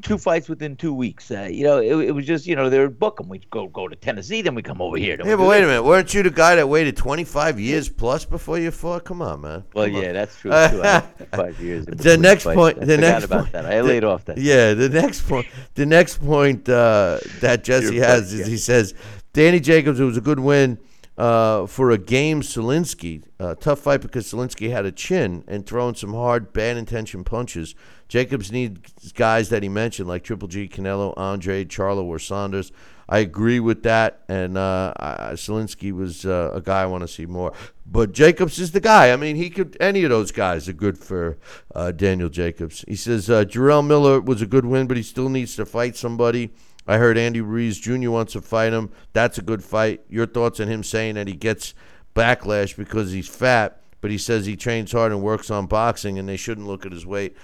[0.01, 1.31] two fights within two weeks.
[1.31, 3.29] Uh, you know, it, it was just you know they would book them.
[3.29, 5.17] We'd go go to Tennessee, then we come over here.
[5.23, 5.83] yeah, but wait a minute.
[5.83, 9.05] Weren't you the guy that waited 25 years plus before you fought?
[9.05, 9.63] Come on, man.
[9.73, 9.93] Well, on.
[9.93, 10.55] yeah, that's true too.
[10.55, 11.85] I had five years.
[11.85, 12.55] The next fights.
[12.55, 12.77] point.
[12.81, 13.51] I The forgot next about point.
[13.53, 13.65] that.
[13.65, 14.37] I the- laid off that.
[14.37, 15.47] Yeah, the next point.
[15.75, 18.45] The next point uh, that Jesse has is yeah.
[18.47, 18.93] he says
[19.33, 19.99] Danny Jacobs.
[19.99, 20.77] It was a good win
[21.17, 22.41] uh, for a game.
[22.41, 27.23] Sulecki, uh, tough fight because Sulecki had a chin and throwing some hard, bad intention
[27.23, 27.75] punches.
[28.07, 32.71] Jacobs needs guys that he mentioned like Triple G, Canelo, Andre, Charlo, or Saunders.
[33.09, 34.93] I agree with that, and uh,
[35.33, 37.53] Sulecki was uh, a guy I want to see more.
[37.85, 39.13] But Jacobs is the guy.
[39.13, 39.77] I mean, he could.
[39.79, 41.37] Any of those guys are good for
[41.73, 42.83] uh, Daniel Jacobs.
[42.85, 45.95] He says uh, Jarrell Miller was a good win, but he still needs to fight
[45.95, 46.51] somebody.
[46.87, 48.09] I heard Andy Ruiz Jr.
[48.09, 48.91] wants to fight him.
[49.13, 50.01] That's a good fight.
[50.09, 51.73] Your thoughts on him saying that he gets
[52.15, 56.27] backlash because he's fat, but he says he trains hard and works on boxing, and
[56.27, 57.35] they shouldn't look at his weight.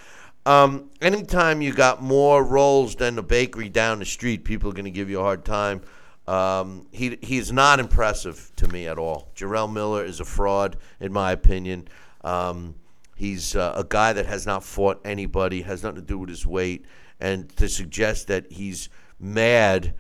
[0.46, 4.86] Um, anytime you got more rolls than the bakery down the street, people are going
[4.86, 5.82] to give you a hard time.
[6.28, 9.30] Um, he he's not impressive to me at all.
[9.36, 11.88] Jarrell Miller is a fraud, in my opinion.
[12.24, 12.76] Um,
[13.16, 16.46] he's uh, a guy that has not fought anybody, has nothing to do with his
[16.46, 16.86] weight,
[17.20, 18.90] and to suggest that he's
[19.24, 19.96] mad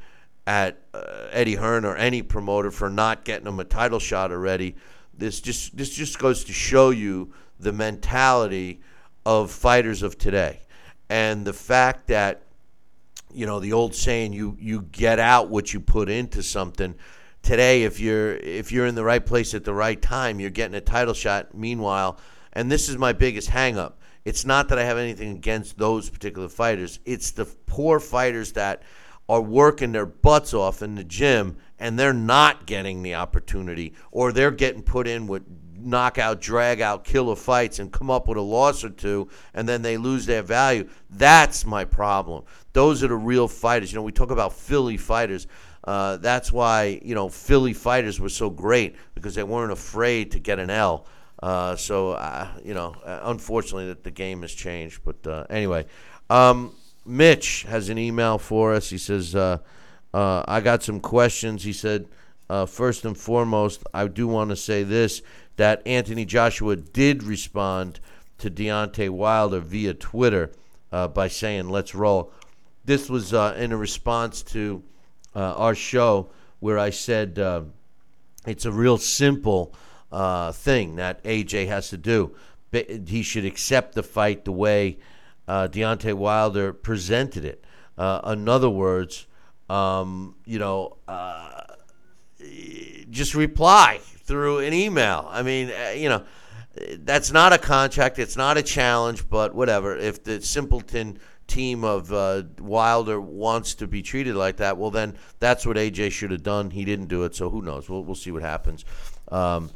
[0.45, 4.75] at uh, Eddie Hearn or any promoter for not getting him a title shot already,
[5.13, 8.81] this just this just goes to show you the mentality
[9.25, 10.61] of fighters of today,
[11.09, 12.41] and the fact that
[13.33, 16.95] you know the old saying you you get out what you put into something.
[17.41, 20.75] Today if you're if you're in the right place at the right time you're getting
[20.75, 21.53] a title shot.
[21.53, 22.17] Meanwhile
[22.53, 23.93] and this is my biggest hangup.
[24.23, 26.99] it's not that i have anything against those particular fighters.
[27.05, 28.83] It's the poor fighters that
[29.29, 34.31] are working their butts off in the gym and they're not getting the opportunity or
[34.31, 35.43] they're getting put in with
[35.75, 39.81] knockout, drag out, killer fights and come up with a loss or two and then
[39.81, 40.87] they lose their value.
[41.09, 42.43] That's my problem.
[42.73, 43.91] Those are the real fighters.
[43.91, 45.47] You know, we talk about Philly fighters.
[45.83, 50.39] Uh, that's why, you know, Philly fighters were so great because they weren't afraid to
[50.39, 51.05] get an L.
[51.41, 55.01] Uh, so, uh, you know, uh, unfortunately, that the game has changed.
[55.03, 55.85] But uh, anyway,
[56.29, 56.73] um,
[57.05, 58.89] Mitch has an email for us.
[58.89, 59.59] He says, uh,
[60.13, 61.63] uh, I got some questions.
[61.63, 62.07] He said,
[62.49, 65.21] uh, first and foremost, I do want to say this
[65.55, 67.99] that Anthony Joshua did respond
[68.39, 70.51] to Deontay Wilder via Twitter
[70.91, 72.31] uh, by saying, let's roll.
[72.85, 74.81] This was uh, in a response to
[75.35, 77.37] uh, our show where I said
[78.47, 79.75] it's a real simple
[80.53, 82.35] thing that AJ has to do.
[82.71, 84.97] He should accept the fight the way
[85.47, 87.63] uh, Deontay Wilder presented it.
[87.97, 89.27] Uh, in other words,
[89.69, 91.61] um, you know, uh,
[93.09, 95.27] just reply through an email.
[95.29, 96.23] I mean, uh, you know,
[96.99, 98.19] that's not a contract.
[98.19, 99.95] It's not a challenge, but whatever.
[99.95, 105.15] If the simpleton team of uh, Wilder wants to be treated like that, well, then
[105.39, 106.71] that's what AJ should have done.
[106.71, 107.89] He didn't do it, so who knows?
[107.89, 108.85] We'll, we'll see what happens.
[109.31, 109.69] Um,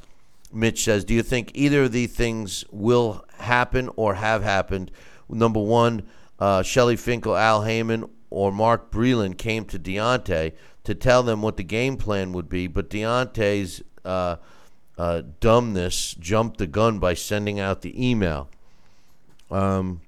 [0.52, 4.92] Mitch says, Do you think either of these things will happen or have happened?
[5.30, 6.04] Number one,
[6.40, 11.58] uh, Shelly Finkel, Al Haymon, or Mark Breland came to Deontay to tell them what
[11.58, 14.38] the game plan would be, but Deontay's uh,
[14.98, 18.50] uh, dumbness jumped the gun by sending out the email.
[19.50, 20.02] Um,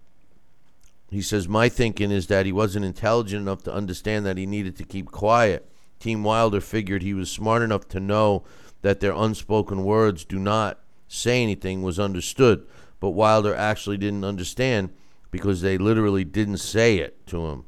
[1.10, 4.78] he says, My thinking is that he wasn't intelligent enough to understand that he needed
[4.78, 5.70] to keep quiet.
[6.00, 8.44] Team Wilder figured he was smart enough to know
[8.82, 12.66] that their unspoken words do not say anything was understood,
[13.00, 14.92] but Wilder actually didn't understand
[15.32, 17.66] because they literally didn't say it to him.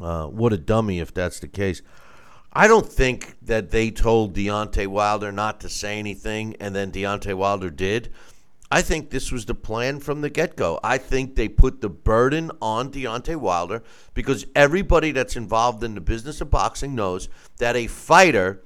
[0.00, 1.82] Uh, what a dummy if that's the case.
[2.52, 7.34] I don't think that they told Deontay Wilder not to say anything and then Deontay
[7.34, 8.12] Wilder did.
[8.70, 10.78] I think this was the plan from the get go.
[10.84, 13.82] I think they put the burden on Deontay Wilder
[14.12, 17.28] because everybody that's involved in the business of boxing knows
[17.58, 18.62] that a fighter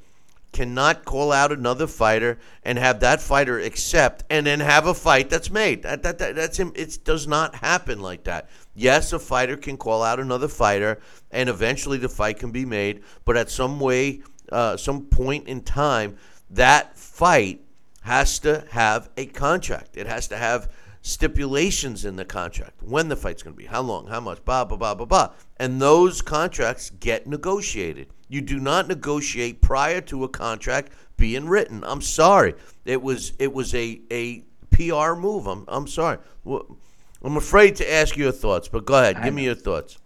[0.52, 5.30] cannot call out another fighter and have that fighter accept and then have a fight
[5.30, 5.82] that's made.
[5.82, 6.72] That, that, that that's him.
[6.74, 8.48] It does not happen like that.
[8.74, 11.00] Yes, a fighter can call out another fighter,
[11.30, 13.02] and eventually the fight can be made.
[13.24, 16.16] But at some way, uh, some point in time,
[16.50, 17.60] that fight
[18.02, 19.96] has to have a contract.
[19.96, 20.70] It has to have
[21.02, 22.82] stipulations in the contract.
[22.82, 25.30] When the fight's going to be, how long, how much, blah blah blah blah blah.
[25.58, 28.08] And those contracts get negotiated.
[28.28, 31.84] You do not negotiate prior to a contract being written.
[31.84, 32.54] I'm sorry.
[32.84, 35.46] It was it was a a PR move.
[35.46, 36.18] I'm I'm sorry.
[36.46, 39.22] I'm afraid to ask your thoughts, but go ahead.
[39.22, 39.98] Give me your thoughts.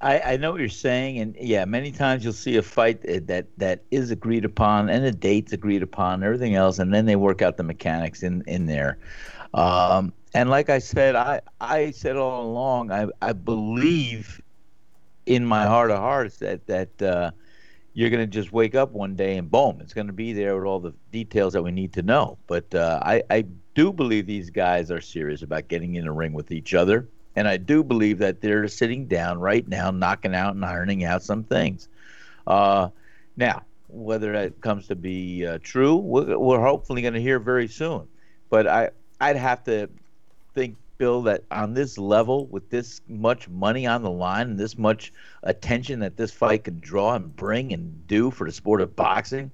[0.00, 3.46] I, I know what you're saying, and yeah, many times you'll see a fight that
[3.56, 7.16] that is agreed upon and a date's agreed upon, and everything else, and then they
[7.16, 8.98] work out the mechanics in in there.
[9.54, 14.40] Um, and like I said, I I said all along, I I believe
[15.26, 17.30] in my heart of hearts that that uh,
[17.94, 20.56] you're going to just wake up one day and boom, it's going to be there
[20.56, 22.38] with all the details that we need to know.
[22.46, 23.44] But uh, I I
[23.74, 27.46] do believe these guys are serious about getting in a ring with each other and
[27.46, 31.44] I do believe that they're sitting down right now, knocking out and ironing out some
[31.44, 31.88] things.
[32.48, 32.88] Uh,
[33.36, 37.68] now, whether that comes to be uh, true, we're, we're hopefully going to hear very
[37.68, 38.08] soon.
[38.50, 38.90] But I,
[39.20, 39.88] I'd have to
[40.58, 44.76] think, Bill, that on this level, with this much money on the line and this
[44.76, 45.12] much
[45.44, 49.52] attention that this fight could draw and bring and do for the sport of boxing,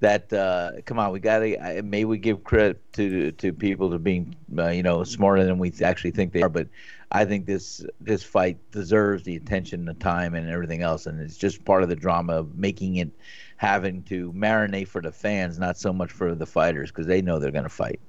[0.00, 1.82] that uh, come on, we got to.
[1.82, 5.72] May we give credit to to people to being, uh, you know, smarter than we
[5.84, 6.48] actually think they are.
[6.48, 6.68] But
[7.10, 11.36] I think this this fight deserves the attention, the time, and everything else, and it's
[11.36, 13.10] just part of the drama of making it
[13.56, 17.38] having to marinate for the fans, not so much for the fighters, because they know
[17.38, 18.00] they're going to fight.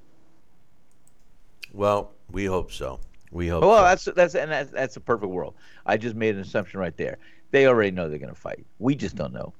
[1.73, 2.99] Well, we hope so.
[3.31, 3.63] We hope.
[3.63, 3.83] Well, so.
[3.83, 5.55] that's that's and that's, that's a perfect world.
[5.85, 7.17] I just made an assumption right there.
[7.51, 8.65] They already know they're going to fight.
[8.77, 9.53] We just don't know.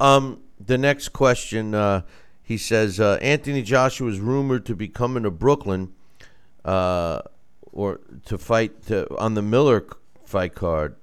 [0.00, 2.02] Um, the next question, uh,
[2.42, 5.92] he says uh, Anthony Joshua is rumored to be coming to Brooklyn,
[6.64, 7.22] uh,
[7.72, 9.86] or to fight to, on the Miller
[10.24, 10.96] fight card.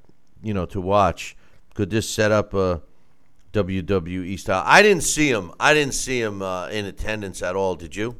[0.43, 1.35] You know, to watch.
[1.73, 2.81] Could this set up a
[3.53, 4.63] WWE style?
[4.65, 5.51] I didn't see him.
[5.59, 7.75] I didn't see him uh, in attendance at all.
[7.75, 8.17] Did you?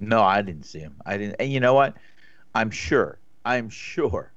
[0.00, 0.96] No, I didn't see him.
[1.04, 1.36] I didn't.
[1.38, 1.96] And you know what?
[2.54, 3.18] I'm sure.
[3.44, 4.32] I'm sure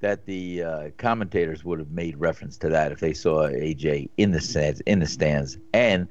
[0.00, 4.30] that the uh, commentators would have made reference to that if they saw AJ in
[4.30, 4.80] the stands.
[4.82, 6.08] In the stands, and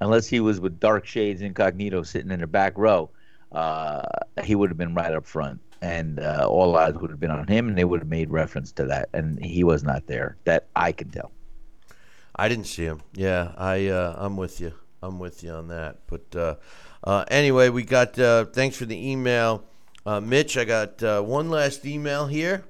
[0.00, 3.10] unless he was with dark shades incognito sitting in the back row,
[3.52, 4.02] uh,
[4.44, 7.46] he would have been right up front, and uh, all eyes would have been on
[7.48, 10.36] him, and they would have made reference to that, and he was not there.
[10.44, 11.32] That I can tell.
[12.36, 13.02] I didn't see him.
[13.14, 14.72] Yeah, I uh, I'm with you.
[15.02, 15.98] I'm with you on that.
[16.06, 16.58] But
[17.08, 18.14] uh, uh, anyway, we got.
[18.52, 19.64] thanks for the email,
[20.22, 20.56] Mitch.
[20.56, 22.64] I got one last email here.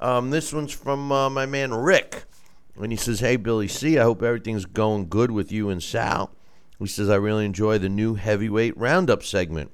[0.00, 2.24] Um, this one's from uh, my man Rick.
[2.76, 6.30] And he says, Hey, Billy C., I hope everything's going good with you and Sal.
[6.78, 9.72] He says, I really enjoy the new heavyweight roundup segment.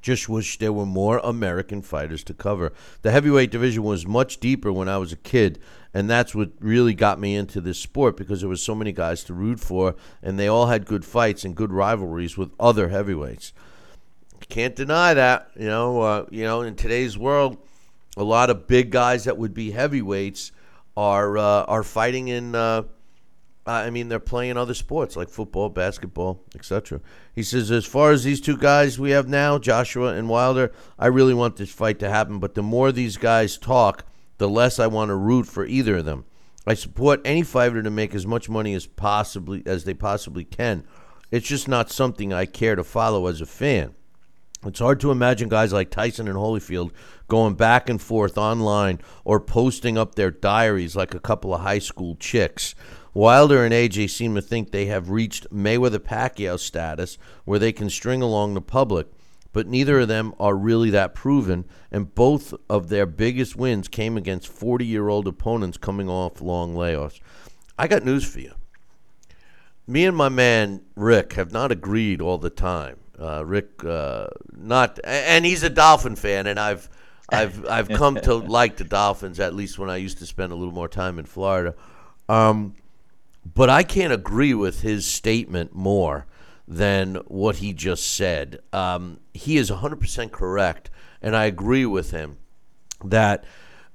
[0.00, 2.72] Just wish there were more American fighters to cover.
[3.02, 5.60] The heavyweight division was much deeper when I was a kid,
[5.94, 9.24] and that's what really got me into this sport because there was so many guys
[9.24, 13.52] to root for, and they all had good fights and good rivalries with other heavyweights.
[14.48, 16.00] Can't deny that, you know.
[16.00, 17.56] Uh, you know, in today's world,
[18.16, 20.52] a lot of big guys that would be heavyweights
[20.96, 22.54] are uh, are fighting in.
[22.54, 22.82] Uh,
[23.64, 27.00] I mean, they're playing other sports like football, basketball, etc.
[27.32, 31.06] He says, as far as these two guys we have now, Joshua and Wilder, I
[31.06, 32.40] really want this fight to happen.
[32.40, 34.04] But the more these guys talk,
[34.42, 36.24] the less I want to root for either of them.
[36.66, 40.84] I support any fighter to make as much money as possibly as they possibly can.
[41.30, 43.94] It's just not something I care to follow as a fan.
[44.66, 46.90] It's hard to imagine guys like Tyson and Holyfield
[47.28, 51.78] going back and forth online or posting up their diaries like a couple of high
[51.78, 52.74] school chicks.
[53.14, 57.90] Wilder and AJ seem to think they have reached Mayweather Pacquiao status where they can
[57.90, 59.06] string along the public,
[59.52, 64.16] but neither of them are really that proven, and both of their biggest wins came
[64.16, 67.20] against 40 year old opponents coming off long layoffs.
[67.78, 68.52] I got news for you.
[69.86, 72.96] Me and my man Rick have not agreed all the time.
[73.18, 74.26] Uh, Rick, uh,
[74.56, 76.88] not, and he's a Dolphin fan, and I've,
[77.28, 80.54] I've, I've come to like the Dolphins at least when I used to spend a
[80.54, 81.74] little more time in Florida.
[82.28, 82.74] Um,
[83.54, 86.26] but I can't agree with his statement more
[86.66, 88.60] than what he just said.
[88.72, 90.90] Um, he is 100% correct,
[91.20, 92.36] and I agree with him
[93.04, 93.44] that,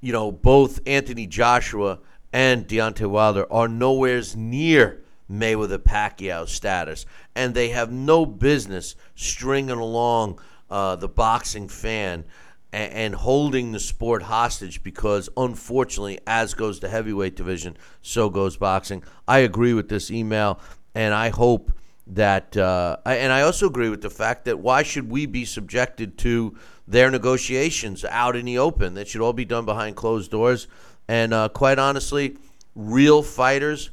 [0.01, 1.99] you know, both Anthony Joshua
[2.33, 7.05] and Deontay Wilder are nowheres near Mayweather Pacquiao status,
[7.35, 10.39] and they have no business stringing along
[10.69, 12.25] uh, the boxing fan
[12.73, 18.57] and, and, holding the sport hostage because, unfortunately, as goes the heavyweight division, so goes
[18.57, 19.03] boxing.
[19.27, 20.59] I agree with this email.
[20.93, 21.71] and I hope
[22.09, 26.17] that, uh, and I also agree with the fact that why should we be subjected
[26.19, 26.57] to
[26.87, 28.93] their negotiations out in the open?
[28.93, 30.67] That should all be done behind closed doors.
[31.07, 32.37] And uh, quite honestly,
[32.75, 33.91] real fighters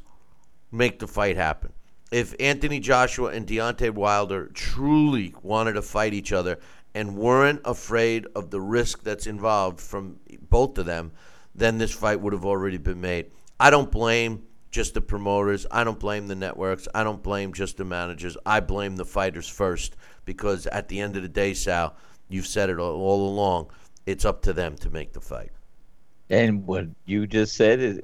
[0.70, 1.72] make the fight happen.
[2.12, 6.60] If Anthony Joshua and Deontay Wilder truly wanted to fight each other
[6.94, 11.10] and weren't afraid of the risk that's involved from both of them,
[11.54, 13.30] then this fight would have already been made.
[13.58, 15.66] I don't blame just the promoters.
[15.70, 16.88] I don't blame the networks.
[16.92, 18.36] I don't blame just the managers.
[18.44, 19.94] I blame the fighters first
[20.24, 21.94] because at the end of the day, Sal,
[22.28, 23.70] you've said it all, all along.
[24.04, 25.52] It's up to them to make the fight.
[26.28, 28.00] And what you just said is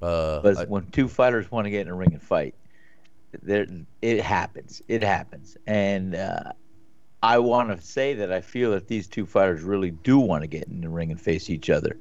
[0.00, 2.54] Uh, was I- when two fighters want to get in a ring and fight,
[3.42, 3.66] there
[4.02, 4.82] it happens.
[4.88, 6.52] It happens, and uh,
[7.22, 10.48] I want to say that I feel that these two fighters really do want to
[10.48, 11.96] get in the ring and face each other,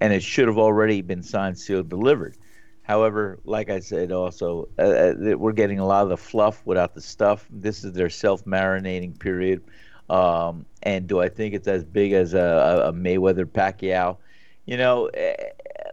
[0.00, 2.36] and it should have already been signed, sealed, delivered.
[2.82, 6.94] However, like I said, also uh, uh, we're getting a lot of the fluff without
[6.94, 7.46] the stuff.
[7.50, 9.62] This is their self-marinating period,
[10.10, 14.18] um, and do I think it's as big as a, a, Mayweather Pacquiao?
[14.66, 15.34] You know, eh,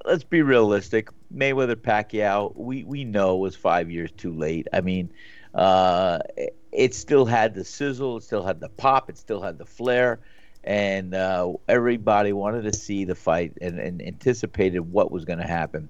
[0.06, 1.10] let's be realistic.
[1.34, 4.68] Mayweather Pacquiao, we we know was five years too late.
[4.74, 5.10] I mean,
[5.56, 6.20] uh,
[6.72, 10.20] it still had the sizzle, it still had the pop, it still had the flair,
[10.64, 15.48] and uh, everybody wanted to see the fight and, and anticipated what was going to
[15.48, 15.90] happen.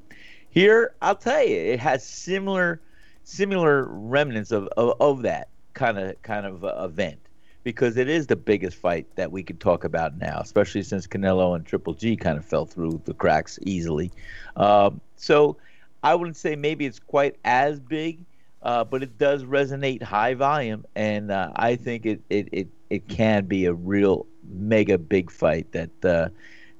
[0.49, 2.79] Here, I'll tell you, it has similar
[3.25, 7.19] similar remnants of, of, of that kind of kind of uh, event
[7.63, 11.55] because it is the biggest fight that we could talk about now, especially since Canelo
[11.55, 14.11] and Triple G kind of fell through the cracks easily.
[14.55, 15.57] Um, so
[16.03, 18.19] I wouldn't say maybe it's quite as big,
[18.65, 23.07] uh, but it does resonate high volume, and uh, I think it, it, it, it
[23.07, 26.29] can be a real mega big fight that uh,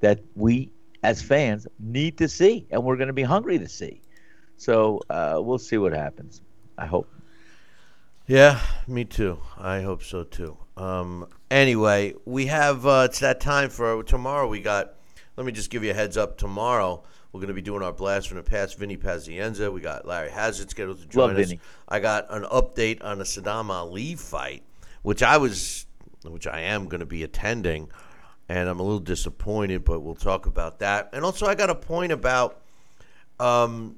[0.02, 0.72] that we
[1.04, 4.02] as fans need to see, and we're going to be hungry to see.
[4.58, 6.42] So uh, we'll see what happens.
[6.76, 7.08] I hope.
[8.26, 9.38] Yeah, me too.
[9.56, 10.58] I hope so too.
[10.76, 14.48] Um, anyway, we have uh, it's that time for tomorrow.
[14.48, 14.96] We got.
[15.38, 16.38] Let me just give you a heads up.
[16.38, 17.04] Tomorrow
[17.36, 18.78] we're going to be doing our blast from the past.
[18.78, 19.70] Vinny Pazienza.
[19.70, 21.48] We got Larry Hazzard scheduled to join Love us.
[21.50, 21.60] Vinny.
[21.90, 24.64] I got an update on the Saddam Ali fight,
[25.02, 25.86] which I was,
[26.24, 27.90] which I am going to be attending,
[28.48, 29.84] and I'm a little disappointed.
[29.84, 31.10] But we'll talk about that.
[31.12, 32.62] And also, I got a point about
[33.38, 33.98] um,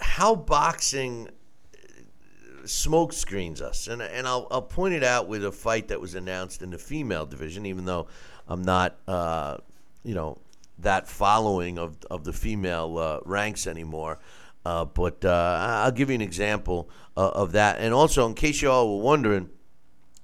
[0.00, 1.28] how boxing
[2.64, 6.16] smoke screens us, and and I'll I'll point it out with a fight that was
[6.16, 8.08] announced in the female division, even though
[8.48, 9.58] I'm not uh,
[10.02, 10.38] you know
[10.82, 14.18] that following of of the female uh, ranks anymore.
[14.64, 18.62] Uh, but uh, I'll give you an example uh, of that, and also in case
[18.62, 19.50] you all were wondering,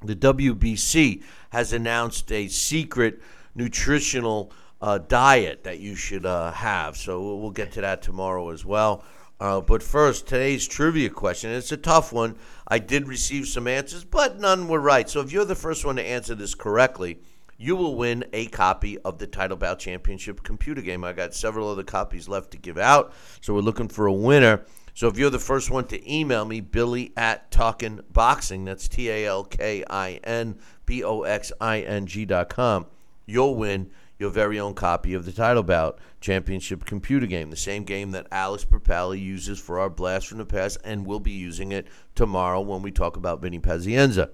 [0.05, 3.21] the WBC has announced a secret
[3.57, 6.97] nutritional uh, diet that you should have.
[6.97, 9.03] So we'll- we'll get to that tomorrow as well.
[9.41, 11.51] Uh, but first, today's trivia question.
[11.51, 12.37] It's a tough one.
[12.67, 15.09] I did receive some answers, but none were right.
[15.09, 17.19] So if you're the first one to answer this correctly,
[17.59, 21.05] you will win a copy of the Title Bout Championship computer game.
[21.05, 24.65] I got several other copies left to give out, so we're looking for a winner.
[24.95, 29.11] So if you're the first one to email me, Billy at Talkin Boxing, that's T
[29.11, 32.87] A L K I N B O X I N G dot com,
[33.27, 37.85] you'll win your very own copy of the Title Bout Championship computer game, the same
[37.85, 41.71] game that Alex Propali uses for our Blast from the Past, and we'll be using
[41.71, 41.87] it
[42.17, 44.31] tomorrow when we talk about Vinny Pazienza.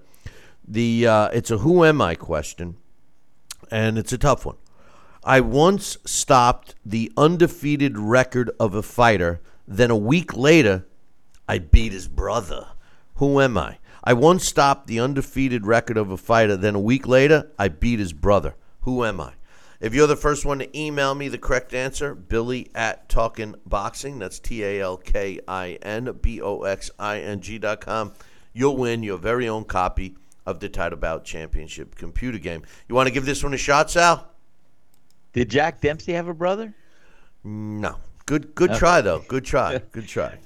[0.67, 2.77] The uh, it's a who am I question,
[3.71, 4.57] and it's a tough one.
[5.23, 9.41] I once stopped the undefeated record of a fighter.
[9.67, 10.85] Then a week later,
[11.47, 12.67] I beat his brother.
[13.15, 13.79] Who am I?
[14.03, 16.55] I once stopped the undefeated record of a fighter.
[16.55, 18.55] Then a week later, I beat his brother.
[18.81, 19.33] Who am I?
[19.79, 24.19] If you're the first one to email me the correct answer, Billy at Talkin Boxing,
[24.19, 28.13] that's T A L K I N B O X I N G dot com,
[28.53, 30.15] you'll win your very own copy
[30.45, 32.63] of the Title Bout Championship computer game.
[32.87, 34.31] You want to give this one a shot, Sal?
[35.33, 36.73] Did Jack Dempsey have a brother?
[37.43, 37.97] No.
[38.25, 39.23] Good good try though.
[39.27, 39.77] Good try.
[39.91, 40.37] Good try.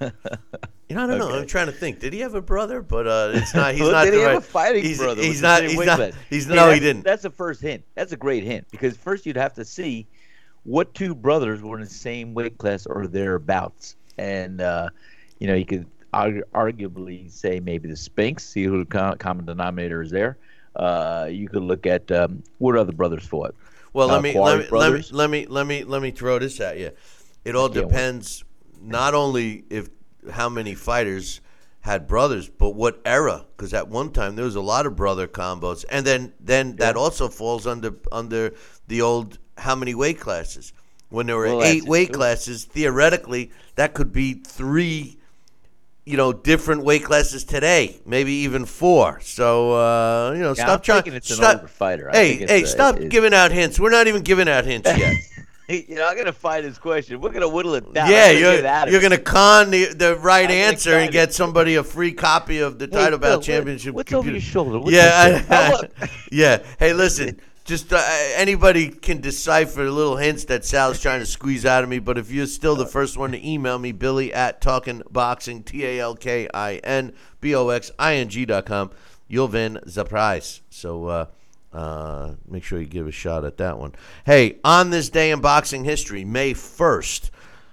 [0.00, 1.30] You know, I don't know.
[1.30, 1.98] I'm trying to think.
[1.98, 2.80] Did he have a brother?
[2.80, 3.72] But uh, it's not.
[3.72, 5.20] He's Well, not did he have a fighting he's, brother?
[5.20, 5.62] He's not.
[5.64, 6.12] He's not.
[6.30, 6.70] He's Hey, no.
[6.70, 7.02] He didn't.
[7.02, 7.84] That's the first hint.
[7.94, 10.06] That's a great hint because first you'd have to see
[10.62, 14.88] what two brothers were in the same weight class or thereabouts, and uh,
[15.40, 20.10] you know you could arguably say maybe the Spinks, see who the common denominator is
[20.10, 20.38] there.
[20.76, 23.54] Uh, you could look at um, what other brothers fought.
[23.92, 25.12] Well, Uh, let me let me, let me brothers?
[25.12, 26.92] let me let me let me throw this at you.
[27.44, 28.44] It all depends
[28.80, 29.88] not only if
[30.32, 31.40] how many fighters
[31.80, 33.46] had brothers, but what era.
[33.56, 36.96] Because at one time there was a lot of brother combos, and then then that
[36.96, 38.52] also falls under under
[38.86, 40.72] the old how many weight classes.
[41.10, 45.17] when there were Well, eight weight classes, theoretically that could be three,
[46.08, 49.20] you know, different weight classes today, maybe even four.
[49.20, 51.14] So uh, you know, Yeah, stop I'm trying.
[51.14, 52.10] it's an stop, older fighter.
[52.10, 53.78] I hey, think it's hey, a- stop giving out hints.
[53.78, 55.14] We're not even giving out hints yet.
[55.68, 57.20] You're not gonna find his question.
[57.20, 58.10] We're gonna whittle it down.
[58.10, 61.34] yeah, you're, get out of you're gonna con the, the right I'm answer and get
[61.34, 63.94] somebody a free copy of the Hey, title bout championship.
[63.94, 64.78] What's over your shoulder?
[64.78, 65.90] What's yeah, I, look.
[66.32, 66.62] yeah.
[66.78, 67.38] Hey, listen.
[67.68, 68.02] Just uh,
[68.34, 71.98] anybody can decipher the little hints that Sal's trying to squeeze out of me.
[71.98, 75.84] But if you're still the first one to email me, Billy at Talking Boxing, T
[75.84, 77.12] A L K I N
[77.42, 78.90] B O X I N G dot com,
[79.26, 80.62] you'll win the prize.
[80.70, 81.26] So uh,
[81.70, 83.94] uh, make sure you give a shot at that one.
[84.24, 87.28] Hey, on this day in boxing history, May 1st,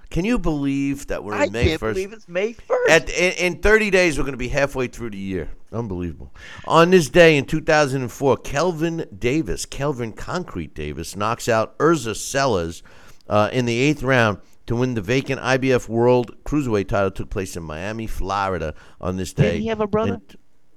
[0.10, 1.94] can you believe that we're in I May can't 1st?
[1.94, 2.92] believe it's May first.
[2.92, 5.50] At, in, in 30 days, we're going to be halfway through the year.
[5.76, 6.34] Unbelievable.
[6.66, 12.82] On this day in 2004, Kelvin Davis, Kelvin Concrete Davis, knocks out Ezra Sellers
[13.28, 17.12] uh, in the eighth round to win the vacant IBF World Cruiserweight title.
[17.12, 19.44] Took place in Miami, Florida on this day.
[19.44, 20.16] Didn't he have a brother?
[20.16, 20.22] In-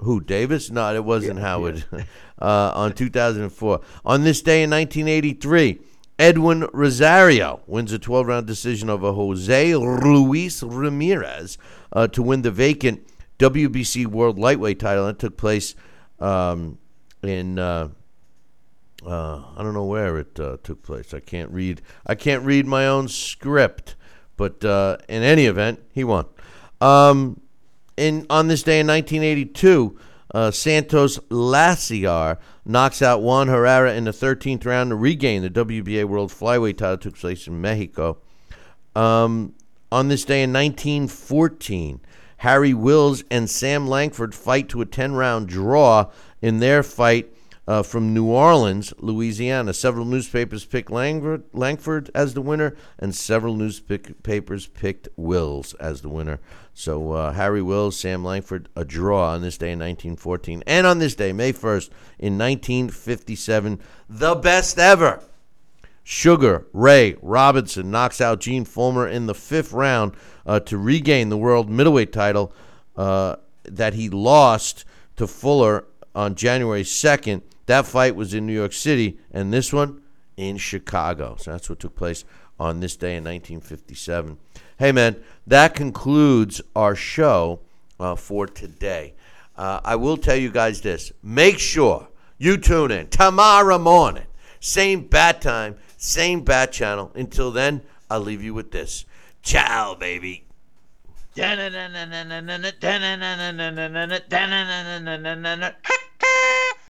[0.00, 0.70] who, Davis?
[0.70, 1.84] No, it wasn't Howard.
[2.40, 3.80] uh, on 2004.
[4.04, 5.80] On this day in 1983,
[6.18, 11.58] Edwin Rosario wins a 12 round decision over Jose Luis Ramirez
[11.92, 13.06] uh, to win the vacant
[13.38, 15.06] WBC World Lightweight title.
[15.06, 15.74] That took place
[16.20, 16.78] um,
[17.22, 17.58] in.
[17.58, 17.88] Uh,
[19.06, 21.14] uh, I don't know where it uh, took place.
[21.14, 21.80] I can't read.
[22.06, 23.94] I can't read my own script.
[24.36, 26.26] But uh, in any event, he won.
[26.80, 27.40] Um,
[27.96, 29.98] in on this day in 1982,
[30.32, 36.04] uh, Santos Laciar knocks out Juan Herrera in the 13th round to regain the WBA
[36.04, 36.98] World Flyweight title.
[36.98, 38.18] Took place in Mexico.
[38.94, 39.54] Um,
[39.90, 42.00] on this day in 1914,
[42.38, 46.10] Harry Wills and Sam Langford fight to a 10 round draw
[46.40, 47.32] in their fight
[47.68, 49.74] uh, from New Orleans, Louisiana.
[49.74, 56.08] Several newspapers picked Langford, Langford as the winner, and several newspapers picked Wills as the
[56.08, 56.40] winner.
[56.72, 60.62] So uh, Harry Wills, Sam Langford, a draw on this day in 1914.
[60.66, 65.22] And on this day, May 1st, in 1957, the best ever.
[66.10, 70.14] Sugar Ray Robinson knocks out Gene Fullmer in the fifth round
[70.46, 72.50] uh, to regain the world middleweight title
[72.96, 74.86] uh, that he lost
[75.16, 77.42] to Fuller on January 2nd.
[77.66, 80.00] That fight was in New York City, and this one
[80.38, 81.36] in Chicago.
[81.38, 82.24] So that's what took place
[82.58, 84.38] on this day in 1957.
[84.78, 85.14] Hey, man,
[85.46, 87.60] that concludes our show
[88.00, 89.12] uh, for today.
[89.58, 92.08] Uh, I will tell you guys this make sure
[92.38, 94.24] you tune in tomorrow morning,
[94.58, 97.12] same bat time, same bat channel.
[97.14, 99.04] Until then, I'll leave you with this.
[99.42, 100.44] Ciao, baby.